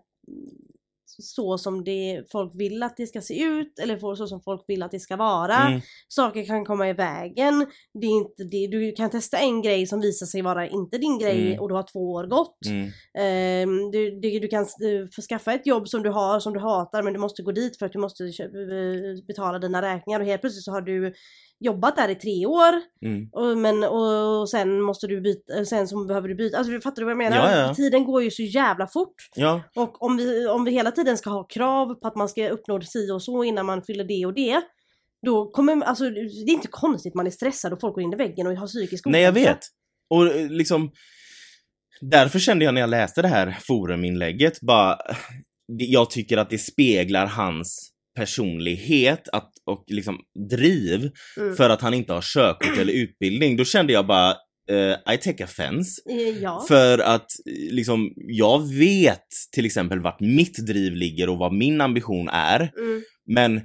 så 1.21 1.57
som 1.57 1.84
det 1.84 2.23
folk 2.31 2.51
vill 2.55 2.84
att 2.84 2.97
det 2.97 3.07
ska 3.07 3.21
se 3.21 3.43
ut 3.43 3.79
eller 3.79 4.15
så 4.15 4.27
som 4.27 4.41
folk 4.41 4.63
vill 4.67 4.84
att 4.84 4.91
det 4.91 4.99
ska 4.99 5.15
vara. 5.15 5.55
Mm. 5.57 5.81
Saker 6.07 6.45
kan 6.45 6.65
komma 6.65 6.89
i 6.89 6.93
vägen. 6.93 7.67
Det 8.01 8.07
är 8.07 8.12
inte 8.12 8.43
det. 8.43 8.67
Du 8.67 8.91
kan 8.91 9.10
testa 9.10 9.38
en 9.38 9.62
grej 9.62 9.88
som 9.88 10.01
visar 10.01 10.25
sig 10.25 10.41
vara 10.41 10.67
inte 10.67 10.97
din 10.97 11.19
grej 11.19 11.47
Mm. 11.47 11.60
och 11.60 11.69
du 11.69 11.75
har 11.75 11.84
två 11.91 12.12
år 12.12 12.23
gått. 12.23 12.65
Mm. 12.65 12.91
Ehm, 13.17 13.91
du, 13.91 14.19
du, 14.19 14.39
du 14.39 14.47
kan 14.47 14.62
eh, 14.63 15.23
skaffa 15.29 15.53
ett 15.53 15.67
jobb 15.67 15.88
som 15.88 16.03
du 16.03 16.10
har, 16.10 16.39
som 16.39 16.53
du 16.53 16.60
hatar 16.60 17.03
men 17.03 17.13
du 17.13 17.19
måste 17.19 17.43
gå 17.43 17.51
dit 17.51 17.77
för 17.77 17.86
att 17.86 17.93
du 17.93 17.99
måste 17.99 18.23
eh, 18.23 19.25
betala 19.27 19.60
dina 19.60 19.81
räkningar 19.81 20.19
och 20.19 20.25
helt 20.25 20.41
plötsligt 20.41 20.63
så 20.63 20.71
har 20.71 20.81
du 20.81 21.13
jobbat 21.62 21.95
där 21.95 22.10
i 22.10 22.15
tre 22.15 22.45
år 22.45 22.74
Mm. 23.06 23.30
och, 23.32 23.58
men, 23.58 23.84
och, 23.84 24.39
och 24.41 24.50
sen 24.50 24.82
måste 24.82 25.08
du 25.08 25.21
byta, 25.21 25.58
eh, 25.58 25.63
sen 25.63 25.88
så 25.88 26.06
behöver 26.06 26.28
du 26.28 26.36
byta, 26.36 26.58
alltså 26.58 26.80
fattar 26.82 26.95
du 27.02 27.04
vad 27.04 27.12
jag 27.12 27.17
menar? 27.17 27.38
Ja, 27.38 27.58
ja. 27.67 27.76
Tiden 27.76 28.04
går 28.06 28.24
ju 28.24 28.32
så 28.32 28.43
jävla 28.43 28.88
fort 28.88 29.15
Ja, 29.36 29.62
och 29.76 30.04
om 30.04 30.17
vi, 30.17 30.47
om 30.47 30.63
vi 30.63 30.71
hela 30.71 30.91
tiden 30.91 31.17
ska 31.17 31.30
ha 31.30 31.43
krav 31.43 31.93
på 31.95 32.08
att 32.08 32.15
man 32.15 32.30
ska 32.30 32.50
uppnå 32.50 32.82
si 32.82 33.12
och 33.12 33.24
så 33.24 33.43
innan 33.43 33.65
man 33.65 33.82
fyller 33.84 34.04
det 34.04 34.26
och 34.26 34.34
det 34.34 34.62
då 35.26 35.52
kommer, 35.52 35.82
alltså 35.86 36.10
det 36.10 36.19
är 36.19 36.54
inte 36.54 36.67
konstigt 36.67 37.15
man 37.15 37.28
är 37.28 37.32
stressad 37.32 37.74
och 37.74 37.80
folk 37.82 37.95
går 37.95 38.04
in 38.04 38.13
i 38.13 38.15
väggen 38.15 38.47
och 38.47 38.54
har 38.56 38.67
psykisk 38.67 39.06
nej 39.06 39.21
jag 39.21 39.34
ohälsa. 39.34 39.52
vet. 39.52 39.60
Och 40.10 40.28
eh, 40.28 40.50
liksom, 40.50 40.91
därför 42.02 42.39
kände 42.39 42.65
jag 42.65 42.74
när 42.74 42.82
jag 42.82 42.89
läste 42.89 43.21
det 43.21 43.28
här 43.28 43.58
foruminlägget, 43.62 44.62
bara, 44.62 44.97
jag 45.67 46.10
tycker 46.10 46.38
att 46.38 46.50
det 46.50 46.58
speglar 46.58 47.26
hans 47.26 47.90
personlighet 48.15 49.28
att, 49.32 49.52
och 49.65 49.84
liksom 49.88 50.17
driv 50.50 51.12
Mm. 51.38 51.56
för 51.56 51.69
att 51.69 51.82
han 51.82 51.93
inte 51.93 52.13
har 52.13 52.21
körkort 52.21 52.78
eller 52.78 52.93
utbildning. 52.93 53.58
Då 53.58 53.65
kände 53.65 53.93
jag 53.93 54.08
bara, 54.08 54.30
eh, 54.69 55.13
I 55.13 55.17
take 55.17 55.43
offense. 55.43 56.02
Eh, 56.10 56.17
Ja. 56.41 56.65
För 56.67 57.00
att 57.00 57.26
eh, 57.45 57.74
liksom, 57.74 58.13
jag 58.15 58.74
vet 58.74 59.26
till 59.56 59.65
exempel 59.65 60.00
vart 60.00 60.19
mitt 60.19 60.67
driv 60.67 60.95
ligger 60.95 61.30
och 61.30 61.38
vad 61.38 61.54
min 61.54 61.82
ambition 61.82 62.30
är. 62.30 62.60
Mm. 62.78 63.02
Men 63.28 63.62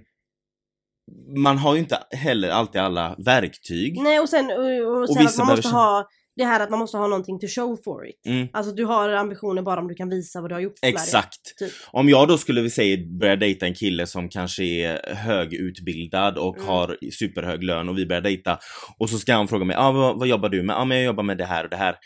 man 1.36 1.58
har 1.58 1.74
ju 1.74 1.80
inte 1.80 1.98
heller 2.10 2.48
alltid 2.50 2.80
alla 2.80 3.16
verktyg. 3.24 4.00
Nej 4.02 4.20
och 4.20 4.28
sen, 4.28 4.44
och, 4.46 5.00
och 5.02 5.14
sen 5.14 5.22
vissa 5.22 5.42
att 5.42 5.48
man 5.48 5.56
måste 5.56 5.68
ha 5.68 6.08
det 6.36 6.44
här 6.44 6.60
att 6.60 6.70
man 6.70 6.78
måste 6.78 6.96
ha 6.96 7.06
någonting 7.06 7.38
to 7.40 7.46
show 7.48 7.78
for 7.84 8.08
it. 8.08 8.26
Mm, 8.26 8.48
Alltså 8.52 8.72
du 8.72 8.84
har 8.84 9.08
ambitioner 9.08 9.62
bara 9.62 9.80
om 9.80 9.88
du 9.88 9.94
kan 9.94 10.08
visa 10.08 10.40
vad 10.40 10.50
du 10.50 10.54
har 10.54 10.60
gjort 10.60 10.78
exakt. 10.82 11.56
Typ. 11.58 11.72
Om 11.90 12.08
jag 12.08 12.28
då 12.28 12.38
skulle 12.38 12.60
vi 12.60 12.70
säga 12.70 12.98
börja 13.20 13.36
dejta 13.36 13.66
en 13.66 13.74
kille 13.74 14.06
som 14.06 14.28
kanske 14.28 14.64
är 14.64 15.14
högutbildad 15.14 16.38
och 16.38 16.56
Mm. 16.56 16.68
har 16.68 16.96
superhög 17.18 17.62
lön 17.62 17.88
och 17.88 17.98
vi 17.98 18.06
börjar 18.06 18.22
dejta 18.22 18.58
och 18.98 19.10
så 19.10 19.18
ska 19.18 19.34
han 19.34 19.48
fråga 19.48 19.64
mig, 19.64 19.76
ah, 19.76 19.92
vad, 19.92 20.18
vad 20.18 20.28
jobbar 20.28 20.48
du 20.48 20.62
med? 20.62 20.74
Ja, 20.74 20.78
ah, 20.80 20.84
men 20.84 20.96
jag 20.96 21.06
jobbar 21.06 21.22
med 21.24 21.38
det 21.38 21.44
här 21.44 21.64
och 21.64 21.70
det 21.70 21.76
här. 21.76 21.96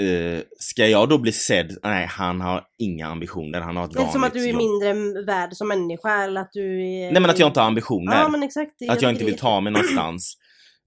Eh, 0.00 0.40
ska 0.58 0.86
jag 0.86 1.08
då 1.08 1.18
bli 1.18 1.32
sedd? 1.32 1.76
Nej, 1.82 2.06
han 2.06 2.40
har 2.40 2.64
inga 2.78 3.06
ambitioner. 3.06 3.60
Han 3.60 3.76
har 3.76 3.84
ett 3.84 3.92
Det 3.92 4.02
är 4.02 4.06
som 4.08 4.24
att 4.24 4.32
du 4.32 4.48
är 4.48 4.52
mindre 4.54 5.22
värd 5.26 5.52
som 5.52 5.68
människa 5.68 6.24
eller 6.24 6.40
att 6.40 6.50
du 6.52 6.82
är... 6.86 7.12
Nej 7.12 7.22
men 7.22 7.30
att 7.30 7.38
jag 7.38 7.48
inte 7.48 7.60
har 7.60 7.66
ambitioner. 7.66 8.16
Ja 8.16 8.28
men 8.28 8.42
exakt. 8.42 8.70
att 8.70 8.86
jag 8.86 8.98
tycker 8.98 9.10
inte 9.10 9.24
vill 9.24 9.38
ta 9.38 9.60
mig 9.60 9.72
någonstans. 9.72 10.34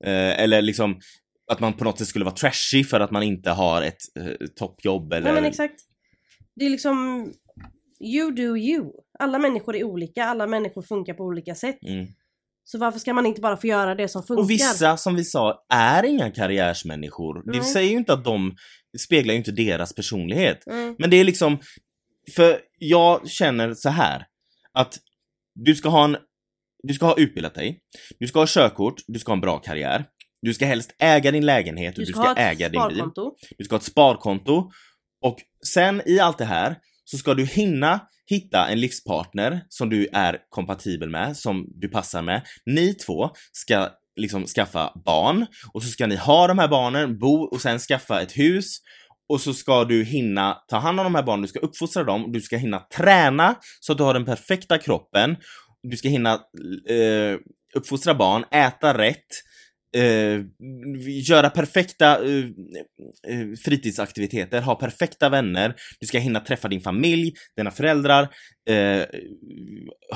Eh, 0.05 0.39
eller 0.43 0.61
liksom 0.61 0.99
att 1.51 1.59
man 1.59 1.73
på 1.73 1.83
något 1.83 1.99
sätt 1.99 2.07
skulle 2.07 2.25
vara 2.25 2.35
trashy 2.35 2.83
för 2.83 2.99
att 2.99 3.11
man 3.11 3.23
inte 3.23 3.51
har 3.51 3.81
ett 3.81 3.97
eh, 4.19 4.47
toppjobb 4.55 5.13
eller... 5.13 5.27
Ja 5.27 5.33
men 5.33 5.45
exakt. 5.45 5.75
Det 6.55 6.65
är 6.65 6.69
liksom 6.69 7.27
You 7.99 8.31
do 8.31 8.57
you. 8.57 8.91
Alla 9.19 9.39
människor 9.39 9.75
är 9.75 9.83
olika, 9.83 10.25
alla 10.25 10.47
människor 10.47 10.81
funkar 10.81 11.13
på 11.13 11.23
olika 11.23 11.55
sätt. 11.55 11.77
Mm. 11.87 12.07
Så 12.63 12.77
varför 12.77 12.99
ska 12.99 13.13
man 13.13 13.25
inte 13.25 13.41
bara 13.41 13.57
få 13.57 13.67
göra 13.67 13.95
det 13.95 14.07
som 14.07 14.23
funkar? 14.23 14.43
Och 14.43 14.49
vissa, 14.49 14.97
som 14.97 15.15
vi 15.15 15.23
sa, 15.23 15.65
är 15.73 16.03
inga 16.03 16.31
karriärsmänniskor. 16.31 17.51
Det 17.51 17.57
Nej. 17.57 17.67
säger 17.67 17.91
ju 17.91 17.97
inte 17.97 18.13
att 18.13 18.23
de, 18.23 18.55
det 18.93 18.99
speglar 18.99 19.33
ju 19.33 19.37
inte 19.37 19.51
deras 19.51 19.95
personlighet. 19.95 20.67
Mm. 20.67 20.95
Men 20.99 21.09
det 21.09 21.17
är 21.17 21.23
liksom, 21.23 21.59
för 22.35 22.59
jag 22.79 23.29
känner 23.29 23.73
så 23.73 23.89
här 23.89 24.25
att 24.73 24.99
du 25.55 25.75
ska 25.75 25.89
ha 25.89 26.03
en, 26.03 26.17
du 26.83 26.93
ska 26.93 27.05
ha 27.05 27.17
utbildat 27.17 27.55
dig, 27.55 27.79
du 28.19 28.27
ska 28.27 28.39
ha 28.39 28.45
körkort, 28.47 29.01
du 29.07 29.19
ska 29.19 29.31
ha 29.31 29.35
en 29.35 29.41
bra 29.41 29.59
karriär, 29.59 30.05
du 30.41 30.53
ska 30.53 30.65
helst 30.65 30.95
äga 30.99 31.31
din 31.31 31.45
lägenhet 31.45 31.97
och 31.97 31.99
Du 31.99 32.05
du 32.05 32.11
ska, 32.11 32.21
ska, 32.21 32.27
ha 32.27 32.31
ett 32.31 32.39
äga 32.39 32.69
din 32.69 32.87
bil. 32.87 33.03
Du 33.57 33.65
ska 33.65 33.75
ha 33.75 33.79
ett 33.79 33.85
sparkonto. 33.85 34.71
Och 35.21 35.37
sen 35.65 36.01
i 36.05 36.19
allt 36.19 36.37
det 36.37 36.45
här 36.45 36.75
så 37.05 37.17
ska 37.17 37.33
du 37.33 37.45
hinna 37.45 37.99
hitta 38.27 38.67
en 38.67 38.79
livspartner 38.79 39.61
som 39.69 39.89
du 39.89 40.07
är 40.13 40.37
kompatibel 40.49 41.09
med, 41.09 41.37
som 41.37 41.65
du 41.75 41.87
passar 41.87 42.21
med. 42.21 42.41
Ni 42.65 42.93
två 42.93 43.29
ska 43.51 43.89
liksom 44.15 44.45
skaffa 44.45 44.91
barn 45.05 45.45
och 45.73 45.83
så 45.83 45.89
ska 45.89 46.07
ni 46.07 46.15
ha 46.15 46.47
de 46.47 46.59
här 46.59 46.67
barnen, 46.67 47.19
bo 47.19 47.43
och 47.43 47.61
sen 47.61 47.79
skaffa 47.79 48.21
ett 48.21 48.37
hus. 48.37 48.77
Och 49.29 49.41
så 49.41 49.53
ska 49.53 49.83
du 49.83 50.03
hinna 50.03 50.53
ta 50.67 50.77
hand 50.77 50.99
om 50.99 51.03
de 51.03 51.15
här 51.15 51.23
barnen, 51.23 51.41
du 51.41 51.47
ska 51.47 51.59
uppfostra 51.59 52.03
dem, 52.03 52.31
du 52.31 52.41
ska 52.41 52.57
hinna 52.57 52.79
träna 52.79 53.55
så 53.79 53.91
att 53.91 53.97
du 53.97 54.03
har 54.03 54.13
den 54.13 54.25
perfekta 54.25 54.77
kroppen, 54.77 55.35
du 55.83 55.97
ska 55.97 56.09
hinna 56.09 56.33
eh, 56.89 57.37
uppfostra 57.75 58.13
barn, 58.13 58.45
äta 58.51 58.97
rätt, 58.97 59.25
eh, 59.95 60.41
göra 61.29 61.49
perfekta 61.49 62.25
eh, 62.25 62.43
eh, 63.29 63.47
fritidsaktiviteter, 63.65 64.61
ha 64.61 64.75
perfekta 64.75 65.29
vänner, 65.29 65.75
du 65.99 66.07
ska 66.07 66.17
hinna 66.19 66.39
träffa 66.39 66.67
din 66.67 66.81
familj, 66.81 67.33
dina 67.57 67.71
föräldrar, 67.71 68.21
eh, 68.69 69.05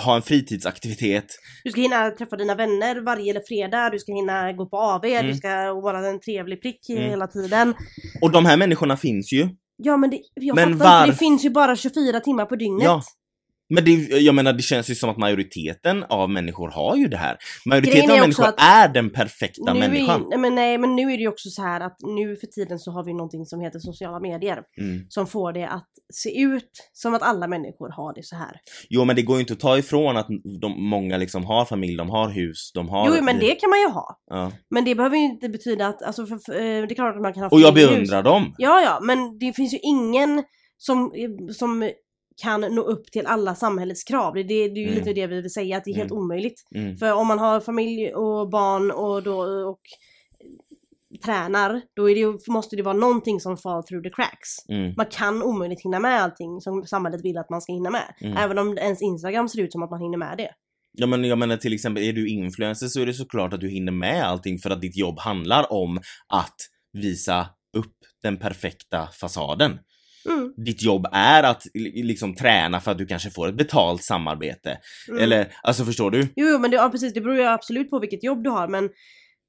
ha 0.06 0.16
en 0.16 0.22
fritidsaktivitet. 0.22 1.26
Du 1.64 1.72
ska 1.72 1.82
hinna 1.82 2.10
träffa 2.12 2.36
dina 2.36 2.56
vänner 2.56 3.02
varje 3.02 3.32
eller 3.32 3.42
fredag, 3.48 3.90
du 3.90 4.00
ska 4.00 4.14
hinna 4.14 4.54
gå 4.54 4.66
på 4.66 4.78
AV, 4.78 5.06
Mm. 5.06 5.28
du 5.28 5.34
ska 5.36 5.74
vara 5.74 6.08
en 6.08 6.20
trevlig 6.20 6.62
prick 6.62 6.90
Mm. 6.90 7.04
hela 7.04 7.28
tiden. 7.28 7.74
Och 8.22 8.32
de 8.32 8.46
här 8.46 8.58
människorna 8.58 8.98
finns 8.98 9.34
ju. 9.34 9.50
Ja 9.82 9.98
men 9.98 10.10
det, 10.10 10.20
jag 10.34 10.56
Men 10.56 10.64
fattar 10.80 11.04
inte, 11.04 11.12
varf- 11.12 11.14
det 11.14 11.18
finns 11.26 11.46
ju 11.46 11.50
bara 11.50 11.76
24 11.76 12.20
timmar 12.20 12.46
på 12.46 12.56
dygnet. 12.56 12.84
Ja. 12.84 13.02
Men 13.70 13.86
det, 13.86 13.92
jag 14.22 14.36
menar, 14.36 14.54
det 14.54 14.62
känns 14.62 14.90
ju 14.90 14.96
som 14.96 15.10
att 15.10 15.18
majoriteten 15.18 16.04
av 16.10 16.30
människor 16.30 16.70
har 16.70 16.96
ju 16.96 17.08
det 17.08 17.18
här. 17.18 17.38
Majoriteten 17.66 18.12
av 18.12 18.20
människor 18.20 18.46
att- 18.46 18.62
är 18.62 18.88
den 18.94 19.10
perfekta 19.10 19.74
nu 19.74 19.80
människan. 19.80 20.34
Är, 20.34 20.38
men 20.38 20.56
nej 20.56 20.78
men 20.78 20.96
nu 20.96 21.02
är 21.02 21.18
det 21.18 21.24
ju 21.24 21.28
också 21.28 21.50
så 21.50 21.62
här 21.62 21.82
att 21.82 21.98
nu 22.18 22.36
för 22.36 22.48
tiden 22.48 22.80
så 22.80 22.92
har 22.92 23.04
vi 23.04 23.14
någonting 23.14 23.46
som 23.46 23.62
heter 23.62 23.80
sociala 23.80 24.20
medier. 24.20 24.62
Mm. 24.82 25.06
Som 25.10 25.28
får 25.28 25.54
det 25.54 25.68
att 25.68 25.88
se 26.14 26.42
ut 26.42 26.70
som 26.94 27.14
att 27.14 27.22
alla 27.22 27.48
människor 27.48 27.90
har 27.90 28.14
det 28.16 28.24
så 28.26 28.36
här. 28.36 28.52
Jo 28.90 29.06
men 29.06 29.16
det 29.16 29.22
går 29.22 29.36
ju 29.36 29.42
inte 29.42 29.54
att 29.54 29.60
ta 29.60 29.78
ifrån 29.78 30.18
att 30.18 30.28
de, 30.62 30.90
många 30.90 31.18
liksom 31.18 31.46
har 31.46 31.66
familj, 31.66 31.98
de 31.98 32.10
har 32.10 32.30
hus, 32.30 32.72
de 32.74 32.90
har... 32.90 33.08
Jo 33.18 33.24
men 33.24 33.40
det 33.40 33.56
kan 33.56 33.70
man 33.70 33.80
ju 33.80 33.88
ha. 33.88 34.20
Ja. 34.30 34.52
Men 34.70 34.86
det 34.86 34.96
behöver 34.96 35.18
ju 35.18 35.24
inte 35.24 35.50
betyda 35.50 35.88
att, 35.88 36.02
alltså 36.04 36.26
för, 36.26 36.38
för, 36.46 36.54
eh, 36.54 36.60
det 36.60 36.94
är 36.94 36.96
klart 36.96 37.16
att 37.16 37.22
man 37.22 37.34
kan 37.34 37.44
ha 37.44 37.50
Och 37.50 37.60
jag 37.60 37.78
i 37.78 37.82
hus. 37.82 37.90
beundrar 37.90 38.24
dem. 38.24 38.56
Ja 38.58 38.82
ja 38.82 39.00
men 39.04 39.40
det 39.40 39.54
finns 39.54 39.74
ju 39.74 39.78
ingen 39.82 40.44
som, 40.78 41.12
som 41.54 41.92
kan 42.42 42.62
nå 42.62 42.82
upp 42.82 43.06
till 43.12 43.26
alla 43.26 43.56
samhällets 43.56 44.04
krav. 44.04 44.34
Det, 44.34 44.44
det, 44.44 44.68
det 44.70 44.80
är 44.80 44.84
ju 44.84 44.88
Mm. 44.88 44.96
lite 45.00 45.14
det 45.14 45.28
vi 45.28 45.42
vill 45.42 45.52
säga, 45.54 45.78
att 45.78 45.84
det 45.86 45.92
är 45.92 45.96
helt 45.96 46.12
Mm. 46.12 46.24
omöjligt. 46.24 46.64
Mm. 46.76 46.98
För 46.98 47.14
om 47.14 47.28
man 47.28 47.40
har 47.40 47.60
familj 47.60 48.14
och 48.14 48.50
barn 48.50 48.92
och, 48.92 49.24
då, 49.24 49.40
och 49.70 49.80
tränar, 51.26 51.82
då 51.96 52.08
det, 52.08 52.48
måste 52.48 52.76
det 52.76 52.82
vara 52.84 52.98
någonting 52.98 53.40
som 53.40 53.58
fall 53.58 53.84
through 53.84 54.04
the 54.04 54.10
cracks. 54.10 54.70
Mm. 54.70 54.94
Man 54.98 55.06
kan 55.06 55.44
omöjligt 55.44 55.82
hinna 55.82 56.00
med 56.00 56.22
allting 56.24 56.62
som 56.62 56.86
samhället 56.86 57.22
vill 57.26 57.38
att 57.38 57.50
man 57.50 57.62
ska 57.62 57.74
hinna 57.74 57.90
med. 57.90 58.14
Mm. 58.22 58.38
Även 58.38 58.58
om 58.58 58.78
ens 58.78 59.02
Instagram 59.02 59.50
ser 59.50 59.62
ut 59.62 59.72
som 59.72 59.84
att 59.84 59.92
man 59.92 60.02
hinner 60.02 60.18
med 60.18 60.38
det. 60.38 60.50
Ja 60.92 61.08
men 61.08 61.24
jag 61.24 61.38
menar 61.38 61.58
till 61.58 61.74
exempel, 61.74 62.04
är 62.04 62.14
du 62.14 62.30
influencer 62.30 62.88
så 62.88 63.02
är 63.02 63.06
det 63.06 63.14
såklart 63.14 63.54
att 63.54 63.60
du 63.62 63.70
hinner 63.70 63.92
med 63.92 64.24
allting 64.24 64.58
för 64.60 64.70
att 64.70 64.82
ditt 64.82 64.98
jobb 64.98 65.20
handlar 65.20 65.74
om 65.74 65.98
att 66.28 66.56
visa 66.94 67.48
upp 67.78 67.96
den 68.24 68.38
perfekta 68.38 69.08
fasaden. 69.22 69.80
Mm. 70.26 70.54
Ditt 70.58 70.82
jobb 70.82 71.08
är 71.12 71.44
att 71.44 71.64
li- 71.74 72.04
liksom 72.04 72.36
träna 72.36 72.80
för 72.80 72.92
att 72.92 72.98
du 72.98 73.06
kanske 73.06 73.30
får 73.30 73.50
ett 73.50 73.58
betalt 73.58 74.04
samarbete. 74.04 74.78
Mm. 75.10 75.24
Eller, 75.24 75.54
alltså 75.64 75.86
förstår 75.86 76.12
du? 76.12 76.22
Jo, 76.36 76.48
jo 76.48 76.60
men 76.60 76.72
det, 76.72 76.78
ja, 76.78 76.90
precis, 76.90 77.14
det 77.14 77.22
beror 77.22 77.36
ju 77.36 77.44
absolut 77.44 77.90
på 77.90 78.00
vilket 78.00 78.24
jobb 78.24 78.44
du 78.44 78.50
har 78.50 78.68
men 78.68 78.90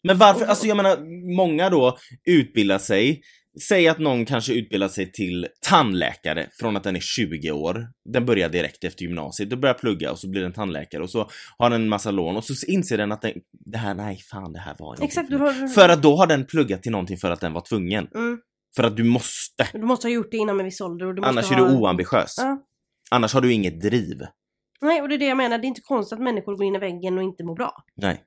Men 0.03 0.19
varför, 0.19 0.47
alltså 0.47 0.67
jag 0.67 0.77
menar, 0.77 0.97
många 1.37 1.71
då 1.71 1.99
utbildar 2.27 2.79
sig 2.79 3.23
Säg 3.69 3.89
att 3.89 3.99
någon 3.99 4.25
kanske 4.25 4.53
utbildar 4.53 4.89
sig 4.89 5.13
till 5.13 5.47
tandläkare 5.61 6.49
från 6.53 6.77
att 6.77 6.83
den 6.83 6.97
är 6.97 7.01
20 7.01 7.51
år. 7.51 7.89
Den 8.13 8.27
börjar 8.27 8.49
direkt 8.49 8.85
efter 8.85 9.03
gymnasiet, 9.03 9.51
då 9.51 9.57
börjar 9.57 9.75
plugga 9.75 10.13
och 10.13 10.19
så 10.19 10.29
blir 10.29 10.43
den 10.43 10.53
tandläkare 10.53 11.03
och 11.03 11.11
så 11.11 11.31
har 11.59 11.71
den 11.71 11.83
en 11.83 11.89
massa 11.89 12.11
lån 12.11 12.37
och 12.37 12.45
så 12.45 12.67
inser 12.67 12.99
den 12.99 13.13
att 13.13 13.23
den, 13.23 13.33
det 13.51 13.79
här, 13.79 13.95
nej 13.95 14.17
fan 14.31 14.53
det 14.53 14.59
här 14.59 14.77
var 14.79 14.93
inte 14.93 15.05
exakt 15.05 15.33
har... 15.33 15.69
För 15.69 15.89
att 15.89 16.03
då 16.03 16.17
har 16.17 16.27
den 16.27 16.45
pluggat 16.47 16.83
till 16.83 16.93
någonting 16.93 17.17
för 17.17 17.31
att 17.31 17.41
den 17.41 17.53
var 17.53 17.61
tvungen. 17.61 18.09
Mm. 18.15 18.39
För 18.77 18.83
att 18.83 18.97
du 18.97 19.05
måste. 19.05 19.69
Du 19.73 19.87
måste 19.87 20.07
ha 20.07 20.13
gjort 20.13 20.31
det 20.31 20.37
inom 20.37 20.61
en 20.61 20.65
viss 20.65 20.81
ålder 20.81 21.07
och 21.07 21.15
du 21.15 21.21
måste 21.21 21.29
Annars 21.31 21.51
ha... 21.51 21.57
är 21.57 21.61
du 21.61 21.77
oambitiös. 21.77 22.35
Ja. 22.39 22.59
Annars 23.11 23.35
har 23.35 23.41
du 23.41 23.53
inget 23.53 23.81
driv. 23.81 24.27
Nej 24.81 25.03
och 25.03 25.09
det 25.09 25.15
är 25.15 25.19
det 25.19 25.27
jag 25.27 25.37
menar, 25.37 25.59
det 25.59 25.67
är 25.67 25.69
inte 25.69 25.81
konstigt 25.81 26.13
att 26.13 26.25
människor 26.25 26.57
går 26.57 26.67
in 26.67 26.75
i 26.75 26.79
väggen 26.79 27.19
och 27.19 27.25
inte 27.25 27.45
mår 27.45 27.55
bra. 27.55 27.73
Nej. 27.97 28.25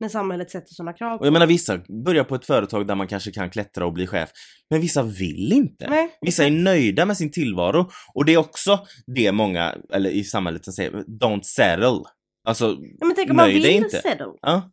När 0.00 0.08
samhället 0.08 0.50
sätter 0.50 0.74
sådana 0.74 0.92
krav 0.92 1.20
Och 1.20 1.26
jag 1.26 1.32
menar 1.32 1.46
vissa 1.46 1.78
börjar 2.04 2.24
på 2.24 2.34
ett 2.34 2.46
företag 2.46 2.86
där 2.86 2.94
man 2.94 3.08
kanske 3.08 3.30
kan 3.32 3.50
klättra 3.50 3.86
och 3.86 3.92
bli 3.92 4.06
chef. 4.06 4.30
Men 4.70 4.80
vissa 4.80 5.02
vill 5.02 5.52
inte. 5.52 5.90
Nej, 5.90 6.18
Vissa 6.20 6.44
är 6.44 6.50
nöjda 6.50 7.06
med 7.06 7.16
sin 7.16 7.30
tillvaro. 7.30 7.90
Och 8.14 8.24
det 8.24 8.34
är 8.34 8.38
också 8.38 8.86
det 9.06 9.32
många, 9.32 9.74
eller 9.92 10.10
i 10.10 10.24
samhället 10.24 10.64
som 10.64 10.72
säger, 10.72 10.90
don't 10.92 11.42
settle. 11.42 12.02
Alltså, 12.44 12.76
ja, 12.98 13.06
men 13.06 13.14
tänk 13.16 13.30
om 13.30 13.36
man 13.36 13.48
vill 13.48 13.66
inte. 13.66 14.00
settle. 14.00 14.26
ja. 14.40 14.70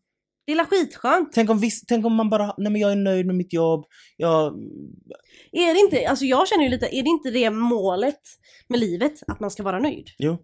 Det 0.47 0.53
är 0.53 0.65
skitskönt. 0.65 1.29
Tänk 1.33 1.49
om, 1.49 1.59
viss, 1.59 1.85
tänk 1.87 2.05
om 2.05 2.13
man 2.15 2.29
bara, 2.29 2.53
nej 2.57 2.71
men 2.71 2.81
jag 2.81 2.91
är 2.91 2.95
nöjd 2.95 3.25
med 3.25 3.35
mitt 3.35 3.53
jobb, 3.53 3.85
jag... 4.17 4.53
Är 5.51 5.73
det 5.73 5.79
inte, 5.79 6.09
alltså 6.09 6.25
jag 6.25 6.47
känner 6.47 6.63
ju 6.63 6.69
lite, 6.69 6.85
är 6.85 7.03
det 7.03 7.09
inte 7.09 7.31
det 7.31 7.49
målet 7.49 8.19
med 8.67 8.79
livet? 8.79 9.13
Att 9.27 9.39
man 9.39 9.51
ska 9.51 9.63
vara 9.63 9.79
nöjd? 9.79 10.07
Jo. 10.17 10.37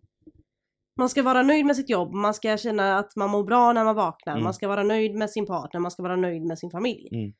Man 1.00 1.10
ska 1.10 1.24
vara 1.24 1.44
nöjd 1.44 1.66
med 1.66 1.76
sitt 1.76 1.90
jobb, 1.90 2.14
man 2.14 2.34
ska 2.34 2.58
känna 2.58 2.98
att 2.98 3.16
man 3.16 3.30
mår 3.30 3.44
bra 3.44 3.74
när 3.74 3.84
man 3.84 3.96
vaknar, 3.96 4.34
Mm. 4.34 4.44
man 4.44 4.54
ska 4.54 4.68
vara 4.68 4.84
nöjd 4.84 5.16
med 5.16 5.30
sin 5.30 5.46
partner, 5.46 5.80
man 5.80 5.92
ska 5.92 6.04
vara 6.04 6.16
nöjd 6.16 6.42
med 6.42 6.60
sin 6.60 6.70
familj. 6.72 7.08
Mm. 7.12 7.34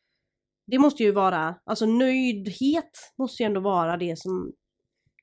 Det 0.68 0.80
måste 0.80 1.04
ju 1.04 1.12
vara, 1.12 1.56
alltså 1.66 1.86
nöjdhet 1.86 2.92
måste 3.18 3.44
ju 3.44 3.48
ändå 3.48 3.60
vara 3.62 3.98
det 3.98 4.20
som 4.20 4.52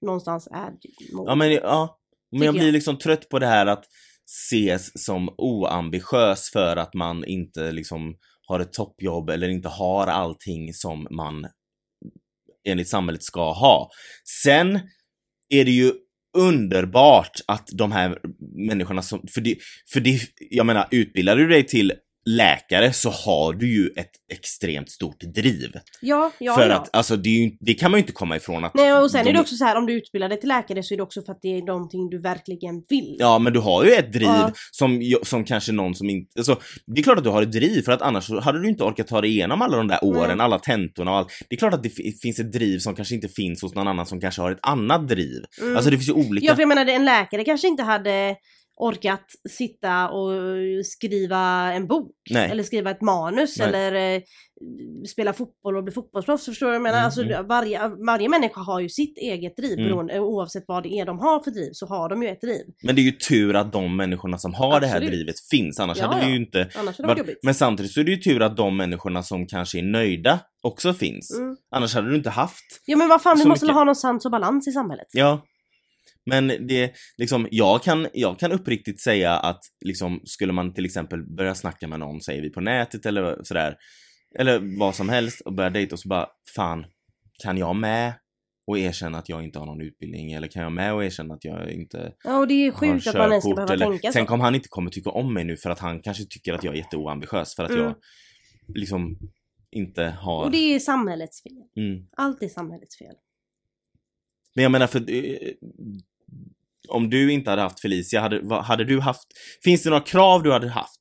någonstans 0.01 0.47
är 0.53 0.71
målet. 1.15 1.31
Ja 1.31 1.35
men, 1.35 1.53
ja. 1.53 1.99
Men 2.33 2.43
jag 2.43 2.53
Tycker 2.53 2.59
blir 2.61 2.69
jag. 2.69 2.73
liksom 2.73 2.99
trött 2.99 3.29
på 3.29 3.39
det 3.39 3.47
här 3.47 3.67
att 3.67 3.85
ses 4.31 5.05
som 5.05 5.35
oambitiös 5.39 6.51
för 6.53 6.77
att 6.77 6.95
man 6.95 7.25
inte 7.25 7.73
liksom 7.73 8.17
har 8.47 8.61
ett 8.61 8.73
toppjobb 8.73 9.31
eller 9.31 9.49
inte 9.49 9.69
har 9.69 10.07
allting 10.07 10.75
som 10.75 11.07
man 11.11 11.47
enligt 12.69 12.89
samhället 12.89 13.23
ska 13.23 13.53
ha. 13.53 13.91
Sen 14.43 14.81
är 15.49 15.65
det 15.65 15.71
ju 15.71 15.93
underbart 16.39 17.41
att 17.47 17.69
de 17.73 17.93
här 17.93 18.19
människorna 18.69 19.03
som, 19.03 19.27
för 19.35 19.41
det, 19.41 19.57
för 19.93 20.01
det, 20.01 20.21
jag 20.51 20.67
menar 20.67 20.89
utbildar 20.91 21.37
du 21.37 21.49
dig 21.49 21.67
till 21.67 21.93
läkare 22.27 22.93
så 22.93 23.11
har 23.11 23.53
du 23.53 23.75
ju 23.75 23.87
ett 23.97 24.11
extremt 24.33 24.91
stort 24.91 25.21
driv. 25.21 25.73
Ja, 26.01 26.31
ja, 26.39 26.55
för 26.55 26.69
ja. 26.69 26.75
att, 26.77 26.97
alltså 26.97 27.17
det, 27.17 27.29
ju, 27.31 27.51
det 27.61 27.75
kan 27.75 27.91
man 27.91 27.99
ju 27.99 28.03
inte 28.03 28.13
komma 28.13 28.37
ifrån 28.37 28.65
att 28.65 28.75
Nej 28.75 28.93
och 28.93 29.11
sen 29.11 29.25
de- 29.25 29.31
är 29.31 29.35
det 29.35 29.41
också 29.41 29.55
så 29.57 29.65
här 29.65 29.77
om 29.77 29.87
du 29.87 29.93
utbildar 29.93 30.29
dig 30.29 30.41
till 30.41 30.49
läkare 30.49 30.83
så 30.83 30.95
är 30.95 30.97
det 30.97 31.03
också 31.03 31.23
för 31.23 31.33
att 31.33 31.39
det 31.43 31.49
är 31.49 31.63
någonting 31.63 32.11
du 32.11 32.21
verkligen 32.21 32.83
vill. 32.89 33.17
Ja 33.19 33.39
men 33.39 33.53
du 33.53 33.59
har 33.61 33.85
ju 33.85 33.91
ett 33.93 34.13
driv 34.13 34.27
Ja. 34.29 34.53
som, 34.71 35.03
som 35.23 35.45
kanske 35.45 35.73
någon 35.73 35.95
som 35.95 36.11
inte, 36.11 36.31
alltså 36.39 36.61
det 36.87 37.01
är 37.01 37.03
klart 37.03 37.19
att 37.19 37.25
du 37.25 37.31
har 37.31 37.43
ett 37.43 37.53
driv 37.53 37.83
för 37.83 37.93
att 37.93 38.03
annars 38.03 38.31
hade 38.31 38.63
du 38.63 38.69
inte 38.69 38.85
orkat 38.85 39.07
ta 39.07 39.21
dig 39.21 39.31
igenom 39.31 39.63
alla 39.63 39.77
de 39.77 39.89
där 39.89 40.05
åren, 40.05 40.37
Nej. 40.39 40.45
alla 40.45 40.59
tentorna 40.59 41.11
och 41.11 41.17
allt. 41.17 41.29
Det 41.49 41.55
är 41.55 41.59
klart 41.59 41.75
att 41.75 41.83
det 41.83 41.91
fi- 41.91 42.13
finns 42.23 42.39
ett 42.41 42.53
driv 42.53 42.79
som 42.79 42.95
kanske 42.95 43.15
inte 43.15 43.29
finns 43.29 43.63
hos 43.63 43.75
någon 43.75 43.89
annan 43.89 44.07
som 44.07 44.21
kanske 44.21 44.43
har 44.43 44.51
ett 44.51 44.59
annat 44.63 45.09
driv. 45.09 45.45
Mm. 45.61 45.77
Alltså 45.77 45.91
det 45.91 45.97
finns 45.97 46.09
ju 46.09 46.13
olika. 46.13 46.47
Ja 46.47 46.55
för 46.55 46.63
jag 46.63 46.69
menar 46.69 46.87
en 46.87 47.05
läkare 47.05 47.45
kanske 47.45 47.69
inte 47.69 47.83
hade 47.83 48.37
orkat 48.81 49.25
sitta 49.51 50.09
och 50.09 50.31
skriva 50.85 51.73
en 51.73 51.87
bok. 51.87 52.13
Nej. 52.31 52.51
Eller 52.51 52.63
skriva 52.63 52.91
ett 52.91 53.01
manus 53.01 53.59
Nej. 53.59 53.69
eller 53.69 54.15
eh, 54.17 54.23
spela 55.13 55.33
fotboll 55.33 55.77
och 55.77 55.85
bli 55.85 55.93
fotbollsproffs. 55.93 56.45
Förstår 56.45 56.67
du 56.67 56.71
vad 56.71 56.75
jag 56.75 56.83
menar? 56.83 56.97
Mm, 56.99 57.05
alltså, 57.05 57.23
mm. 57.23 57.47
varje, 57.47 57.89
varje 58.07 58.29
människa 58.29 58.61
har 58.61 58.81
ju 58.81 58.89
sitt 58.89 59.19
eget 59.19 59.57
driv 59.57 59.73
Mm. 59.73 59.85
beroende, 59.85 60.21
oavsett 60.21 60.65
vad 60.67 60.83
det 60.83 60.89
är 60.89 61.07
de 61.07 61.19
har 61.19 61.41
för 61.41 61.51
driv 61.51 61.71
så 61.73 61.87
har 61.87 62.09
de 62.09 62.23
ju 62.23 62.29
ett 62.29 62.41
driv. 62.41 62.63
Men 62.83 62.95
det 62.95 63.01
är 63.01 63.05
ju 63.05 63.13
tur 63.13 63.57
att 63.57 63.73
de 63.73 63.97
människorna 63.97 64.39
som 64.39 64.55
har 64.55 64.81
det 64.81 64.87
här 64.87 64.97
Absolut. 64.97 65.13
drivet 65.15 65.35
finns, 65.51 65.81
annars 65.81 65.99
Ja, 65.99 66.07
hade 66.07 66.27
vi 66.27 66.31
ju 66.33 66.37
inte 66.37 66.69
Annars 66.79 66.99
varit- 66.99 67.19
jobbigt. 67.19 67.39
Men 67.43 67.55
samtidigt 67.55 67.93
så 67.93 68.01
är 68.01 68.05
det 68.05 68.11
ju 68.11 68.17
tur 68.17 68.43
att 68.43 68.57
de 68.57 68.77
människorna 68.77 69.23
som 69.23 69.47
kanske 69.47 69.79
är 69.79 69.83
nöjda 69.83 70.39
också 70.63 70.93
finns. 70.95 71.39
Mm. 71.39 71.57
Annars 71.77 71.95
hade 71.95 72.11
du 72.11 72.17
inte 72.17 72.31
haft 72.31 72.83
Ja 72.87 72.97
men 72.97 73.09
vad 73.09 73.23
fan, 73.23 73.39
vi 73.39 73.45
måste 73.49 73.65
mycket. 73.65 73.77
ha 73.77 73.85
någon 73.85 73.97
sans 73.97 74.25
och 74.25 74.31
balans 74.31 74.69
i 74.69 74.73
samhället. 74.73 75.07
Ja. 75.13 75.47
Men 76.31 76.67
det, 76.69 76.93
liksom, 77.19 77.49
jag 77.51 77.83
kan, 77.83 78.07
jag 78.13 78.39
kan 78.39 78.53
uppriktigt 78.53 79.01
säga 79.01 79.33
att 79.37 79.61
liksom, 79.85 80.21
skulle 80.25 80.53
man 80.53 80.75
till 80.75 80.85
exempel 80.85 81.37
börja 81.37 81.55
snacka 81.55 81.89
med 81.89 82.01
någon, 82.01 82.21
säger 82.21 82.43
vi 82.43 82.51
på 82.51 82.61
nätet 82.61 83.07
eller 83.07 83.39
sådär, 83.43 83.77
eller 84.39 84.79
vad 84.79 84.95
som 84.95 85.09
helst 85.09 85.41
och 85.41 85.55
börja 85.55 85.71
dejta 85.71 85.95
och 85.95 86.01
så 86.01 86.09
bara, 86.09 86.27
fan, 86.57 86.85
kan 87.43 87.59
jag 87.59 87.77
med 87.77 88.13
och 88.67 88.79
erkänna 88.79 89.19
att 89.19 89.29
jag 89.29 89.45
inte 89.45 89.59
har 89.59 89.67
någon 89.67 89.81
utbildning 89.81 90.33
eller 90.33 90.49
kan 90.49 90.63
jag 90.63 90.73
med 90.73 90.95
och 90.95 91.05
erkänna 91.05 91.35
att 91.35 91.45
jag 91.45 91.71
inte 91.71 92.13
Ja 92.25 92.39
och 92.39 92.49
det 92.49 92.67
är 92.67 92.73
sjukt 92.73 93.07
att 93.07 93.15
man 93.15 93.31
ens 93.31 93.45
ska 93.45 93.55
behöva 93.55 93.73
eller 93.75 93.87
tänka 93.87 94.11
tänk 94.13 94.29
så. 94.29 94.35
om 94.35 94.41
han 94.41 94.55
inte 94.55 94.69
kommer 94.69 94.91
tycka 94.91 95.11
om 95.11 95.35
mig 95.35 95.45
nu 95.45 95.57
för 95.57 95.71
att 95.71 95.79
han 95.79 96.03
kanske 96.03 96.25
tycker 96.31 96.55
att 96.55 96.65
jag 96.65 96.75
är 96.75 96.79
jätteoambitiös 96.79 97.57
för 97.57 97.65
att 97.65 97.71
Mm. 97.71 97.83
jag 97.85 97.95
liksom 98.75 99.19
inte 99.71 100.05
har... 100.05 100.45
Och 100.45 100.51
det 100.51 100.75
är 100.75 100.79
samhällets 100.79 101.43
fel. 101.43 101.85
Mm. 101.85 102.07
Allt 102.17 102.43
är 102.43 102.49
samhällets 102.49 102.99
fel. 102.99 103.15
Men 104.55 104.63
jag 104.63 104.73
menar 104.73 104.87
för 104.87 105.11
eh, 105.11 105.53
om 106.89 107.11
du 107.11 107.33
inte 107.33 107.51
hade 107.51 107.63
haft 107.63 107.81
Felicia, 107.81 108.21
hade, 108.21 108.55
hade 108.55 108.85
du 108.85 109.01
haft, 109.01 109.27
finns 109.65 109.83
det 109.83 109.91
några 109.91 110.03
krav 110.03 110.43
du 110.43 110.53
hade 110.53 110.69
haft 110.69 110.99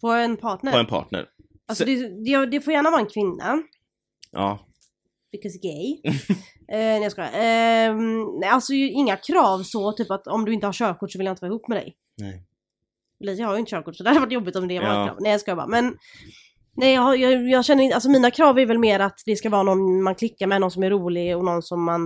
På 0.00 0.08
en 0.10 0.36
partner. 0.36 0.72
på 0.72 0.78
en 0.78 0.86
partner? 0.86 1.26
Alltså 1.68 1.84
det, 1.84 2.24
det, 2.24 2.46
det 2.46 2.60
får 2.60 2.72
gärna 2.72 2.90
vara 2.90 3.00
en 3.00 3.06
kvinna. 3.08 3.62
Ja, 4.32 4.58
Because 5.32 5.58
gay. 5.58 6.00
eh, 6.04 6.78
nej 6.78 7.02
jag 7.02 7.12
skojar. 7.12 7.28
Eh, 7.32 7.96
nej, 8.40 8.48
alltså 8.48 8.72
inga 8.72 9.16
krav 9.16 9.62
så, 9.62 9.92
typ 9.92 10.10
att 10.10 10.26
om 10.26 10.44
du 10.44 10.52
inte 10.54 10.66
har 10.66 10.72
körkort 10.72 11.12
så 11.12 11.18
vill 11.18 11.26
jag 11.26 11.32
inte 11.32 11.40
vara 11.44 11.50
ihop 11.52 11.68
med 11.68 11.78
dig. 11.78 11.96
nej. 12.20 12.42
Jag 13.18 13.46
har 13.46 13.54
ju 13.54 13.60
inte 13.60 13.70
körkort 13.70 13.96
så 13.96 14.02
det 14.02 14.10
hade 14.10 14.20
varit 14.20 14.32
jobbigt 14.32 14.56
om 14.56 14.68
det 14.68 14.78
var 14.80 14.86
Ja. 14.86 15.02
ett 15.02 15.08
krav. 15.08 15.16
Nej 15.20 15.32
jag 15.32 15.40
skojar 15.40 15.56
bara. 15.56 15.66
Men 15.66 15.96
nej 16.76 16.94
jag, 16.94 17.16
jag, 17.18 17.48
jag 17.48 17.64
känner 17.64 17.82
inte, 17.84 17.94
alltså 17.94 18.10
mina 18.10 18.30
krav 18.30 18.58
är 18.58 18.66
väl 18.66 18.78
mer 18.78 19.00
att 19.00 19.22
det 19.26 19.36
ska 19.36 19.50
vara 19.50 19.62
någon 19.62 20.02
man 20.02 20.14
klickar 20.14 20.46
med, 20.46 20.60
någon 20.60 20.70
som 20.70 20.82
är 20.82 20.90
rolig 20.90 21.36
och 21.36 21.44
någon 21.44 21.62
som 21.62 21.84
man 21.84 22.00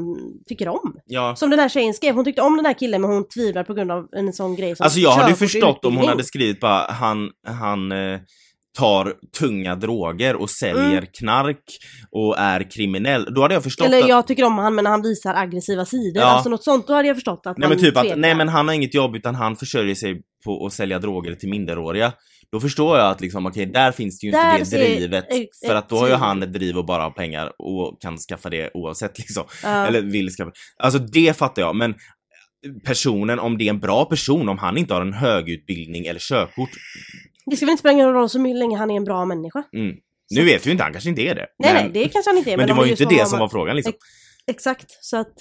tycker 0.49 0.69
om. 0.69 0.95
Ja. 1.07 1.37
Som 1.37 1.51
den 1.51 1.59
här 1.59 1.69
tjejen 1.69 1.95
skrev, 1.95 2.15
hon 2.15 2.25
tyckte 2.25 2.43
om 2.43 2.57
den 2.57 2.67
här 2.67 2.75
killen 2.75 3.01
men 3.01 3.11
hon 3.11 3.29
tvivlar 3.29 3.65
på 3.65 3.75
grund 3.75 3.93
av 3.93 4.09
en 4.17 4.33
sån 4.33 4.57
grej 4.57 4.77
som 4.77 4.85
Alltså 4.85 4.99
jag 5.01 5.11
hade 5.11 5.29
ju 5.31 5.37
förstått 5.37 5.85
om 5.85 5.97
hon 5.97 6.09
hade 6.09 6.25
skrivit 6.25 6.61
bara 6.61 6.93
han, 6.93 7.31
han 7.47 7.93
eh, 7.93 8.21
tar 8.79 9.15
tunga 9.39 9.75
droger 9.75 10.37
och 10.37 10.51
säljer 10.51 10.99
Mm. 10.99 11.07
knark 11.19 11.63
och 12.11 12.39
är 12.39 12.71
kriminell. 12.71 13.35
Då 13.35 13.43
hade 13.43 13.55
jag 13.55 13.63
förstått 13.63 13.87
Eller 13.87 14.03
att... 14.03 14.09
jag 14.09 14.27
tycker 14.27 14.45
om 14.45 14.59
han 14.59 14.75
men 14.75 14.87
han 14.87 15.03
visar 15.03 15.35
aggressiva 15.35 15.85
sidor, 15.85 16.23
Ja. 16.23 16.29
alltså 16.29 16.51
något 16.51 16.65
sånt, 16.65 16.87
då 16.87 16.93
hade 16.95 17.09
jag 17.09 17.17
förstått 17.17 17.43
att 17.47 17.59
Nej 17.59 17.69
man 17.69 17.77
men 17.77 17.85
typ 17.85 17.97
att, 17.97 18.03
tvekar. 18.03 18.17
nej 18.17 18.35
men 18.35 18.49
han 18.49 18.69
har 18.69 18.75
inget 18.75 18.95
jobb 18.95 19.17
utan 19.17 19.35
han 19.35 19.57
försörjer 19.57 19.95
sig 19.95 20.23
på 20.45 20.67
att 20.67 20.73
sälja 20.73 20.99
droger 20.99 21.35
till 21.35 21.49
minderåriga. 21.49 22.13
Då 22.53 22.61
förstår 22.61 22.99
jag 22.99 23.11
att 23.11 23.21
liksom, 23.21 23.47
okej, 23.47 23.67
där 23.67 23.93
finns 23.93 24.21
det 24.21 24.27
ju 24.27 24.31
Där 24.33 24.51
inte 24.53 24.59
det 24.61 24.67
ser- 24.67 24.79
drivet. 24.97 25.25
ex- 25.31 25.61
för 25.67 25.75
att 25.75 25.89
då 25.89 25.97
har 25.97 26.09
ju 26.09 26.15
han 26.15 26.43
ett 26.43 26.53
driv 26.53 26.79
och 26.79 26.85
bara 26.87 27.03
ha 27.03 27.11
pengar 27.11 27.53
och 27.59 28.01
kan 28.01 28.19
skaffa 28.19 28.51
det 28.51 28.71
oavsett 28.75 29.19
liksom. 29.19 29.45
Ja. 29.63 29.87
Eller 29.87 30.01
vill 30.03 30.31
skaffa. 30.31 30.51
Alltså 30.77 30.99
det 30.99 31.37
fattar 31.37 31.63
jag, 31.63 31.77
men 31.77 31.95
personen, 32.85 33.39
om 33.39 33.59
det 33.59 33.65
är 33.65 33.71
en 33.71 33.81
bra 33.81 34.05
person, 34.05 34.49
om 34.49 34.59
han 34.59 34.77
inte 34.77 34.95
har 34.95 35.01
en 35.01 35.13
högutbildning 35.13 36.07
eller 36.07 36.21
körkort. 36.21 36.71
Det 37.47 37.57
ska 37.57 37.67
väl 37.67 37.71
inte 37.71 37.81
spela 37.81 37.99
någon 38.03 38.15
roll 38.15 38.29
så 38.29 38.39
länge 38.39 38.77
han 38.79 38.91
är 38.91 38.97
en 38.97 39.05
bra 39.05 39.25
människa. 39.25 39.63
Mm. 39.77 39.97
Nu 40.35 40.45
vet 40.45 40.67
vi 40.67 40.69
ju 40.69 40.73
inte, 40.73 40.85
han 40.85 40.93
kanske 40.93 41.11
inte 41.11 41.23
är 41.23 41.35
det. 41.35 41.47
Nej 41.59 41.75
men, 41.75 41.83
nej, 41.83 42.03
det 42.03 42.09
kanske 42.09 42.31
han 42.31 42.39
inte 42.39 42.53
är. 42.53 42.57
men 42.57 42.67
det 42.67 42.73
om 42.73 42.79
var 42.79 42.85
ju 42.85 42.91
inte 42.91 43.05
det 43.05 43.29
som 43.29 43.39
var 43.39 43.49
frågan 43.49 43.77
liksom. 43.77 43.93
Exakt, 44.47 44.87
så 45.01 45.17
att... 45.17 45.35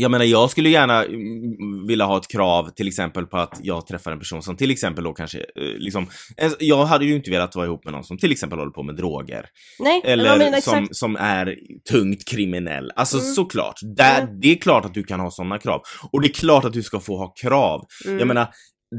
Jag 0.00 0.10
menar, 0.10 0.24
jag 0.24 0.50
skulle 0.50 0.68
gärna 0.68 1.04
mm, 1.04 1.86
vilja 1.86 2.04
ha 2.04 2.16
ett 2.18 2.28
krav 2.28 2.70
till 2.70 2.88
exempel 2.88 3.26
på 3.26 3.36
att 3.38 3.60
jag 3.62 3.86
träffar 3.86 4.12
en 4.12 4.18
person 4.18 4.42
som 4.42 4.56
till 4.56 4.70
exempel 4.70 5.04
då 5.04 5.12
kanske, 5.12 5.38
eh, 5.38 5.44
liksom, 5.78 6.06
eh, 6.36 6.52
jag 6.60 6.84
hade 6.84 7.04
ju 7.04 7.14
inte 7.16 7.30
velat 7.30 7.56
vara 7.56 7.66
ihop 7.66 7.84
med 7.84 7.92
någon 7.94 8.04
som 8.04 8.18
till 8.18 8.32
exempel 8.32 8.58
håller 8.58 8.72
på 8.72 8.82
med 8.82 8.96
droger. 8.96 9.46
Nej, 9.78 10.00
Eller 10.04 10.24
ja, 10.26 10.36
men 10.36 10.62
som, 10.62 10.74
exakt. 10.78 10.96
som 10.96 11.16
är 11.16 11.56
tungt 11.90 12.28
kriminell. 12.28 12.92
Alltså 12.96 13.18
Mm. 13.18 13.32
såklart, 13.34 13.80
där, 13.96 14.22
Mm. 14.22 14.40
det 14.40 14.52
är 14.52 14.56
klart 14.56 14.84
att 14.84 14.94
du 14.94 15.02
kan 15.04 15.20
ha 15.20 15.30
sådana 15.30 15.58
krav. 15.58 15.82
Och 16.12 16.20
det 16.22 16.28
är 16.28 16.32
klart 16.32 16.64
att 16.64 16.72
du 16.72 16.82
ska 16.82 17.00
få 17.00 17.16
ha 17.16 17.32
krav. 17.42 17.86
Mm. 18.06 18.18
Jag 18.18 18.28
menar, 18.28 18.48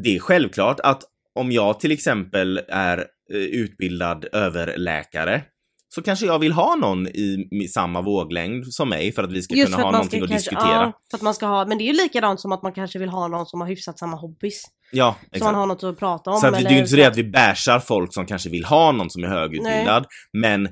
det 0.04 0.16
är 0.16 0.20
självklart 0.20 0.80
att 0.80 1.04
om 1.40 1.52
jag 1.52 1.80
till 1.80 1.92
exempel 1.92 2.62
är 2.68 2.98
eh, 3.34 3.38
utbildad 3.38 4.26
överläkare 4.34 5.42
så 5.90 6.02
kanske 6.02 6.26
jag 6.26 6.40
vill 6.40 6.52
ha 6.52 6.76
någon 6.76 7.08
i, 7.08 7.68
samma 7.74 8.02
våglängd 8.02 8.66
som 8.68 8.90
mig 8.90 9.12
för 9.12 9.24
att 9.24 9.32
vi 9.32 9.42
ska 9.42 9.56
Just 9.56 9.72
kunna 9.74 9.84
ha 9.84 9.92
någonting 9.92 10.20
ska 10.20 10.24
att 10.24 10.30
kanske, 10.30 10.50
diskutera. 10.50 10.82
Ja, 10.82 10.94
för 11.12 11.18
att 11.18 11.22
man 11.22 11.34
ska 11.34 11.46
ha, 11.46 11.66
men 11.66 11.78
det 11.78 11.84
är 11.84 11.86
ju 11.86 11.94
likadant 11.94 12.40
som 12.40 12.52
att 12.52 12.64
man 12.64 12.74
kanske 12.74 13.00
vill 13.00 13.10
ha 13.10 13.28
någon 13.28 13.46
som 13.46 13.62
har 13.62 13.68
hyfsat 13.68 14.00
samma 14.00 14.18
hobbys. 14.18 14.64
Ja, 14.92 15.16
Så 15.20 15.26
exakt. 15.26 15.44
man 15.44 15.56
har 15.56 15.66
något 15.66 15.84
att 15.84 16.00
prata 16.00 16.32
om. 16.32 16.40
Så 16.40 16.48
att, 16.48 16.54
det 16.54 16.66
är 16.66 16.72
ju 16.72 16.78
inte 16.78 16.90
så 16.90 16.96
det 16.96 17.06
att 17.06 17.18
vi 17.18 17.24
bashar 17.24 17.80
folk 17.80 18.14
som 18.14 18.26
kanske 18.26 18.50
vill 18.50 18.66
ha 18.66 18.92
någon 18.92 19.10
som 19.10 19.24
är 19.24 19.28
högutbildad, 19.28 20.06
men 20.34 20.70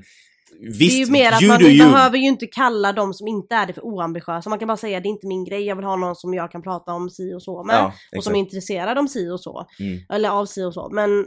visst, 0.60 0.80
det 0.80 1.02
är 1.02 1.06
ju 1.06 1.12
mer 1.12 1.32
att 1.32 1.48
man 1.48 1.62
you. 1.62 1.78
behöver 1.78 2.18
ju 2.18 2.26
inte 2.28 2.46
kalla 2.46 2.94
de 2.94 3.14
som 3.14 3.28
inte 3.28 3.56
är 3.56 3.66
det 3.66 3.74
för 3.74 3.86
oambitiösa. 3.86 4.50
Man 4.50 4.60
kan 4.60 4.68
bara 4.68 4.78
säga 4.78 5.00
det 5.00 5.08
är 5.08 5.12
inte 5.12 5.28
min 5.28 5.46
grej, 5.46 5.64
jag 5.64 5.76
vill 5.76 5.86
ha 5.86 5.96
någon 5.96 6.16
som 6.16 6.34
jag 6.34 6.52
kan 6.52 6.62
prata 6.62 6.94
om 6.94 7.10
si 7.10 7.34
och 7.34 7.44
så 7.44 7.64
med. 7.64 7.76
Ja, 7.76 7.94
och 8.18 8.24
som 8.24 8.36
är 8.36 8.40
intresserad 8.40 8.98
om 8.98 9.08
si 9.08 9.30
och 9.30 9.42
så. 9.42 9.66
Mm. 9.80 10.00
Eller 10.10 10.30
av 10.30 10.46
si 10.46 10.64
och 10.64 10.74
så. 10.74 10.90
Men, 10.90 11.26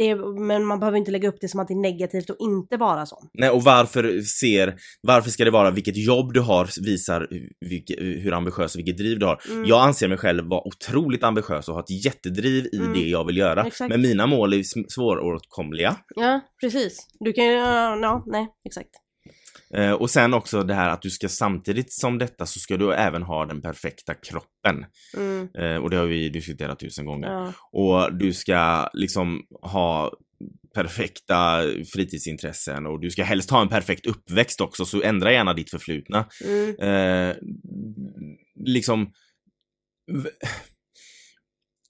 är, 0.00 0.40
men 0.46 0.64
man 0.64 0.80
behöver 0.80 0.98
inte 0.98 1.10
lägga 1.10 1.28
upp 1.28 1.36
det 1.40 1.48
som 1.48 1.60
att 1.60 1.68
det 1.68 1.74
är 1.74 1.80
negativt 1.80 2.30
och 2.30 2.36
inte 2.40 2.76
vara 2.76 3.06
så. 3.06 3.28
Nej, 3.34 3.50
och 3.50 3.62
varför 3.62 4.20
ser, 4.20 4.74
varför 5.02 5.30
ska 5.30 5.44
det 5.44 5.50
vara 5.50 5.70
vilket 5.70 5.96
jobb 5.96 6.32
du 6.32 6.40
har 6.40 6.84
visar 6.86 7.28
vilke, 7.60 8.02
hur 8.02 8.32
ambitiös 8.32 8.74
och 8.74 8.78
vilket 8.78 8.96
driv 8.96 9.18
du 9.18 9.26
har. 9.26 9.40
Mm. 9.50 9.64
Jag 9.64 9.82
anser 9.82 10.08
mig 10.08 10.18
själv 10.18 10.44
vara 10.48 10.66
otroligt 10.66 11.22
ambitiös 11.24 11.68
och 11.68 11.74
ha 11.74 11.82
ett 11.82 12.04
jättedriv 12.04 12.66
i 12.72 12.76
Mm. 12.76 12.92
det 12.92 13.08
jag 13.08 13.24
vill 13.26 13.36
göra. 13.36 13.64
Exakt. 13.64 13.88
Men 13.90 14.00
mina 14.00 14.26
mål 14.26 14.52
är 14.52 14.62
svåråtkomliga. 14.88 15.96
Ja, 16.14 16.40
precis. 16.60 16.98
Du 17.20 17.32
kan 17.32 17.44
ju, 17.44 17.52
ja, 17.52 18.24
nej, 18.26 18.48
exakt. 18.66 18.90
Eh, 19.74 19.92
och 19.92 20.10
sen 20.10 20.34
också 20.34 20.62
det 20.62 20.74
här 20.74 20.88
att 20.88 21.02
du 21.02 21.10
ska 21.10 21.28
samtidigt 21.28 21.92
som 21.92 22.18
detta 22.18 22.46
så 22.46 22.60
ska 22.60 22.76
du 22.76 22.92
även 22.92 23.22
ha 23.22 23.46
den 23.46 23.62
perfekta 23.62 24.14
kroppen. 24.14 24.86
Mm, 25.16 25.48
Eh, 25.58 25.76
och 25.76 25.90
det 25.90 25.96
har 25.96 26.06
vi 26.06 26.28
diskuterat 26.28 26.78
tusen 26.78 27.06
gånger. 27.06 27.28
ja. 27.28 27.52
Och 27.72 28.14
du 28.18 28.32
ska 28.32 28.88
liksom 28.92 29.42
ha 29.62 30.12
perfekta 30.74 31.62
fritidsintressen 31.92 32.86
och 32.86 33.00
du 33.00 33.10
ska 33.10 33.24
helst 33.24 33.50
ha 33.50 33.62
en 33.62 33.68
perfekt 33.68 34.06
uppväxt 34.06 34.60
också, 34.60 34.84
så 34.84 35.02
ändra 35.02 35.32
gärna 35.32 35.54
ditt 35.54 35.70
förflutna. 35.70 36.28
Mm, 36.44 36.74
Eh, 36.78 37.36
liksom... 38.64 39.12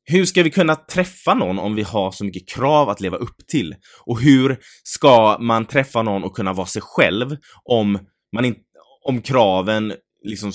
hur 0.05 0.25
ska 0.25 0.43
vi 0.43 0.51
kunna 0.51 0.77
träffa 0.77 1.35
någon 1.35 1.59
om 1.59 1.75
vi 1.75 1.83
har 1.83 2.11
så 2.11 2.25
mycket 2.25 2.49
krav 2.49 2.89
att 2.89 3.01
leva 3.01 3.17
upp 3.17 3.47
till? 3.49 3.75
Och 4.07 4.21
hur 4.21 4.59
ska 4.83 5.39
man 5.41 5.67
träffa 5.67 6.03
någon 6.03 6.25
och 6.25 6.37
kunna 6.37 6.53
vara 6.53 6.67
sig 6.67 6.83
själv 6.83 7.37
om 7.65 7.99
man 8.33 8.45
inte, 8.45 8.61
om 9.05 9.23
kraven 9.23 9.93
liksom, 10.23 10.53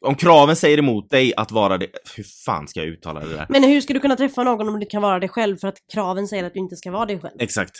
om 0.00 0.14
kraven 0.14 0.56
säger 0.56 0.78
emot 0.78 1.10
dig 1.10 1.32
att 1.36 1.52
vara 1.52 1.78
det, 1.78 1.86
hur 2.16 2.24
fan 2.44 2.68
ska 2.68 2.80
jag 2.80 2.88
uttala 2.88 3.20
det 3.20 3.36
där? 3.36 3.46
Men 3.48 3.64
hur 3.64 3.80
ska 3.80 3.94
du 3.94 4.00
kunna 4.00 4.16
träffa 4.16 4.44
någon 4.44 4.68
om 4.68 4.80
du 4.80 4.86
kan 4.86 5.02
vara 5.02 5.18
dig 5.18 5.28
själv 5.28 5.56
för 5.56 5.68
att 5.68 5.78
kraven 5.92 6.28
säger 6.28 6.44
att 6.44 6.54
du 6.54 6.60
inte 6.60 6.76
ska 6.76 6.90
vara 6.90 7.06
dig 7.06 7.20
själv? 7.20 7.36
Exakt. 7.38 7.72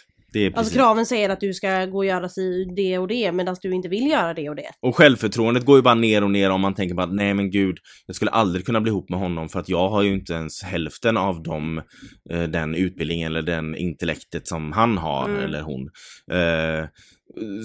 Alltså 0.54 0.74
kraven 0.74 1.06
säger 1.06 1.28
att 1.28 1.40
du 1.40 1.54
ska 1.54 1.86
gå 1.86 1.98
och 1.98 2.04
göra 2.04 2.28
sig 2.28 2.74
det 2.76 2.98
och 2.98 3.08
det 3.08 3.32
medan 3.32 3.56
du 3.62 3.74
inte 3.74 3.88
vill 3.88 4.10
göra 4.10 4.34
det 4.34 4.48
och 4.48 4.56
det. 4.56 4.70
Och 4.80 4.96
självförtroendet 4.96 5.64
går 5.64 5.76
ju 5.76 5.82
bara 5.82 5.94
ner 5.94 6.24
och 6.24 6.30
ner 6.30 6.50
om 6.50 6.60
man 6.60 6.74
tänker 6.74 6.94
på 6.94 7.02
att 7.02 7.12
nej 7.12 7.34
men 7.34 7.50
gud, 7.50 7.78
jag 8.06 8.16
skulle 8.16 8.30
aldrig 8.30 8.66
kunna 8.66 8.80
bli 8.80 8.90
ihop 8.90 9.08
med 9.10 9.18
honom 9.18 9.48
för 9.48 9.60
att 9.60 9.68
jag 9.68 9.88
har 9.88 10.02
ju 10.02 10.12
inte 10.12 10.32
ens 10.32 10.62
hälften 10.62 11.16
av 11.16 11.42
dem, 11.42 11.82
eh, 12.30 12.42
den 12.42 12.74
utbildningen 12.74 13.32
eller 13.32 13.42
den 13.42 13.76
intellektet 13.76 14.48
som 14.48 14.72
han 14.72 14.98
har 14.98 15.28
Mm. 15.28 15.42
eller 15.42 15.62
hon. 15.62 15.90
Eh, 16.32 16.88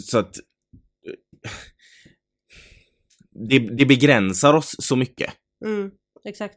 så 0.01 0.17
att 0.17 0.37
eh, 0.37 1.51
det, 3.49 3.59
det 3.59 3.85
begränsar 3.85 4.53
oss 4.53 4.75
så 4.79 4.95
mycket. 4.95 5.33
Mm, 5.65 5.91
exakt. 6.25 6.55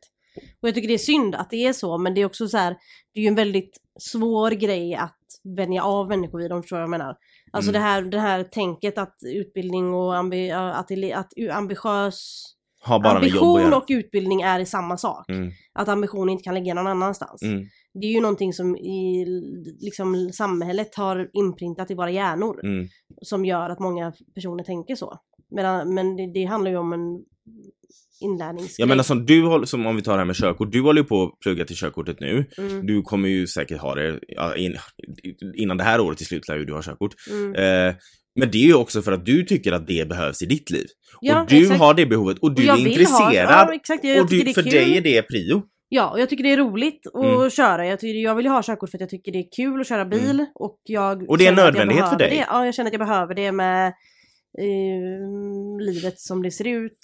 Och 0.62 0.69
jag 0.69 0.75
tycker 0.75 0.89
det 0.89 0.95
är 0.95 0.99
synd 0.99 1.35
att 1.35 1.51
det 1.51 1.67
är 1.67 1.73
så, 1.73 1.99
men 1.99 2.15
det 2.15 2.21
är 2.21 2.25
också 2.25 2.49
så 2.49 2.57
här, 2.59 2.77
det 3.15 3.21
är 3.21 3.23
ju 3.23 3.29
en 3.29 3.35
väldigt 3.35 3.79
svår 4.01 4.51
grej 4.51 4.95
att 4.95 5.24
vänja 5.57 5.84
av 5.84 6.09
människor 6.09 6.38
vid, 6.38 6.53
om 6.53 6.59
du 6.59 6.62
förstår 6.62 6.76
vad 6.76 6.82
jag 6.82 6.90
menar. 6.90 7.16
Alltså 7.53 7.70
Mm. 7.70 7.80
det, 7.80 7.86
här, 7.88 8.03
det 8.03 8.18
här 8.20 8.42
tänket 8.45 8.99
att 8.99 9.16
utbildning 9.26 9.95
och 9.95 10.16
ambi, 10.16 10.51
att, 10.51 10.90
att 11.14 11.32
ambitiös 11.53 12.45
Har 12.82 13.01
bara 13.01 13.14
ambition 13.18 13.72
och 13.72 13.84
utbildning 13.88 14.40
är 14.42 14.61
i 14.61 14.66
samma 14.66 14.97
sak. 14.97 15.30
Mm, 15.30 15.51
Att 15.72 15.88
ambition 15.88 16.28
inte 16.28 16.45
kan 16.45 16.55
ligga 16.55 16.74
någon 16.74 16.86
annanstans. 16.86 17.42
mm, 17.42 17.66
Det 17.95 18.07
är 18.07 18.11
ju 18.12 18.20
någonting 18.20 18.53
som 18.53 18.76
i 18.76 19.26
liksom, 19.80 20.30
samhället 20.32 20.95
har 20.95 21.30
inprintat 21.32 21.90
i 21.90 21.95
våra 21.95 22.11
hjärnor. 22.11 22.61
mm. 22.64 22.88
som 23.22 23.45
gör 23.45 23.70
att 23.70 23.78
många 23.80 24.12
personer 24.34 24.64
tänker 24.64 24.95
så. 24.97 25.18
Medan, 25.51 25.95
men 25.95 26.16
det, 26.16 26.32
det 26.32 26.45
handlar 26.45 26.70
ju 26.70 26.76
om 26.76 26.92
en 26.92 27.24
inlärningsgrej. 28.21 28.75
Jag 28.79 28.89
menar 28.89 29.03
som 29.03 29.27
du 29.27 29.43
håller, 29.43 29.67
som 29.67 29.87
om 29.87 29.97
vi 29.97 30.03
tar 30.03 30.12
det 30.12 30.19
här 30.19 30.25
med 30.25 30.37
körkort, 30.37 30.73
du 30.73 30.81
håller 30.81 31.01
ju 31.03 31.09
på 31.09 31.23
att 31.23 31.41
plugga 31.41 31.65
till 31.65 31.77
körkortet 31.77 32.21
nu. 32.21 32.45
Mm, 32.59 32.87
Du 32.87 33.03
kommer 33.03 33.29
ju 33.29 33.47
säkert 33.47 33.79
ha 33.81 33.95
det, 33.95 34.21
in, 34.57 34.77
innan 35.57 35.77
det 35.77 35.85
här 35.85 36.01
året 36.01 36.19
till 36.19 36.27
slut 36.27 36.49
lär 36.49 36.57
ju 36.57 36.65
du 36.65 36.73
ha 36.73 36.83
körkort. 36.83 37.15
mm. 37.31 37.55
Eh, 37.55 37.95
men 38.41 38.51
det 38.51 38.59
är 38.59 38.67
ju 38.67 38.75
också 38.75 39.03
för 39.03 39.12
att 39.12 39.27
du 39.27 39.43
tycker 39.45 39.73
att 39.73 39.87
det 39.87 40.09
behövs 40.09 40.43
i 40.43 40.47
ditt 40.47 40.71
liv. 40.71 40.87
Ja, 41.21 41.43
och 41.43 41.49
du 41.49 41.62
exakt. 41.62 41.81
har 41.81 41.95
det 41.95 42.07
behovet 42.07 42.39
och 42.39 42.55
du 42.55 42.71
Och 42.71 42.79
är 42.79 42.87
intresserad. 42.87 43.69
Ja, 43.69 43.75
exakt. 43.75 44.05
Och 44.05 44.29
du, 44.29 44.55
för 44.55 44.62
kul. 44.62 44.73
dig 44.73 44.97
är 44.97 45.01
det 45.01 45.23
prio. 45.23 45.62
Ja, 45.89 46.11
och 46.11 46.21
jag 46.21 46.29
tycker 46.29 46.45
det 46.45 46.53
är 46.53 46.57
roligt 46.57 47.07
att 47.15 47.25
Mm. 47.25 47.51
köra. 47.51 47.87
Jag, 47.87 48.01
tycker, 48.01 48.19
jag 48.21 48.35
vill 48.35 48.45
ju 48.47 48.51
ha 48.51 48.62
körkort 48.62 48.91
för 48.91 48.97
att 48.97 49.01
jag 49.01 49.11
tycker 49.11 49.33
det 49.33 49.39
är 49.39 49.49
kul 49.57 49.81
att 49.81 49.89
köra 49.89 50.05
bil. 50.05 50.47
Och, 50.55 50.79
jag 50.85 51.31
Och 51.31 51.39
det 51.39 51.45
är 51.45 51.49
en 51.49 51.55
nödvändighet 51.55 52.09
för 52.09 52.17
dig. 52.19 52.31
Det. 52.31 52.47
Ja, 52.51 52.65
jag 52.65 52.75
känner 52.75 52.89
att 52.91 52.93
jag 52.93 53.07
behöver 53.09 53.35
det 53.35 53.53
med 53.53 53.87
eh, 54.59 55.81
livet 55.81 56.19
som 56.21 56.43
det 56.43 56.51
ser 56.51 56.67
ut. 56.67 56.99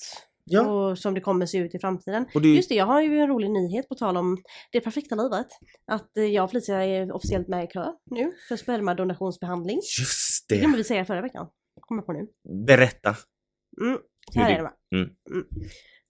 Ja. 0.52 0.66
Och 0.66 0.98
som 0.98 1.14
det 1.14 1.20
kommer 1.20 1.46
se 1.46 1.58
ut 1.58 1.74
i 1.74 1.78
framtiden. 1.78 2.26
Du, 2.34 2.56
Just 2.56 2.68
det, 2.68 2.74
jag 2.74 2.86
har 2.86 3.02
ju 3.02 3.18
en 3.18 3.28
rolig 3.28 3.50
nyhet 3.50 3.88
på 3.88 3.94
tal 3.94 4.16
om 4.16 4.38
det 4.72 4.80
perfekta 4.80 5.14
livet. 5.14 5.46
Att 5.92 6.16
eh, 6.16 6.24
jag 6.24 6.44
och 6.44 6.50
Felicia 6.50 6.84
är 6.84 7.12
officiellt 7.12 7.48
med 7.48 7.64
i 7.64 7.66
kö 7.66 7.84
nu 8.10 8.32
för 8.48 8.56
spermadonationsbehandling. 8.56 9.76
just 9.76 10.48
Det 10.48 10.54
det. 10.54 10.58
glömde 10.60 10.78
vi 10.78 10.84
säga 10.84 11.04
förra 11.04 11.20
veckan. 11.22 11.46
Kommer 11.80 12.02
på 12.02 12.12
nu. 12.12 12.26
Berätta. 12.66 13.16
Mm, 13.80 13.98
Hur 14.34 14.40
här 14.40 14.48
det- 14.48 14.54
är 14.54 14.58
det 14.58 14.62
va. 14.64 14.72
mm. 14.94 15.08
Mm. 15.30 15.46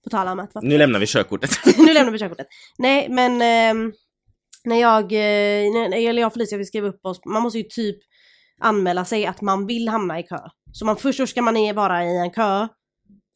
På 0.04 0.10
tal 0.10 0.28
om 0.28 0.40
att 0.40 0.50
Nu 0.62 0.78
lämnar 0.78 1.00
vi 1.00 1.06
körkortet. 1.06 1.50
nu 1.78 1.92
lämnar 1.94 2.12
vi 2.12 2.18
körkortet. 2.18 2.46
Nej 2.78 3.08
men 3.08 3.42
ehm, 3.42 3.92
när 4.64 4.80
jag, 4.80 5.12
eh, 5.12 5.98
eller 6.08 6.20
jag 6.20 6.26
och 6.26 6.32
Felicia 6.32 6.58
vi 6.58 6.64
skrev 6.64 6.84
upp 6.84 7.00
oss, 7.06 7.20
man 7.26 7.42
måste 7.42 7.58
ju 7.58 7.64
typ 7.64 7.96
anmäla 8.60 9.04
sig 9.04 9.26
att 9.26 9.40
man 9.40 9.66
vill 9.66 9.88
hamna 9.88 10.20
i 10.20 10.22
kö. 10.22 10.38
Så 10.72 10.84
man, 10.84 10.96
först 10.96 11.16
så 11.16 11.26
ska 11.26 11.42
man 11.42 11.74
vara 11.74 12.04
i 12.04 12.16
en 12.18 12.30
kö 12.30 12.68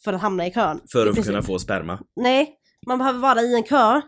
för 0.04 0.12
att 0.12 0.20
hamna 0.20 0.46
i 0.46 0.50
kön. 0.50 0.80
För 0.92 1.06
att 1.06 1.26
kunna 1.26 1.42
få 1.42 1.58
sperma. 1.58 1.98
Nej, 2.16 2.54
man 2.86 2.98
behöver 2.98 3.18
vara 3.18 3.40
i 3.40 3.54
en 3.54 3.62
kö 3.62 4.00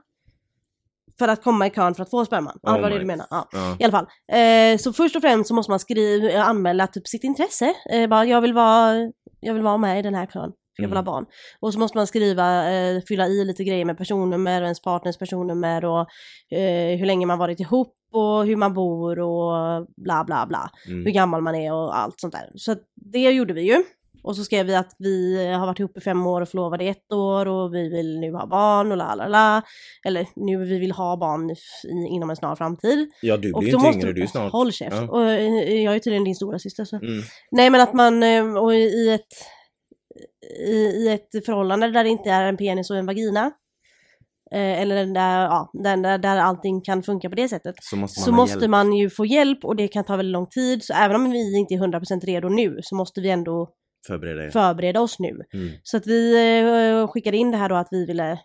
för 1.19 1.29
att 1.29 1.43
komma 1.43 1.67
i 1.67 1.71
kön 1.71 1.95
för 1.95 2.03
att 2.03 2.11
få 2.11 2.25
sperman. 2.25 2.59
Ja, 2.63 2.71
Oh 2.71 2.77
det 2.77 2.83
var 2.83 2.91
det 2.91 2.99
du 2.99 3.05
menar. 3.05 3.27
Ja. 3.31 3.49
Ja. 3.53 3.77
I 3.81 3.85
alla 3.85 3.91
fall. 3.93 4.07
Eh, 4.33 4.79
så 4.79 4.93
först 4.93 5.17
och 5.17 5.23
främst 5.23 5.49
så 5.49 5.55
måste 5.55 5.71
man 5.73 5.79
skriva, 5.79 6.43
anmäla 6.43 6.87
typ 6.87 7.09
sitt 7.09 7.25
intresse. 7.25 7.75
Eh, 7.93 8.09
bara, 8.09 8.25
jag 8.25 8.41
vill 8.41 8.53
vara, 8.53 8.95
jag 9.41 9.55
vill 9.55 9.63
vara 9.63 9.77
med 9.77 9.99
i 9.99 10.03
den 10.03 10.15
här 10.15 10.27
kön. 10.27 10.53
Jag 10.79 10.83
vill 10.89 10.93
Mm. 10.97 11.07
ha 11.07 11.13
barn. 11.13 11.27
Och 11.61 11.73
så 11.73 11.79
måste 11.79 11.99
man 11.99 12.07
skriva, 12.07 12.71
eh, 12.73 13.03
fylla 13.09 13.27
i 13.27 13.45
lite 13.45 13.65
grejer 13.65 13.85
med 13.85 13.99
personnummer 13.99 14.61
och 14.61 14.67
ens 14.67 14.83
partners 14.83 15.19
personnummer 15.19 15.85
och 15.85 16.01
eh, 16.59 16.99
hur 16.99 17.07
länge 17.07 17.27
man 17.27 17.39
varit 17.39 17.61
ihop 17.61 17.93
och 18.13 18.47
hur 18.47 18.57
man 18.57 18.75
bor 18.75 19.19
och 19.21 19.87
bla 19.97 20.25
bla 20.25 20.47
bla. 20.47 20.71
Hur 20.87 20.95
Mm. 21.01 21.13
gammal 21.13 21.43
man 21.43 21.55
är 21.55 21.73
och 21.73 21.99
allt 21.99 22.21
sånt 22.21 22.33
där. 22.33 22.51
Så 22.55 22.77
det 23.13 23.19
gjorde 23.31 23.55
vi 23.55 23.63
ju. 23.63 23.83
Och 24.27 24.37
så 24.37 24.45
skrev 24.45 24.67
vi 24.67 24.75
att 24.75 24.93
vi 24.99 25.47
har 25.53 25.67
varit 25.67 25.79
ihop 25.81 25.97
i 25.99 26.01
fem 26.01 26.27
år 26.27 26.41
och 26.41 26.49
förlovade 26.49 26.85
i 26.85 26.89
ett 26.89 27.13
år 27.13 27.49
och 27.49 27.75
vi 27.75 27.89
vill 27.89 28.21
nu 28.21 28.33
ha 28.33 28.47
barn 28.47 28.91
och 28.93 28.97
la 28.97 29.15
la 29.15 29.29
la. 29.29 29.63
Eller 30.07 30.27
nu 30.37 30.65
vi 30.65 30.79
vill 30.79 30.93
ha 30.93 31.17
barn 31.17 31.51
i, 31.51 31.57
inom 32.15 32.31
en 32.31 32.37
snar 32.37 32.57
framtid. 32.57 33.11
Ja, 33.23 33.37
du 33.37 33.53
blir 33.53 33.65
inte 33.65 33.77
måste 33.77 33.99
yngre, 33.99 34.13
du 34.13 34.23
är 34.23 34.27
snart... 34.27 34.53
Håll 34.53 34.73
käft. 34.73 34.97
Ja. 34.97 35.09
Och 35.11 35.23
eh, 35.31 35.83
jag 35.83 35.95
är 35.95 35.99
tydligen 35.99 36.25
din 36.25 36.35
stora 36.35 36.59
syster 36.59 36.85
så. 36.85 36.97
Mm. 36.97 37.23
Nej 37.51 37.71
men 37.71 37.81
att 37.81 37.93
man, 37.93 38.23
eh, 38.23 38.55
och 38.57 38.75
i 38.75 39.11
ett, 39.11 39.33
i, 40.67 40.77
i 40.77 41.09
ett 41.09 41.45
förhållande 41.47 41.91
där 41.91 42.05
det 42.05 42.11
inte 42.11 42.31
är 42.31 42.45
en 42.45 42.57
penis 42.57 42.91
och 42.91 42.97
en 42.97 43.07
vagina. 43.07 43.53
eh, 44.53 44.81
Eller 44.81 45.07
där, 45.07 45.41
ja, 45.41 45.71
där, 45.73 45.97
där, 45.97 46.19
där 46.19 46.37
allting 46.37 46.81
kan 46.81 47.03
funka 47.03 47.29
på 47.29 47.35
det 47.35 47.49
sättet. 47.49 47.75
Så 47.81 47.97
måste 47.97 48.21
man 48.21 48.25
Så 48.25 48.33
måste 48.33 48.69
man 48.69 48.93
ju 48.93 49.11
få 49.11 49.27
hjälp 49.27 49.65
och 49.65 49.77
det 49.77 49.89
kan 49.89 50.05
ta 50.05 50.17
väldigt 50.17 50.33
lång 50.33 50.47
tid. 50.47 50.85
Så 50.85 50.93
även 50.93 51.17
om 51.17 51.31
vi 51.31 51.59
inte 51.59 51.75
är 51.75 51.79
100% 51.79 52.27
redo 52.27 52.49
nu 52.49 52.79
så 52.83 52.95
måste 52.97 53.21
vi 53.21 53.31
ändå 53.31 53.69
förbereda 54.07 54.45
er. 54.45 54.51
förbereda 54.51 55.01
oss 55.01 55.19
nu. 55.19 55.29
Mm. 55.55 55.69
Så 55.83 55.97
att 55.97 56.07
vi 56.07 56.35
eh, 57.01 57.09
skickade 57.09 57.37
in 57.37 57.51
det 57.51 57.57
här 57.57 57.69
då 57.69 57.75
att 57.75 57.89
vi 57.91 58.07
ville 58.07 58.39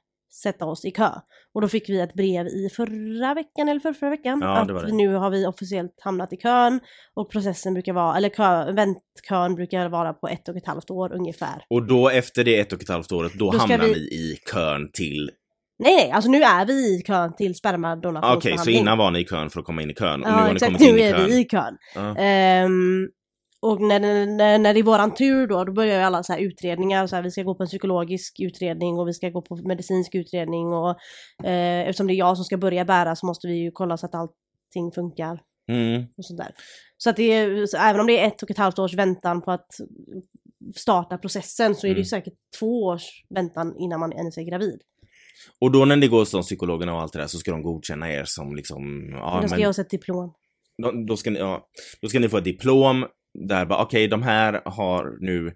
sätta 0.44 0.66
oss 0.66 0.86
i 0.86 0.92
kö. 0.92 1.10
Och 1.54 1.62
då 1.62 1.68
fick 1.68 1.90
vi 1.90 2.00
ett 2.00 2.14
brev 2.14 2.48
i 2.48 2.70
förra 2.76 3.34
veckan 3.34 3.70
eller 3.70 3.80
förra, 3.80 3.94
förra 3.94 4.10
veckan. 4.10 4.40
Ja, 4.42 4.58
att 4.58 4.68
det 4.68 4.86
det. 4.86 4.92
nu 4.94 5.14
har 5.16 5.30
vi 5.30 5.46
officiellt 5.46 5.96
hamnat 6.02 6.34
i 6.34 6.38
kön. 6.38 6.80
Och 7.14 7.32
processen 7.32 7.74
brukar 7.74 7.94
vara, 7.94 8.18
eller 8.18 8.30
kö, 8.30 8.72
väntkön 8.72 9.56
brukar 9.56 9.90
vara 9.90 10.14
på 10.14 10.28
ett 10.28 10.50
och 10.50 10.58
ett 10.58 10.68
halvt 10.68 10.92
år 10.92 11.14
ungefär. 11.14 11.64
Och 11.70 11.84
då 11.88 12.10
efter 12.10 12.44
det 12.44 12.60
ett 12.60 12.74
och 12.74 12.82
ett 12.82 12.90
halvt 12.90 13.12
året, 13.12 13.32
då, 13.34 13.52
Då 13.52 13.58
hamnar 13.58 13.78
vi- 13.78 13.92
ni 13.92 13.98
i 14.00 14.38
kön 14.54 14.90
till... 14.94 15.32
Nej 15.80 15.96
nej, 15.96 16.12
alltså 16.12 16.30
nu 16.32 16.44
är 16.44 16.66
vi 16.66 16.74
i 16.74 17.02
kön 17.08 17.36
till 17.36 17.46
Ah, 17.46 17.50
Okej, 17.50 17.56
spermadonationsbehandling. 17.56 18.76
så 18.76 18.82
innan 18.82 18.98
var 18.98 19.12
ni 19.12 19.20
i 19.20 19.26
kön 19.26 19.50
för 19.50 19.60
att 19.60 19.66
komma 19.66 19.82
in 19.82 19.90
i 19.92 19.94
kön 19.94 20.14
och 20.14 20.20
nu 20.20 20.26
Ja 20.28 20.32
har 20.32 20.48
ni 20.48 20.54
exakt, 20.54 20.68
kommit 20.72 20.82
in 20.90 20.96
nu 20.96 21.02
i 21.02 21.04
är 21.04 21.18
kön. 21.18 21.26
vi 21.26 21.40
i 21.40 21.44
kön. 21.46 21.78
Ja. 21.96 22.16
Ehm, 22.18 23.08
och 23.62 23.82
när, 23.82 24.00
när, 24.26 24.60
när 24.60 24.74
det 24.74 24.80
är 24.80 24.84
våran 24.84 25.14
tur 25.14 25.48
då, 25.48 25.64
då 25.64 25.74
börjar 25.74 25.98
ju 25.98 26.04
alla 26.04 26.24
så 26.24 26.34
här 26.34 26.40
utredningar. 26.40 27.08
Så 27.08 27.16
här, 27.16 27.24
vi 27.24 27.32
ska 27.32 27.44
gå 27.44 27.56
på 27.56 27.64
en 27.64 27.68
psykologisk 27.68 28.40
utredning 28.40 29.00
och 29.00 29.08
vi 29.08 29.14
ska 29.14 29.30
gå 29.30 29.42
på 29.42 29.56
medicinsk 29.56 30.16
utredning. 30.16 30.68
Och, 30.68 30.90
eh, 31.44 31.82
eftersom 31.82 32.08
det 32.08 32.14
är 32.14 32.16
jag 32.16 32.38
som 32.38 32.46
ska 32.46 32.58
börja 32.58 32.86
bära 32.86 33.16
så 33.16 33.26
måste 33.26 33.48
vi 33.48 33.54
ju 33.54 33.72
kolla 33.72 33.98
så 33.98 34.06
att 34.06 34.16
allting 34.16 34.92
funkar. 34.96 35.40
Mm. 35.72 36.04
Och 36.18 36.26
sånt 36.26 36.38
där. 36.38 36.52
Så 36.98 37.10
att 37.10 37.16
det 37.16 37.24
är, 37.34 37.66
så 37.66 37.78
även 37.78 38.02
om 38.02 38.08
det 38.08 38.20
är 38.20 38.28
ett 38.28 38.44
och 38.44 38.52
ett 38.52 38.58
halvt 38.58 38.80
års 38.80 38.94
väntan 38.94 39.42
på 39.42 39.52
att 39.52 39.68
starta 40.76 41.18
processen 41.18 41.76
så 41.76 41.88
är 41.88 41.90
det 41.90 41.94
ju 41.94 41.96
Mm. 41.96 42.06
säkert 42.06 42.34
två 42.60 42.84
års 42.84 43.24
väntan 43.36 43.76
innan 43.78 44.00
man 44.00 44.14
ens 44.14 44.38
är 44.38 44.44
gravid. 44.44 44.82
Och 45.62 45.72
då 45.72 45.86
när 45.86 45.96
ni 45.96 46.08
går 46.08 46.28
de 46.32 46.42
psykologerna 46.42 46.94
och 46.94 47.02
allt 47.02 47.14
det 47.14 47.20
där 47.20 47.28
så 47.28 47.38
ska 47.38 47.52
de 47.52 47.64
godkänna 47.64 48.12
er 48.12 48.24
som 48.26 48.56
liksom... 48.56 49.10
Ja, 49.12 49.40
då 49.42 49.48
ska 49.48 49.56
men 49.56 49.64
jag 49.64 49.74
ha 49.74 49.82
ett 49.82 49.90
diplom. 49.90 50.34
då, 50.84 50.92
då, 51.08 51.18
ska 51.18 51.30
ni, 51.32 51.40
ja, 51.40 51.68
då 52.02 52.08
ska 52.08 52.20
ni 52.20 52.30
få 52.30 52.38
ett 52.38 52.44
diplom 52.44 53.06
där 53.34 53.66
bara 53.66 53.84
okej, 53.84 54.08
de 54.08 54.22
här 54.24 54.62
har 54.66 55.18
nu 55.20 55.48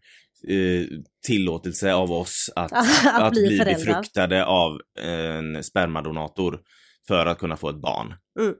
eh, 0.47 0.87
tillåtelse 1.27 1.93
av 1.93 2.11
oss 2.11 2.49
att, 2.55 2.71
att, 3.05 3.21
att 3.23 3.31
bli 3.33 3.47
bli 3.47 3.57
föräldrar. 3.57 3.85
befruktade 3.85 4.45
av 4.45 4.79
en 4.99 5.63
spermadonator 5.63 6.59
för 7.07 7.25
att 7.25 7.37
kunna 7.39 7.57
få 7.57 7.69
ett 7.69 7.81
barn. 7.81 8.13
Mm. 8.39 8.53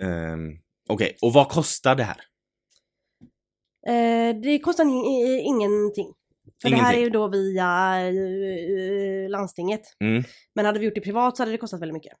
Ehm, 0.00 0.50
Okej, 0.88 1.16
och 1.22 1.32
vad 1.32 1.48
kostar 1.48 1.94
det 1.94 2.04
här? 2.04 2.16
Eh, 3.88 4.36
det 4.42 4.58
kostar 4.58 4.84
ingenting. 5.46 6.12
För 6.62 6.70
det 6.70 6.76
här 6.76 6.82
Ingenting. 6.82 7.00
är 7.00 7.04
ju 7.04 7.10
då 7.10 7.28
via 7.28 7.96
eh, 8.08 9.30
landstinget. 9.30 9.80
Mm. 10.04 10.24
Men 10.54 10.64
hade 10.66 10.78
vi 10.78 10.84
gjort 10.84 10.94
det 10.94 11.00
privat 11.00 11.36
så 11.36 11.42
hade 11.42 11.52
det 11.52 11.58
kostat 11.58 11.80
väldigt 11.82 11.94
mycket. 11.94 12.12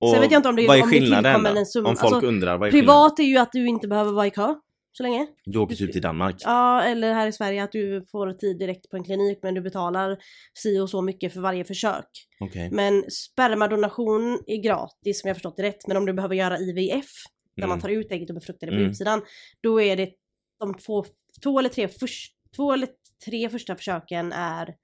Och 0.00 0.10
Sen 0.10 0.20
vet 0.20 0.30
jag 0.30 0.38
inte 0.38 0.48
om 0.48 0.56
det- 0.56 0.66
vad 0.66 0.78
är 0.78 0.82
om 0.82 0.90
det 0.90 0.94
skillnaden 0.98 1.42
då? 1.42 1.50
en 1.50 1.56
summa- 1.56 1.88
Om 1.88 1.96
folk 1.96 2.12
alltså, 2.14 2.28
undrar, 2.28 2.58
vad 2.58 2.68
är 2.68 2.72
skillnaden? 2.72 2.94
Privat 2.94 3.18
är 3.18 3.22
ju 3.22 3.36
att 3.38 3.52
du 3.52 3.66
inte 3.66 3.88
behöver 3.88 4.12
vara 4.12 4.26
i 4.26 4.30
kö 4.30 4.54
så 4.96 5.02
länge. 5.02 5.26
Du 5.44 5.58
åker 5.58 5.76
typ 5.76 5.92
till 5.92 6.02
Danmark. 6.02 6.36
Ja, 6.44 6.82
eller 6.82 7.12
här 7.12 7.26
i 7.26 7.32
Sverige 7.32 7.62
att 7.64 7.72
du 7.72 8.02
får 8.10 8.32
tid 8.32 8.58
direkt 8.58 8.90
på 8.90 8.96
en 8.96 9.04
klinik 9.04 9.38
men 9.42 9.54
du 9.54 9.60
betalar 9.60 10.18
si 10.54 10.78
och 10.80 10.90
så 10.90 11.02
mycket 11.02 11.32
för 11.32 11.40
varje 11.40 11.64
försök. 11.64 12.06
Okej. 12.40 12.70
Men 12.70 13.04
spermadonation 13.10 14.42
är 14.46 14.56
gratis 14.62 15.24
om 15.24 15.28
jag 15.28 15.36
förstått 15.36 15.56
det 15.56 15.62
rätt. 15.62 15.86
Men 15.86 15.96
om 15.96 16.06
du 16.06 16.12
behöver 16.12 16.34
göra 16.34 16.58
IVF, 16.58 17.06
där 17.56 17.62
Mm. 17.62 17.68
man 17.68 17.80
tar 17.80 17.88
ut 17.88 18.12
ägget 18.12 18.30
och 18.30 18.34
befruktar 18.34 18.66
det 18.66 18.70
på 18.72 18.76
Mm. 18.78 18.90
utsidan, 18.90 19.22
då 19.60 19.80
är 19.80 19.96
det 19.96 20.10
de 20.58 20.74
två, 20.74 21.04
två, 21.42 21.58
eller 21.58 21.68
tre 21.68 21.88
först, 21.88 22.34
två 22.56 22.72
eller 22.72 22.88
tre 23.24 23.48
första 23.48 23.76
försöken 23.76 24.32
är 24.32 24.74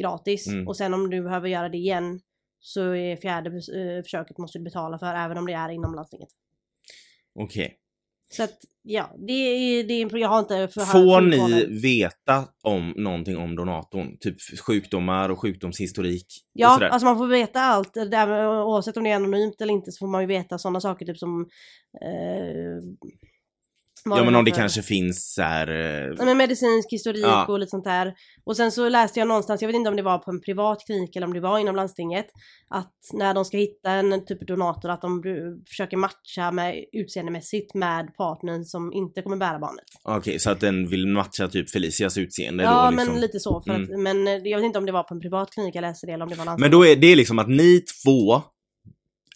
gratis. 0.00 0.46
Mm. 0.48 0.68
Och 0.68 0.76
sen 0.76 0.94
om 0.94 1.10
du 1.10 1.22
behöver 1.22 1.48
göra 1.48 1.68
det 1.68 1.78
igen 1.78 2.20
så 2.60 2.94
är 2.94 3.16
fjärde 3.16 3.50
eh, 3.50 4.02
försöket 4.02 4.38
måste 4.38 4.58
du 4.58 4.64
betala 4.64 4.98
för 4.98 5.14
även 5.14 5.38
om 5.38 5.46
det 5.46 5.52
är 5.52 5.68
inom 5.68 5.94
landstinget. 5.94 6.28
Okej. 7.34 7.76
Så 8.32 8.42
att 8.42 8.58
ja, 8.82 9.10
det 9.18 9.32
är, 9.32 9.84
det 9.84 9.94
är 9.94 10.16
jag 10.18 10.28
har 10.28 10.38
inte 10.38 10.68
Får 10.68 11.20
ni 11.20 11.66
veta 11.82 12.44
om 12.62 12.94
någonting 12.96 13.36
om 13.36 13.56
donatorn? 13.56 14.18
Typ 14.20 14.36
sjukdomar 14.66 15.28
och 15.28 15.40
sjukdomshistorik? 15.40 16.26
och 16.26 16.50
Ja, 16.52 16.70
sådär? 16.70 16.88
alltså 16.88 17.06
man 17.06 17.18
får 17.18 17.26
veta 17.26 17.60
allt. 17.60 17.94
Där, 17.94 18.48
oavsett 18.62 18.96
om 18.96 19.04
det 19.04 19.10
är 19.10 19.16
anonymt 19.16 19.60
eller 19.60 19.72
inte 19.72 19.92
så 19.92 19.98
får 19.98 20.06
man 20.06 20.20
ju 20.20 20.26
veta 20.26 20.58
sådana 20.58 20.80
saker 20.80 21.06
typ 21.06 21.18
som... 21.18 21.48
Eh, 22.02 23.08
ja 24.04 24.24
men 24.24 24.34
om 24.34 24.44
det 24.44 24.50
för- 24.50 24.58
kanske 24.60 24.82
finns 24.82 25.34
så 25.34 25.42
här... 25.42 25.68
eh, 25.68 26.14
Ja, 26.18 26.24
men 26.24 26.36
medicinsk 26.36 26.92
historik 26.92 27.24
Ja. 27.24 27.46
och 27.46 27.58
lite 27.58 27.70
sånt 27.70 27.84
där. 27.84 28.14
Och 28.44 28.56
sen 28.56 28.72
så 28.72 28.88
läste 28.88 29.18
jag 29.18 29.28
någonstans, 29.28 29.62
jag 29.62 29.68
vet 29.68 29.76
inte 29.76 29.90
om 29.90 29.96
det 29.96 30.02
var 30.02 30.18
på 30.18 30.30
en 30.30 30.40
privat 30.40 30.78
klinik 30.86 31.16
eller 31.16 31.26
om 31.26 31.32
det 31.32 31.40
var 31.40 31.58
inom 31.58 31.76
landstinget, 31.76 32.26
att 32.68 32.92
när 33.12 33.34
de 33.34 33.44
ska 33.44 33.56
hitta 33.56 33.90
en 33.90 34.24
typ 34.26 34.42
av 34.42 34.46
donator 34.46 34.90
att 34.90 35.02
de 35.02 35.22
försöker 35.68 35.96
matcha 35.96 36.50
med 36.52 36.84
utseendemässigt 36.92 37.74
med 37.74 38.14
partnern 38.16 38.64
som 38.64 38.92
inte 38.92 39.22
kommer 39.22 39.36
bära 39.36 39.58
barnet. 39.58 39.84
Okej, 40.04 40.38
så 40.38 40.50
att 40.50 40.60
den 40.60 40.88
vill 40.88 41.06
matcha 41.06 41.48
typ 41.48 41.70
Felicias 41.70 42.18
utseende 42.18 42.62
ja 42.64 42.84
då 42.84 42.90
liksom. 42.90 43.12
men 43.12 43.20
lite 43.20 43.40
så. 43.40 43.62
För 43.66 43.70
Mm. 43.74 43.82
att, 43.82 44.00
men 44.00 44.28
eh, 44.28 44.34
jag 44.44 44.58
vet 44.58 44.64
inte 44.64 44.78
om 44.78 44.86
det 44.86 44.92
var 44.92 45.02
på 45.02 45.14
en 45.14 45.20
privat 45.20 45.50
klinik 45.50 45.74
jag 45.74 45.82
läste 45.82 46.06
det 46.06 46.12
eller 46.12 46.24
om 46.24 46.30
det 46.30 46.36
var 46.36 46.44
landstinget. 46.44 46.70
Men 46.72 46.80
då 46.80 46.86
är 46.86 46.96
det 46.96 47.16
liksom 47.16 47.38
att 47.38 47.48
ni 47.48 47.80
två 48.04 48.42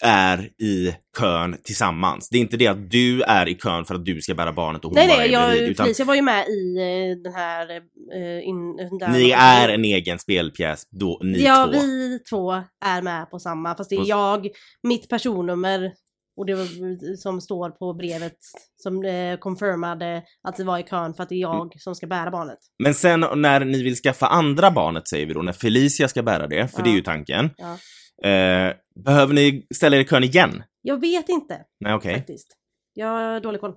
är 0.02 0.38
i 0.62 0.94
kön 1.18 1.56
tillsammans. 1.64 2.28
Det 2.28 2.36
är 2.36 2.40
inte 2.40 2.56
det 2.56 2.66
att 2.66 2.90
du 2.90 3.22
är 3.22 3.48
i 3.48 3.54
kön 3.54 3.84
för 3.84 3.94
att 3.94 4.04
du 4.04 4.20
ska 4.22 4.34
bära 4.34 4.52
barnet 4.52 4.84
och 4.84 4.90
hon 4.90 4.94
Nej 4.94 5.08
bara 5.08 5.18
nej, 5.18 5.28
är 5.28 5.32
jag, 5.32 5.50
bredvid. 5.50 5.70
Utan 5.70 5.84
Felicia 5.86 6.04
var 6.06 6.14
ju 6.14 6.22
med 6.22 6.46
i 6.48 6.76
eh, 6.78 7.22
den 7.22 7.34
här... 7.34 7.70
eh, 8.14 8.48
in, 8.48 8.76
där 8.76 9.08
ni 9.08 9.30
är 9.30 9.68
en 9.68 9.84
egen 9.84 10.18
spelpjäs, 10.18 10.88
då 10.90 11.20
ni 11.22 11.42
ja, 11.44 11.64
två. 11.72 11.80
vi 11.80 12.18
två 12.30 12.52
är 12.84 13.02
med 13.02 13.30
på 13.30 13.38
samma. 13.38 13.74
Fast 13.76 13.90
det 13.90 13.96
är 13.96 14.00
Och- 14.00 14.06
jag, 14.06 14.48
mitt 14.82 15.08
personnummer 15.08 15.92
och 16.36 16.46
det 16.46 16.54
var, 16.54 17.16
som 17.16 17.40
står 17.40 17.70
på 17.70 17.94
brevet 17.94 18.36
som 18.82 19.04
eh, 19.04 19.36
confirmade 19.38 20.22
att 20.48 20.56
det 20.56 20.64
var 20.64 20.78
i 20.78 20.82
kön 20.82 21.14
för 21.14 21.22
att 21.22 21.28
det 21.28 21.34
är 21.34 21.38
jag 21.40 21.54
Mm. 21.60 21.70
som 21.76 21.94
ska 21.94 22.06
bära 22.06 22.30
barnet. 22.30 22.58
Men 22.82 22.94
sen 22.94 23.20
när 23.34 23.64
ni 23.64 23.82
vill 23.82 23.96
skaffa 23.96 24.26
andra 24.26 24.70
barnet 24.70 25.08
säger 25.08 25.26
vi 25.26 25.34
då, 25.34 25.42
när 25.42 25.52
Felicia 25.52 26.08
ska 26.08 26.22
bära 26.22 26.46
det, 26.46 26.68
för 26.68 26.78
Ja. 26.78 26.84
det 26.84 26.90
är 26.90 26.94
ju 26.94 27.02
tanken. 27.02 27.50
Ja. 27.56 27.76
Eh, 28.22 28.72
behöver 29.04 29.34
ni 29.34 29.66
ställa 29.74 29.96
er 29.96 30.00
i 30.00 30.04
kön 30.04 30.24
igen? 30.24 30.62
Jag 30.82 31.00
vet 31.00 31.28
inte 31.28 31.60
Nej 31.80 31.94
okej. 31.94 32.14
faktiskt. 32.14 32.56
Jag 32.94 33.06
har 33.06 33.40
dålig 33.40 33.60
koll. 33.60 33.74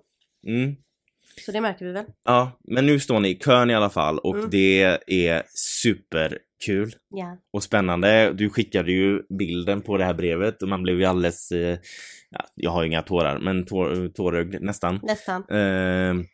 Mm. 0.47 0.75
Så 1.45 1.51
det 1.51 1.61
märker 1.61 1.85
vi 1.85 1.91
väl. 1.91 2.05
Ja, 2.25 2.59
men 2.67 2.85
nu 2.85 2.99
står 2.99 3.19
ni 3.19 3.29
i 3.29 3.35
kön 3.35 3.69
i 3.69 3.75
alla 3.75 3.89
fall 3.89 4.19
och 4.19 4.35
Mm. 4.37 4.49
det 4.49 4.83
är 5.07 5.43
superkul 5.81 6.95
Ja. 7.09 7.37
och 7.53 7.63
spännande. 7.63 8.33
Du 8.33 8.49
skickade 8.49 8.91
ju 8.91 9.21
bilden 9.39 9.81
på 9.81 9.97
det 9.97 10.05
här 10.05 10.13
brevet 10.13 10.61
och 10.61 10.69
man 10.69 10.83
blev 10.83 10.99
ju 10.99 11.05
alldeles, 11.05 11.51
eh, 11.51 11.77
ja, 12.29 12.45
jag 12.55 12.71
har 12.71 12.81
ju 12.81 12.87
inga 12.87 13.01
tårar, 13.01 13.39
men 13.39 13.65
tår, 13.65 14.07
tårögd 14.07 14.55
nästan. 14.61 14.99
Nästan. 15.03 15.43
Eh, 15.49 16.09
mm, 16.09 16.25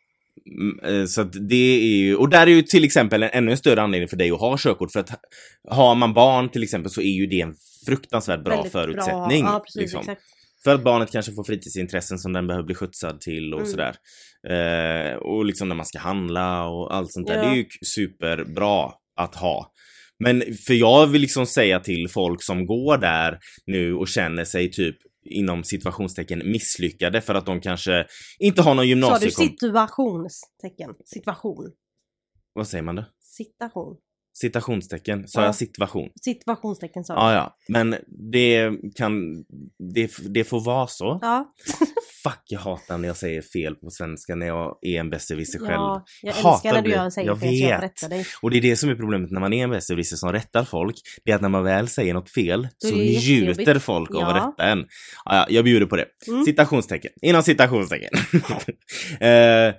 eh, 0.82 1.04
så 1.06 1.20
att 1.20 1.48
det 1.48 1.76
är 1.82 1.96
ju, 1.96 2.16
och 2.16 2.28
där 2.28 2.46
är 2.46 2.50
ju 2.50 2.62
till 2.62 2.84
exempel 2.84 3.22
en 3.22 3.30
ännu 3.32 3.56
större 3.56 3.82
anledning 3.82 4.08
för 4.08 4.16
dig 4.16 4.30
att 4.30 4.40
ha 4.40 4.56
körkort 4.58 4.92
för 4.92 5.00
att 5.00 5.10
har 5.68 5.94
man 5.94 6.14
barn 6.14 6.48
till 6.48 6.62
exempel 6.62 6.90
så 6.90 7.00
är 7.00 7.12
ju 7.12 7.26
det 7.26 7.40
en 7.40 7.54
fruktansvärt 7.86 8.44
bra 8.44 8.54
Väldigt 8.54 8.72
förutsättning. 8.72 9.44
Ja, 9.44 9.64
precis. 9.66 9.94
liksom. 9.94 10.16
För 10.64 10.74
att 10.74 10.84
barnet 10.84 11.10
kanske 11.12 11.32
får 11.32 11.44
fritidsintressen 11.44 12.18
som 12.18 12.32
den 12.32 12.46
behöver 12.46 12.66
bli 12.66 12.74
skjutsad 12.74 13.20
till 13.20 13.54
och 13.54 13.60
Mm. 13.60 13.70
sådär. 13.70 13.96
Eh, 14.48 15.16
och 15.16 15.44
liksom 15.44 15.68
när 15.68 15.76
man 15.76 15.86
ska 15.86 15.98
handla 15.98 16.68
och 16.68 16.94
allt 16.94 17.12
sånt 17.12 17.26
där. 17.26 17.34
Ja. 17.36 17.42
Det 17.42 17.48
är 17.48 17.54
ju 17.54 17.66
superbra 17.86 18.92
att 19.16 19.34
ha. 19.34 19.72
Men 20.18 20.42
för 20.66 20.74
jag 20.74 21.06
vill 21.06 21.20
liksom 21.20 21.46
säga 21.46 21.80
till 21.80 22.08
folk 22.08 22.42
som 22.42 22.66
går 22.66 22.98
där 22.98 23.38
nu 23.66 23.94
och 23.94 24.08
känner 24.08 24.44
sig 24.44 24.70
typ 24.70 24.96
inom 25.30 25.64
situationstecken 25.64 26.42
misslyckade 26.50 27.20
för 27.20 27.34
att 27.34 27.46
de 27.46 27.60
kanske 27.60 28.06
inte 28.38 28.62
har 28.62 28.74
någon 28.74 29.02
Sa 29.02 29.18
du 29.18 29.30
situationstecken? 29.30 30.90
Situation. 31.04 31.72
Vad 32.52 32.68
säger 32.68 32.82
man 32.82 32.96
då? 32.96 33.04
Situation. 33.20 33.96
Citationstecken. 34.36 35.28
Sa 35.28 35.40
Ja. 35.40 35.46
jag 35.46 35.54
situation? 35.54 36.08
Situationstecken 36.24 37.04
sa 37.04 37.14
du. 37.14 37.20
Ja, 37.20 37.32
ja. 37.34 37.56
Men 37.68 37.96
det 38.32 38.70
kan... 38.96 39.44
Det, 39.94 40.10
det 40.28 40.44
får 40.44 40.60
vara 40.64 40.86
så. 40.86 41.18
Ja. 41.22 41.54
Fuck, 42.24 42.40
jag 42.48 42.60
hatar 42.60 42.98
när 42.98 43.08
jag 43.08 43.16
säger 43.16 43.42
fel 43.42 43.74
på 43.74 43.90
svenska 43.90 44.34
när 44.34 44.46
jag 44.46 44.78
är 44.82 45.00
en 45.00 45.10
besserwisser 45.10 45.58
själv. 45.58 45.70
ja. 45.72 46.04
Jag 46.22 46.32
Hatar 46.32 46.52
älskar 46.54 46.72
när 46.72 46.82
du 46.82 46.90
gör 46.90 47.10
säger 47.10 47.28
jag 47.28 47.40
fel 47.40 47.48
så 47.48 47.64
jag 47.64 47.80
vet. 47.80 47.82
rättar 47.82 48.08
dig. 48.08 48.26
Och 48.42 48.50
det 48.50 48.56
är 48.58 48.62
det 48.62 48.76
som 48.76 48.90
är 48.90 48.94
problemet 48.94 49.30
när 49.30 49.40
man 49.40 49.52
är 49.52 49.64
en 49.64 49.70
besserwisser 49.70 50.16
som 50.16 50.32
rättar 50.32 50.64
folk. 50.64 50.94
Det 51.24 51.30
är 51.30 51.36
att 51.36 51.42
när 51.42 51.48
man 51.48 51.64
väl 51.64 51.88
säger 51.88 52.14
något 52.14 52.30
fel 52.30 52.68
så 52.78 52.94
njuter 52.96 53.78
folk 53.78 54.10
av 54.10 54.20
Ja. 54.20 54.26
att 54.28 54.36
rätta 54.48 54.64
en. 54.70 54.78
Ja, 55.24 55.36
ja, 55.36 55.46
jag 55.48 55.64
bjuder 55.64 55.86
på 55.86 55.96
det. 55.96 56.06
Mm. 56.28 56.44
Citationstecken. 56.44 57.10
Inom 57.22 57.42
citationstecken. 57.42 58.10
eh, 59.20 59.74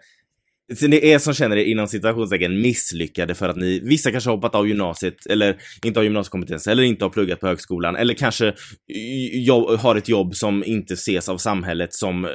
så 0.74 0.88
det 0.88 1.14
är 1.14 1.20
som 1.20 1.34
känner 1.34 1.58
er 1.58 1.66
inom 1.66 1.88
citationstecken 1.88 2.62
misslyckade 2.62 3.36
för 3.36 3.50
att 3.50 3.56
ni, 3.56 3.80
vissa 3.80 4.12
kanske 4.12 4.30
har 4.30 4.36
hoppat 4.36 4.56
av 4.56 4.68
gymnasiet 4.68 5.26
eller 5.26 5.58
inte 5.86 6.00
har 6.00 6.04
gymnasiekompetens 6.04 6.68
eller 6.68 6.84
inte 6.84 7.06
har 7.06 7.10
pluggat 7.10 7.40
på 7.40 7.48
högskolan 7.48 7.96
eller 7.96 8.14
kanske 8.14 8.54
jobb, 9.34 9.80
har 9.80 9.96
ett 9.96 10.10
jobb 10.10 10.36
som 10.36 10.64
inte 10.64 10.94
ses 10.94 11.30
av 11.30 11.38
samhället 11.38 11.94
som 11.94 12.26
eh, 12.26 12.32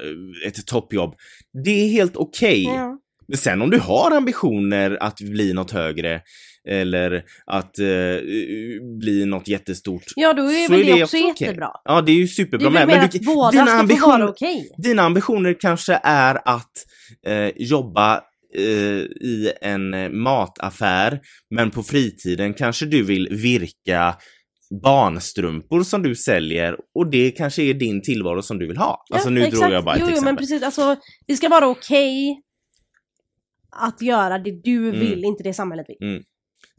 ett 0.47 0.66
toppjobb. 0.66 1.14
Det 1.64 1.70
är 1.70 1.89
helt 1.89 2.16
okej. 2.16 2.62
Ja. 2.62 2.99
Men 3.28 3.39
sen 3.39 3.62
om 3.62 3.70
du 3.70 3.78
har 3.78 4.16
ambitioner 4.16 5.03
att 5.03 5.20
bli 5.20 5.53
något 5.53 5.70
högre 5.70 6.20
eller 6.69 7.25
att 7.47 7.79
eh, 7.79 7.87
bli 8.99 9.25
något 9.27 9.49
jättestort. 9.49 10.05
ja, 10.17 10.33
då 10.33 10.43
är 10.43 10.71
väl 10.71 10.87
det, 10.87 10.95
det 10.95 11.03
också 11.05 11.17
jättebra. 11.17 11.71
Ja, 11.85 12.01
det 12.01 12.13
är 12.13 12.17
ju 12.17 12.29
superbra 12.29 12.71
med. 12.71 12.87
Men 12.87 13.09
du, 13.13 13.19
båda 13.19 13.51
dina, 13.51 13.71
ambitioner, 13.71 14.29
okej. 14.29 14.71
dina 14.79 15.03
ambitioner 15.03 15.57
kanske 15.61 16.01
är 16.03 16.41
att 16.45 16.73
eh, 17.27 17.51
jobba 17.57 18.21
eh, 18.57 18.65
i 19.21 19.53
en 19.61 19.95
eh, 19.95 20.11
mataffär, 20.11 21.21
men 21.55 21.71
på 21.71 21.83
fritiden 21.83 22.55
kanske 22.55 22.87
du 22.87 23.03
vill 23.03 23.29
virka 23.31 24.17
barnstrumpor 24.83 25.83
som 25.83 26.03
du 26.03 26.15
säljer 26.17 26.77
och 26.95 27.11
det 27.11 27.31
kanske 27.31 27.63
är 27.63 27.75
din 27.75 28.03
tillvaro 28.03 28.43
som 28.43 28.59
du 28.59 28.67
vill 28.67 28.77
ha. 28.77 29.05
Ja, 29.09 29.17
alltså 29.17 29.31
nu 29.31 29.41
exakt. 29.43 29.61
drog 29.63 29.73
jag 29.73 29.85
bara 29.85 29.95
ett 29.95 30.01
jo, 30.01 30.07
jo, 30.07 30.13
exempel. 30.13 30.33
men 30.35 30.37
precis. 30.37 30.63
Alltså, 30.63 30.97
det 31.27 31.37
ska 31.37 31.49
vara 31.49 31.67
okej 31.67 32.41
att 33.77 34.03
göra 34.03 34.39
det 34.39 34.63
du 34.65 34.77
Mm. 34.89 35.01
vill, 35.01 35.25
inte 35.25 35.43
det 35.43 35.55
samhället 35.55 35.87
vill. 35.89 35.97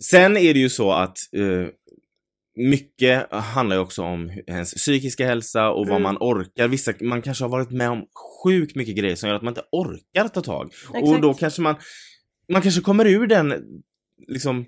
Sen 0.04 0.38
är 0.38 0.54
det 0.54 0.60
ju 0.60 0.70
så 0.70 0.92
att 0.92 1.18
eh, 1.36 1.68
mycket 2.56 3.32
handlar 3.34 3.76
ju 3.76 3.82
också 3.82 4.04
om 4.04 4.32
ens 4.48 4.74
psykiska 4.74 5.26
hälsa 5.26 5.70
och 5.72 5.88
vad 5.88 5.89
Mm. 6.00 6.02
man 6.04 6.18
orkar. 6.20 6.68
Vissa, 6.68 6.94
man 7.02 7.22
kanske 7.22 7.44
har 7.44 7.50
varit 7.50 7.72
med 7.72 7.89
om 7.89 8.06
sjukt 8.44 8.76
mycket 8.76 8.96
grejer 8.96 9.16
som 9.16 9.30
gör 9.30 9.36
att 9.36 9.42
man 9.42 9.52
inte 9.52 9.64
orkar 9.72 10.28
ta 10.28 10.42
tag. 10.42 10.74
Och 10.89 10.98
Exakt. 10.98 11.22
då 11.22 11.34
kanske 11.34 11.62
man, 11.62 11.76
man 12.54 12.62
kanske 12.62 12.82
kommer 12.82 13.06
ur 13.08 13.28
den, 13.28 13.54
liksom, 14.28 14.66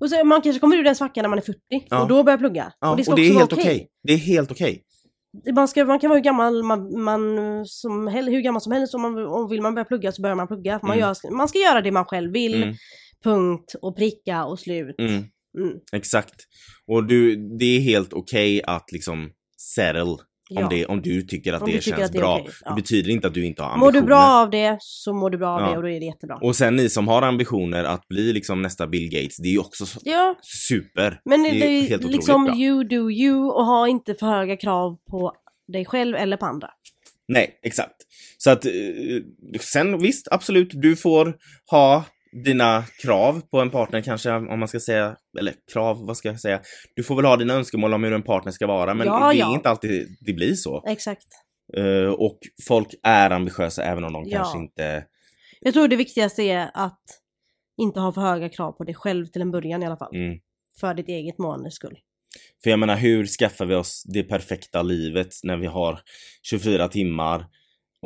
Och 0.00 0.10
så, 0.10 0.24
man 0.24 0.42
kanske 0.42 0.60
kommer 0.60 0.76
ur 0.76 0.84
den 0.84 0.96
svackan 0.96 1.22
när 1.22 1.28
man 1.28 1.38
är 1.38 1.42
40 1.42 1.58
Ja. 1.90 2.02
och 2.02 2.08
då 2.08 2.22
börjar 2.22 2.38
plugga. 2.38 2.72
ja, 2.80 2.90
och 2.90 2.96
det 2.96 3.02
ska 3.04 3.12
och 3.12 3.18
det 3.18 3.22
också 3.30 3.34
är 3.34 3.38
helt 3.38 3.52
okej. 3.52 3.64
okej. 3.64 3.88
Det 4.02 4.12
är 4.12 4.16
helt 4.16 4.50
okej. 4.50 4.82
Man, 5.54 5.68
ska, 5.68 5.84
man 5.84 5.98
kan 5.98 6.10
vara 6.10 6.18
hur 6.18 6.24
gammal 6.24 6.62
man, 6.62 7.00
man 7.02 7.20
som 7.66 8.06
hur 8.08 8.40
gammal 8.40 8.60
som 8.62 8.72
helst. 8.72 8.94
Om, 8.94 9.00
man, 9.02 9.26
om 9.26 9.48
vill 9.48 9.62
man 9.62 9.74
börja 9.74 9.84
plugga 9.84 10.12
så 10.12 10.22
börjar 10.22 10.36
man 10.36 10.48
plugga. 10.48 10.80
Man, 10.82 10.90
Mm. 10.90 11.00
gör, 11.00 11.30
man 11.36 11.48
ska 11.48 11.58
göra 11.58 11.80
det 11.80 11.90
man 11.92 12.04
själv 12.04 12.32
vill. 12.32 12.62
Mm. 12.62 12.74
Punkt 13.24 13.74
och 13.82 13.96
pricka 13.96 14.44
och 14.44 14.58
slut. 14.58 14.94
Mm, 14.98 15.24
Mm. 15.58 15.72
exakt. 15.92 16.34
Och 16.86 17.04
du, 17.06 17.36
det 17.58 17.64
är 17.76 17.80
helt 17.80 18.12
okej 18.12 18.62
att 18.64 18.92
liksom 18.92 19.30
settle 19.56 20.16
Ja. 20.48 20.62
om, 20.62 20.68
det, 20.70 20.86
om 20.86 21.02
du 21.02 21.22
tycker 21.22 21.52
att 21.52 21.62
Om 21.62 21.70
det 21.70 21.78
tycker 21.80 21.90
känns 21.96 22.02
att 22.06 22.12
det 22.12 22.18
bra. 22.18 22.38
okej, 22.40 22.52
ja. 22.64 22.70
Det 22.70 22.76
betyder 22.82 23.10
inte 23.10 23.26
att 23.26 23.34
du 23.34 23.44
inte 23.46 23.62
har 23.62 23.70
ambitioner. 23.70 23.92
Mår 23.92 24.00
du 24.00 24.06
bra 24.06 24.22
av 24.42 24.50
det 24.50 24.76
så 24.80 25.12
mår 25.14 25.30
du 25.30 25.38
bra 25.38 25.48
av 25.50 25.60
Ja. 25.60 25.70
det 25.70 25.76
och 25.76 25.82
då 25.82 25.88
är 25.88 26.00
det 26.00 26.06
jättebra. 26.06 26.38
Och 26.42 26.56
sen 26.56 26.76
ni 26.76 26.88
som 26.88 27.08
har 27.08 27.22
ambitioner 27.22 27.84
att 27.84 28.08
bli 28.08 28.32
liksom 28.32 28.62
nästa 28.62 28.86
Bill 28.86 29.10
Gates, 29.10 29.36
det 29.36 29.48
är 29.48 29.52
ju 29.52 29.58
också 29.58 29.86
så- 29.86 30.00
Ja, 30.04 30.34
super. 30.42 31.20
men 31.24 31.42
det, 31.42 31.50
Det 31.50 31.66
är 31.66 31.82
helt 31.82 32.04
liksom 32.04 32.44
bra. 32.44 32.54
you 32.56 32.84
do 32.84 33.10
you 33.10 33.50
och 33.52 33.64
ha 33.66 33.88
inte 33.88 34.14
för 34.14 34.26
höga 34.26 34.56
krav 34.56 34.96
på 35.10 35.32
dig 35.72 35.84
själv 35.84 36.16
eller 36.16 36.36
på 36.36 36.46
andra. 36.46 36.68
Nej, 37.28 37.58
exakt. 37.62 37.96
Så 38.38 38.50
att 38.50 38.64
eh, 38.64 38.72
sen 39.60 39.98
visst, 40.02 40.28
absolut, 40.30 40.68
du 40.72 40.96
får 40.96 41.36
ha 41.70 42.04
dina 42.32 42.84
krav 43.02 43.40
på 43.50 43.60
en 43.60 43.70
partner 43.70 44.00
kanske, 44.00 44.32
om 44.32 44.58
man 44.58 44.68
ska 44.68 44.80
säga, 44.80 45.16
eller 45.38 45.54
krav, 45.72 46.06
vad 46.06 46.16
ska 46.16 46.28
jag 46.28 46.40
säga? 46.40 46.60
Du 46.96 47.02
får 47.02 47.16
väl 47.16 47.24
ha 47.24 47.36
dina 47.36 47.54
önskemål 47.54 47.94
om 47.94 48.04
hur 48.04 48.12
en 48.12 48.22
partner 48.22 48.52
ska 48.52 48.66
vara, 48.66 48.94
men 48.94 49.06
Ja, 49.06 49.28
det 49.28 49.34
är 49.36 49.38
ja. 49.38 49.54
inte 49.54 49.68
alltid 49.68 50.16
det 50.20 50.32
blir 50.32 50.54
så. 50.54 50.84
Exakt. 50.86 51.26
Eh, 51.76 52.10
och 52.10 52.38
folk 52.66 52.88
är 53.02 53.30
ambitiösa 53.30 53.82
även 53.84 54.04
om 54.04 54.12
de 54.12 54.24
Ja. 54.26 54.38
kanske 54.38 54.58
inte... 54.58 55.04
Jag 55.60 55.74
tror 55.74 55.88
det 55.88 55.96
viktigaste 55.96 56.42
är 56.42 56.70
att 56.74 57.02
inte 57.76 58.00
ha 58.00 58.12
för 58.12 58.20
höga 58.20 58.48
krav 58.48 58.72
på 58.72 58.84
dig 58.84 58.94
själv 58.94 59.26
till 59.26 59.42
en 59.42 59.50
början 59.50 59.82
i 59.82 59.86
alla 59.86 59.96
fall. 59.96 60.14
Mm. 60.16 60.38
För 60.80 60.94
ditt 60.94 61.08
eget 61.08 61.38
måendes 61.38 61.74
skull. 61.74 61.98
För 62.62 62.70
jag 62.70 62.78
menar, 62.78 62.96
hur 62.96 63.26
skaffar 63.26 63.66
vi 63.66 63.74
oss 63.74 64.02
det 64.06 64.22
perfekta 64.22 64.82
livet 64.82 65.28
när 65.42 65.56
vi 65.56 65.66
har 65.66 66.00
24 66.42 66.88
timmar 66.88 67.46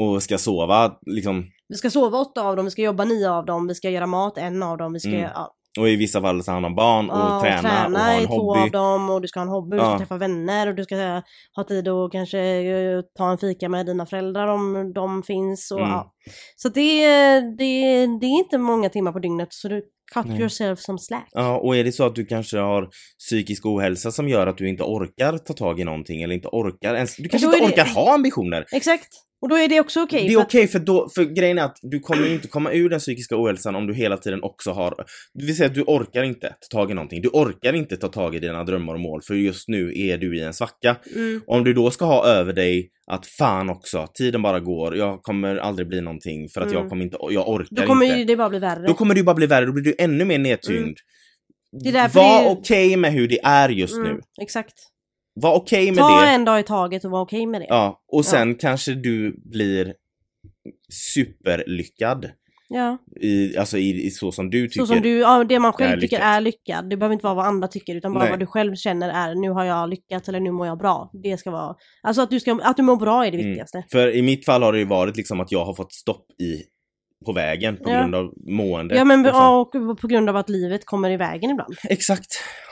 och 0.01 0.23
ska 0.23 0.39
sova 0.39 0.93
liksom 1.07 1.45
Vi 1.69 1.77
ska 1.77 1.91
sova 1.91 2.19
åtta 2.19 2.43
av 2.43 2.57
dem, 2.57 2.65
vi 2.65 2.71
ska 2.71 2.83
jobba 2.83 3.05
nio 3.05 3.31
av 3.31 3.47
dem, 3.47 3.67
vi 3.67 3.75
ska 3.75 3.91
göra 3.91 4.07
mat 4.07 4.39
en 4.39 4.63
av 4.63 4.79
dem, 4.79 4.93
vi 4.93 5.01
ska... 5.01 5.11
Mm. 5.11 5.21
Ja, 5.35 5.53
Och 5.81 5.89
i 5.89 5.97
vissa 5.97 6.21
fall 6.21 6.45
ta 6.45 6.53
hand 6.53 6.67
om 6.67 6.75
barn 6.75 7.11
och 7.11 7.17
Ja, 7.19 7.41
träna, 7.43 7.87
och 7.87 7.93
ha 8.01 8.13
i 8.15 8.21
en 8.23 8.27
två 8.27 8.35
hobby. 8.35 8.61
av 8.61 8.71
dem 8.71 9.11
och 9.11 9.23
du 9.23 9.29
ska 9.29 9.41
ha 9.41 9.45
en 9.45 9.49
hobby, 9.53 9.77
du 9.77 9.81
ska 9.81 9.91
Ja. 9.91 9.99
träffa 9.99 10.17
vänner 10.17 10.67
och 10.67 10.75
du 10.75 10.85
ska 10.85 10.95
eh, 11.01 11.21
ha 11.57 11.65
tid 11.65 11.89
att 11.89 12.13
kanske 12.13 12.39
eh, 12.41 13.01
ta 13.19 13.31
en 13.31 13.39
fika 13.39 13.69
med 13.69 13.87
dina 13.87 14.07
föräldrar 14.07 14.47
om 14.47 14.93
de 14.95 15.23
finns. 15.23 15.71
Och, 15.71 15.79
Mm. 15.79 15.91
ja. 15.91 16.13
Så 16.57 16.69
det, 16.69 17.05
är- 17.05 17.41
det, 17.59 18.07
det 18.21 18.27
är 18.27 18.39
inte 18.45 18.59
många 18.59 18.89
timmar 18.89 19.13
på 19.13 19.19
dygnet 19.19 19.49
så 19.51 19.69
du 19.69 19.83
cut 20.15 20.27
Nej. 20.27 20.41
yourself 20.41 20.81
some 20.81 20.99
slack. 20.99 21.29
Ja, 21.33 21.59
och 21.59 21.77
är 21.77 21.85
det 21.85 21.93
så 21.93 22.05
att 22.07 22.15
du 22.15 22.25
kanske 22.27 22.59
har 22.59 22.89
psykisk 23.19 23.67
ohälsa 23.67 24.11
som 24.11 24.29
gör 24.29 24.47
att 24.47 24.59
du 24.59 24.69
inte 24.69 24.83
orkar 24.83 25.39
ta 25.39 25.53
tag 25.55 25.81
i 25.81 25.85
någonting 25.85 26.23
eller 26.23 26.35
inte 26.35 26.49
orkar 26.49 26.95
ens, 26.95 27.17
du 27.17 27.29
kanske 27.29 27.47
inte 27.47 27.59
är 27.59 27.61
det- 27.61 27.67
orkar 27.67 27.85
ha 27.95 28.15
ambitioner. 28.15 28.65
Exakt. 28.73 29.09
Och 29.43 29.49
då 29.49 29.57
är 29.57 29.69
det 29.69 29.81
också 29.81 30.03
okej. 30.03 30.23
det 30.29 30.29
är 30.29 30.35
för 30.35 30.41
att- 30.41 30.47
okej 30.47 30.67
för 30.69 30.79
då, 30.79 31.09
för 31.15 31.25
grejen 31.25 31.59
är 31.59 31.63
att 31.63 31.79
du 31.83 32.01
kommer 32.01 32.33
inte 32.33 32.49
komma 32.49 32.73
ur 32.73 32.89
den 32.89 32.99
psykiska 32.99 33.43
ohälsan 33.43 33.77
om 33.77 33.87
du 33.87 33.95
hela 33.95 34.17
tiden 34.17 34.43
också 34.43 34.71
har, 34.71 34.95
det 35.35 35.47
vill 35.47 35.57
säga 35.57 35.67
att 35.67 35.75
du 35.75 35.83
orkar 35.83 36.23
inte 36.23 36.49
ta 36.71 36.79
tag 36.79 36.91
i 36.91 36.95
någonting. 36.95 37.23
Du 37.23 37.29
orkar 37.29 37.73
inte 37.73 37.97
ta 37.97 38.09
tag 38.09 38.35
i 38.35 38.39
dina 38.39 38.65
drömmar 38.65 38.95
och 38.95 39.01
mål 39.01 39.23
för 39.23 39.35
just 39.35 39.69
nu 39.69 39.93
är 39.99 40.19
du 40.19 40.39
i 40.39 40.41
en 40.41 40.55
svacka. 40.55 40.97
Mm. 41.15 41.41
Om 41.47 41.65
du 41.65 41.73
då 41.73 41.91
ska 41.91 42.05
ha 42.05 42.27
över 42.27 42.53
dig 42.53 42.91
att 43.07 43.27
fan 43.27 43.71
också, 43.71 44.07
tiden 44.15 44.43
bara 44.43 44.61
går, 44.61 44.97
jag 44.97 45.23
kommer 45.23 45.57
aldrig 45.57 45.89
bli 45.89 46.01
någonting 46.01 46.49
för 46.49 46.61
att 46.61 46.67
Mm. 46.67 46.79
jag 46.81 46.89
kommer 46.91 47.05
inte, 47.05 47.17
jag 47.31 47.49
orkar 47.49 47.77
Då 47.77 47.83
kommer 47.83 48.07
inte. 48.07 48.25
det 48.25 48.37
bara 48.37 48.49
bli 48.49 48.59
värre. 48.59 48.87
Då 48.87 48.95
kommer 48.95 49.15
det 49.15 49.23
bara 49.23 49.35
bli 49.37 49.47
värre, 49.47 49.67
då 49.67 49.73
blir 49.73 49.85
du 49.85 49.95
ännu 49.99 50.25
mer 50.25 50.39
nedtyngd. 50.39 50.79
Mm. 50.79 50.95
Det 51.83 51.89
är 51.89 51.93
därför 51.93 52.21
Var 52.21 52.43
det 52.43 52.49
okej 52.49 52.97
med 52.97 53.13
hur 53.13 53.29
det 53.29 53.41
är 53.45 53.69
just 53.69 53.95
Mm, 53.97 54.13
nu. 54.15 54.21
Exakt. 54.43 54.75
Var 55.39 55.55
okej 55.55 55.87
med 55.87 55.99
Ta 55.99 56.21
det. 56.21 56.27
en 56.29 56.45
dag 56.45 56.61
i 56.61 56.63
taget 56.63 57.05
och 57.05 57.11
var 57.11 57.21
okej 57.21 57.47
med 57.47 57.61
det. 57.61 57.67
Ja, 57.69 58.03
och 58.13 58.25
sen 58.25 58.55
kanske 58.55 58.95
du 58.95 59.37
blir 59.45 59.95
superlyckad. 61.15 62.31
Ja. 62.69 62.99
I, 63.21 63.57
alltså 63.57 63.79
i, 63.79 64.07
i 64.07 64.11
så 64.11 64.33
som 64.33 64.51
du 64.51 64.69
tycker. 64.69 64.81
Så 64.81 64.87
som 64.87 65.01
du, 65.03 65.19
ja, 65.19 65.45
det 65.45 65.59
man 65.59 65.73
själv 65.73 65.93
är 65.93 66.01
tycker 66.01 66.17
lyckat. 66.17 66.27
är 66.37 66.41
lyckad. 66.41 66.91
Det 66.91 66.97
behöver 66.97 67.13
inte 67.13 67.25
vara 67.25 67.35
vad 67.35 67.47
andra 67.47 67.69
tycker 67.69 67.95
utan 67.95 68.13
bara 68.13 68.21
Nej. 68.25 68.31
vad 68.31 68.41
du 68.41 68.47
själv 68.47 68.75
känner 68.75 69.09
är 69.09 69.35
nu 69.35 69.51
har 69.51 69.65
jag 69.65 69.89
lyckats 69.91 70.29
eller 70.29 70.41
nu 70.41 70.51
mår 70.51 70.67
jag 70.67 70.79
bra. 70.79 71.11
Det 71.23 71.37
ska 71.37 71.51
vara, 71.51 71.75
alltså 72.03 72.23
att 72.23 72.31
du, 72.31 72.41
ska, 72.41 72.59
att 72.63 72.77
du 72.77 72.83
mår 72.83 72.97
bra 72.97 73.27
är 73.27 73.31
det 73.31 73.37
Mm. 73.39 73.47
viktigaste. 73.49 73.85
För 73.93 74.15
i 74.17 74.23
mitt 74.23 74.45
fall 74.45 74.63
har 74.63 74.73
det 74.73 74.79
ju 74.79 74.85
varit 74.85 75.17
liksom 75.17 75.41
att 75.41 75.53
jag 75.53 75.65
har 75.65 75.75
fått 75.75 75.93
stopp 75.93 76.27
i 76.41 76.63
på 77.27 77.33
vägen 77.33 77.77
på 77.77 77.91
Ja. 77.91 78.01
grund 78.01 78.15
av 78.15 78.33
mående. 78.51 78.97
Ja 78.97 79.05
men 79.05 79.21
och 79.21 79.27
sånt. 79.27 79.37
ja, 79.37 79.61
och 79.91 79.99
på 80.01 80.07
grund 80.07 80.29
av 80.29 80.37
att 80.37 80.49
livet 80.49 80.85
kommer 80.87 81.11
i 81.11 81.17
vägen 81.17 81.51
ibland. 81.51 81.75
Exakt. 81.89 82.27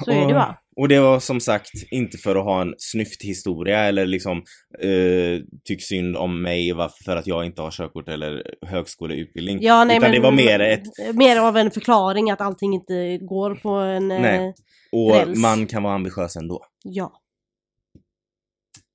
Så 0.05 0.11
är 0.11 0.15
det 0.17 0.23
och, 0.25 0.31
bara. 0.33 0.57
och 0.77 0.89
det 0.89 1.01
var 1.01 1.21
som 1.21 1.41
sagt 1.41 1.71
inte 1.91 2.19
för 2.19 2.37
att 2.37 2.45
ha 2.45 2.63
en 2.63 2.75
snyfthistoria 2.79 3.79
eller 3.79 4.07
liksom 4.07 4.37
eh, 4.83 5.41
tyck 5.65 5.83
synd 5.83 6.17
om 6.17 6.43
mig 6.43 6.73
va- 6.73 6.91
för 7.05 7.17
att 7.17 7.27
jag 7.27 7.45
inte 7.47 7.63
har 7.63 7.71
körkort 7.71 8.09
eller 8.09 8.43
högskoleutbildning. 8.67 9.59
Ja, 9.63 9.85
nej, 9.85 9.97
Utan 9.97 10.11
men, 10.11 10.21
det 10.21 10.25
var 10.27 10.33
mer 10.33 10.61
ett, 10.61 11.15
Mer 11.17 11.41
av 11.41 11.57
en 11.57 11.71
förklaring 11.71 12.31
att 12.31 12.41
allting 12.41 12.75
inte 12.75 13.19
går 13.19 13.55
på 13.55 13.69
en... 13.71 14.11
eh, 14.11 14.21
Nej. 14.21 14.55
och 14.93 15.11
räls. 15.15 15.39
man 15.39 15.67
kan 15.67 15.83
vara 15.83 15.95
ambitiös 15.95 16.37
ändå. 16.37 16.65
Ja. 16.85 17.13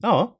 Ja, 0.02 0.36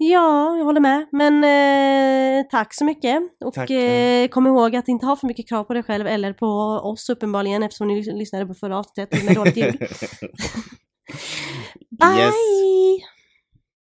Ja, 0.00 0.56
jag 0.56 0.64
håller 0.64 0.80
med. 0.80 1.06
Men 1.12 1.44
eh, 1.44 2.46
tack 2.50 2.74
så 2.74 2.84
mycket. 2.84 3.22
Och 3.44 3.54
Tack. 3.54 3.70
eh, 3.70 4.28
kom 4.28 4.46
ihåg 4.46 4.76
att 4.76 4.88
inte 4.88 5.06
ha 5.06 5.16
för 5.16 5.26
mycket 5.26 5.48
krav 5.48 5.64
på 5.64 5.74
dig 5.74 5.82
själv 5.82 6.06
eller 6.06 6.32
på 6.32 6.46
oss 6.84 7.08
uppenbarligen 7.10 7.62
eftersom 7.62 7.88
ni 7.88 8.00
lys- 8.02 8.18
lyssnade 8.18 8.46
på 8.46 8.54
förra 8.54 8.78
avsnittet 8.78 9.24
med 9.24 9.34
dåligt 9.34 9.56
ljud. 9.56 9.78
Bye! 12.00 12.18
Yes. 12.18 12.34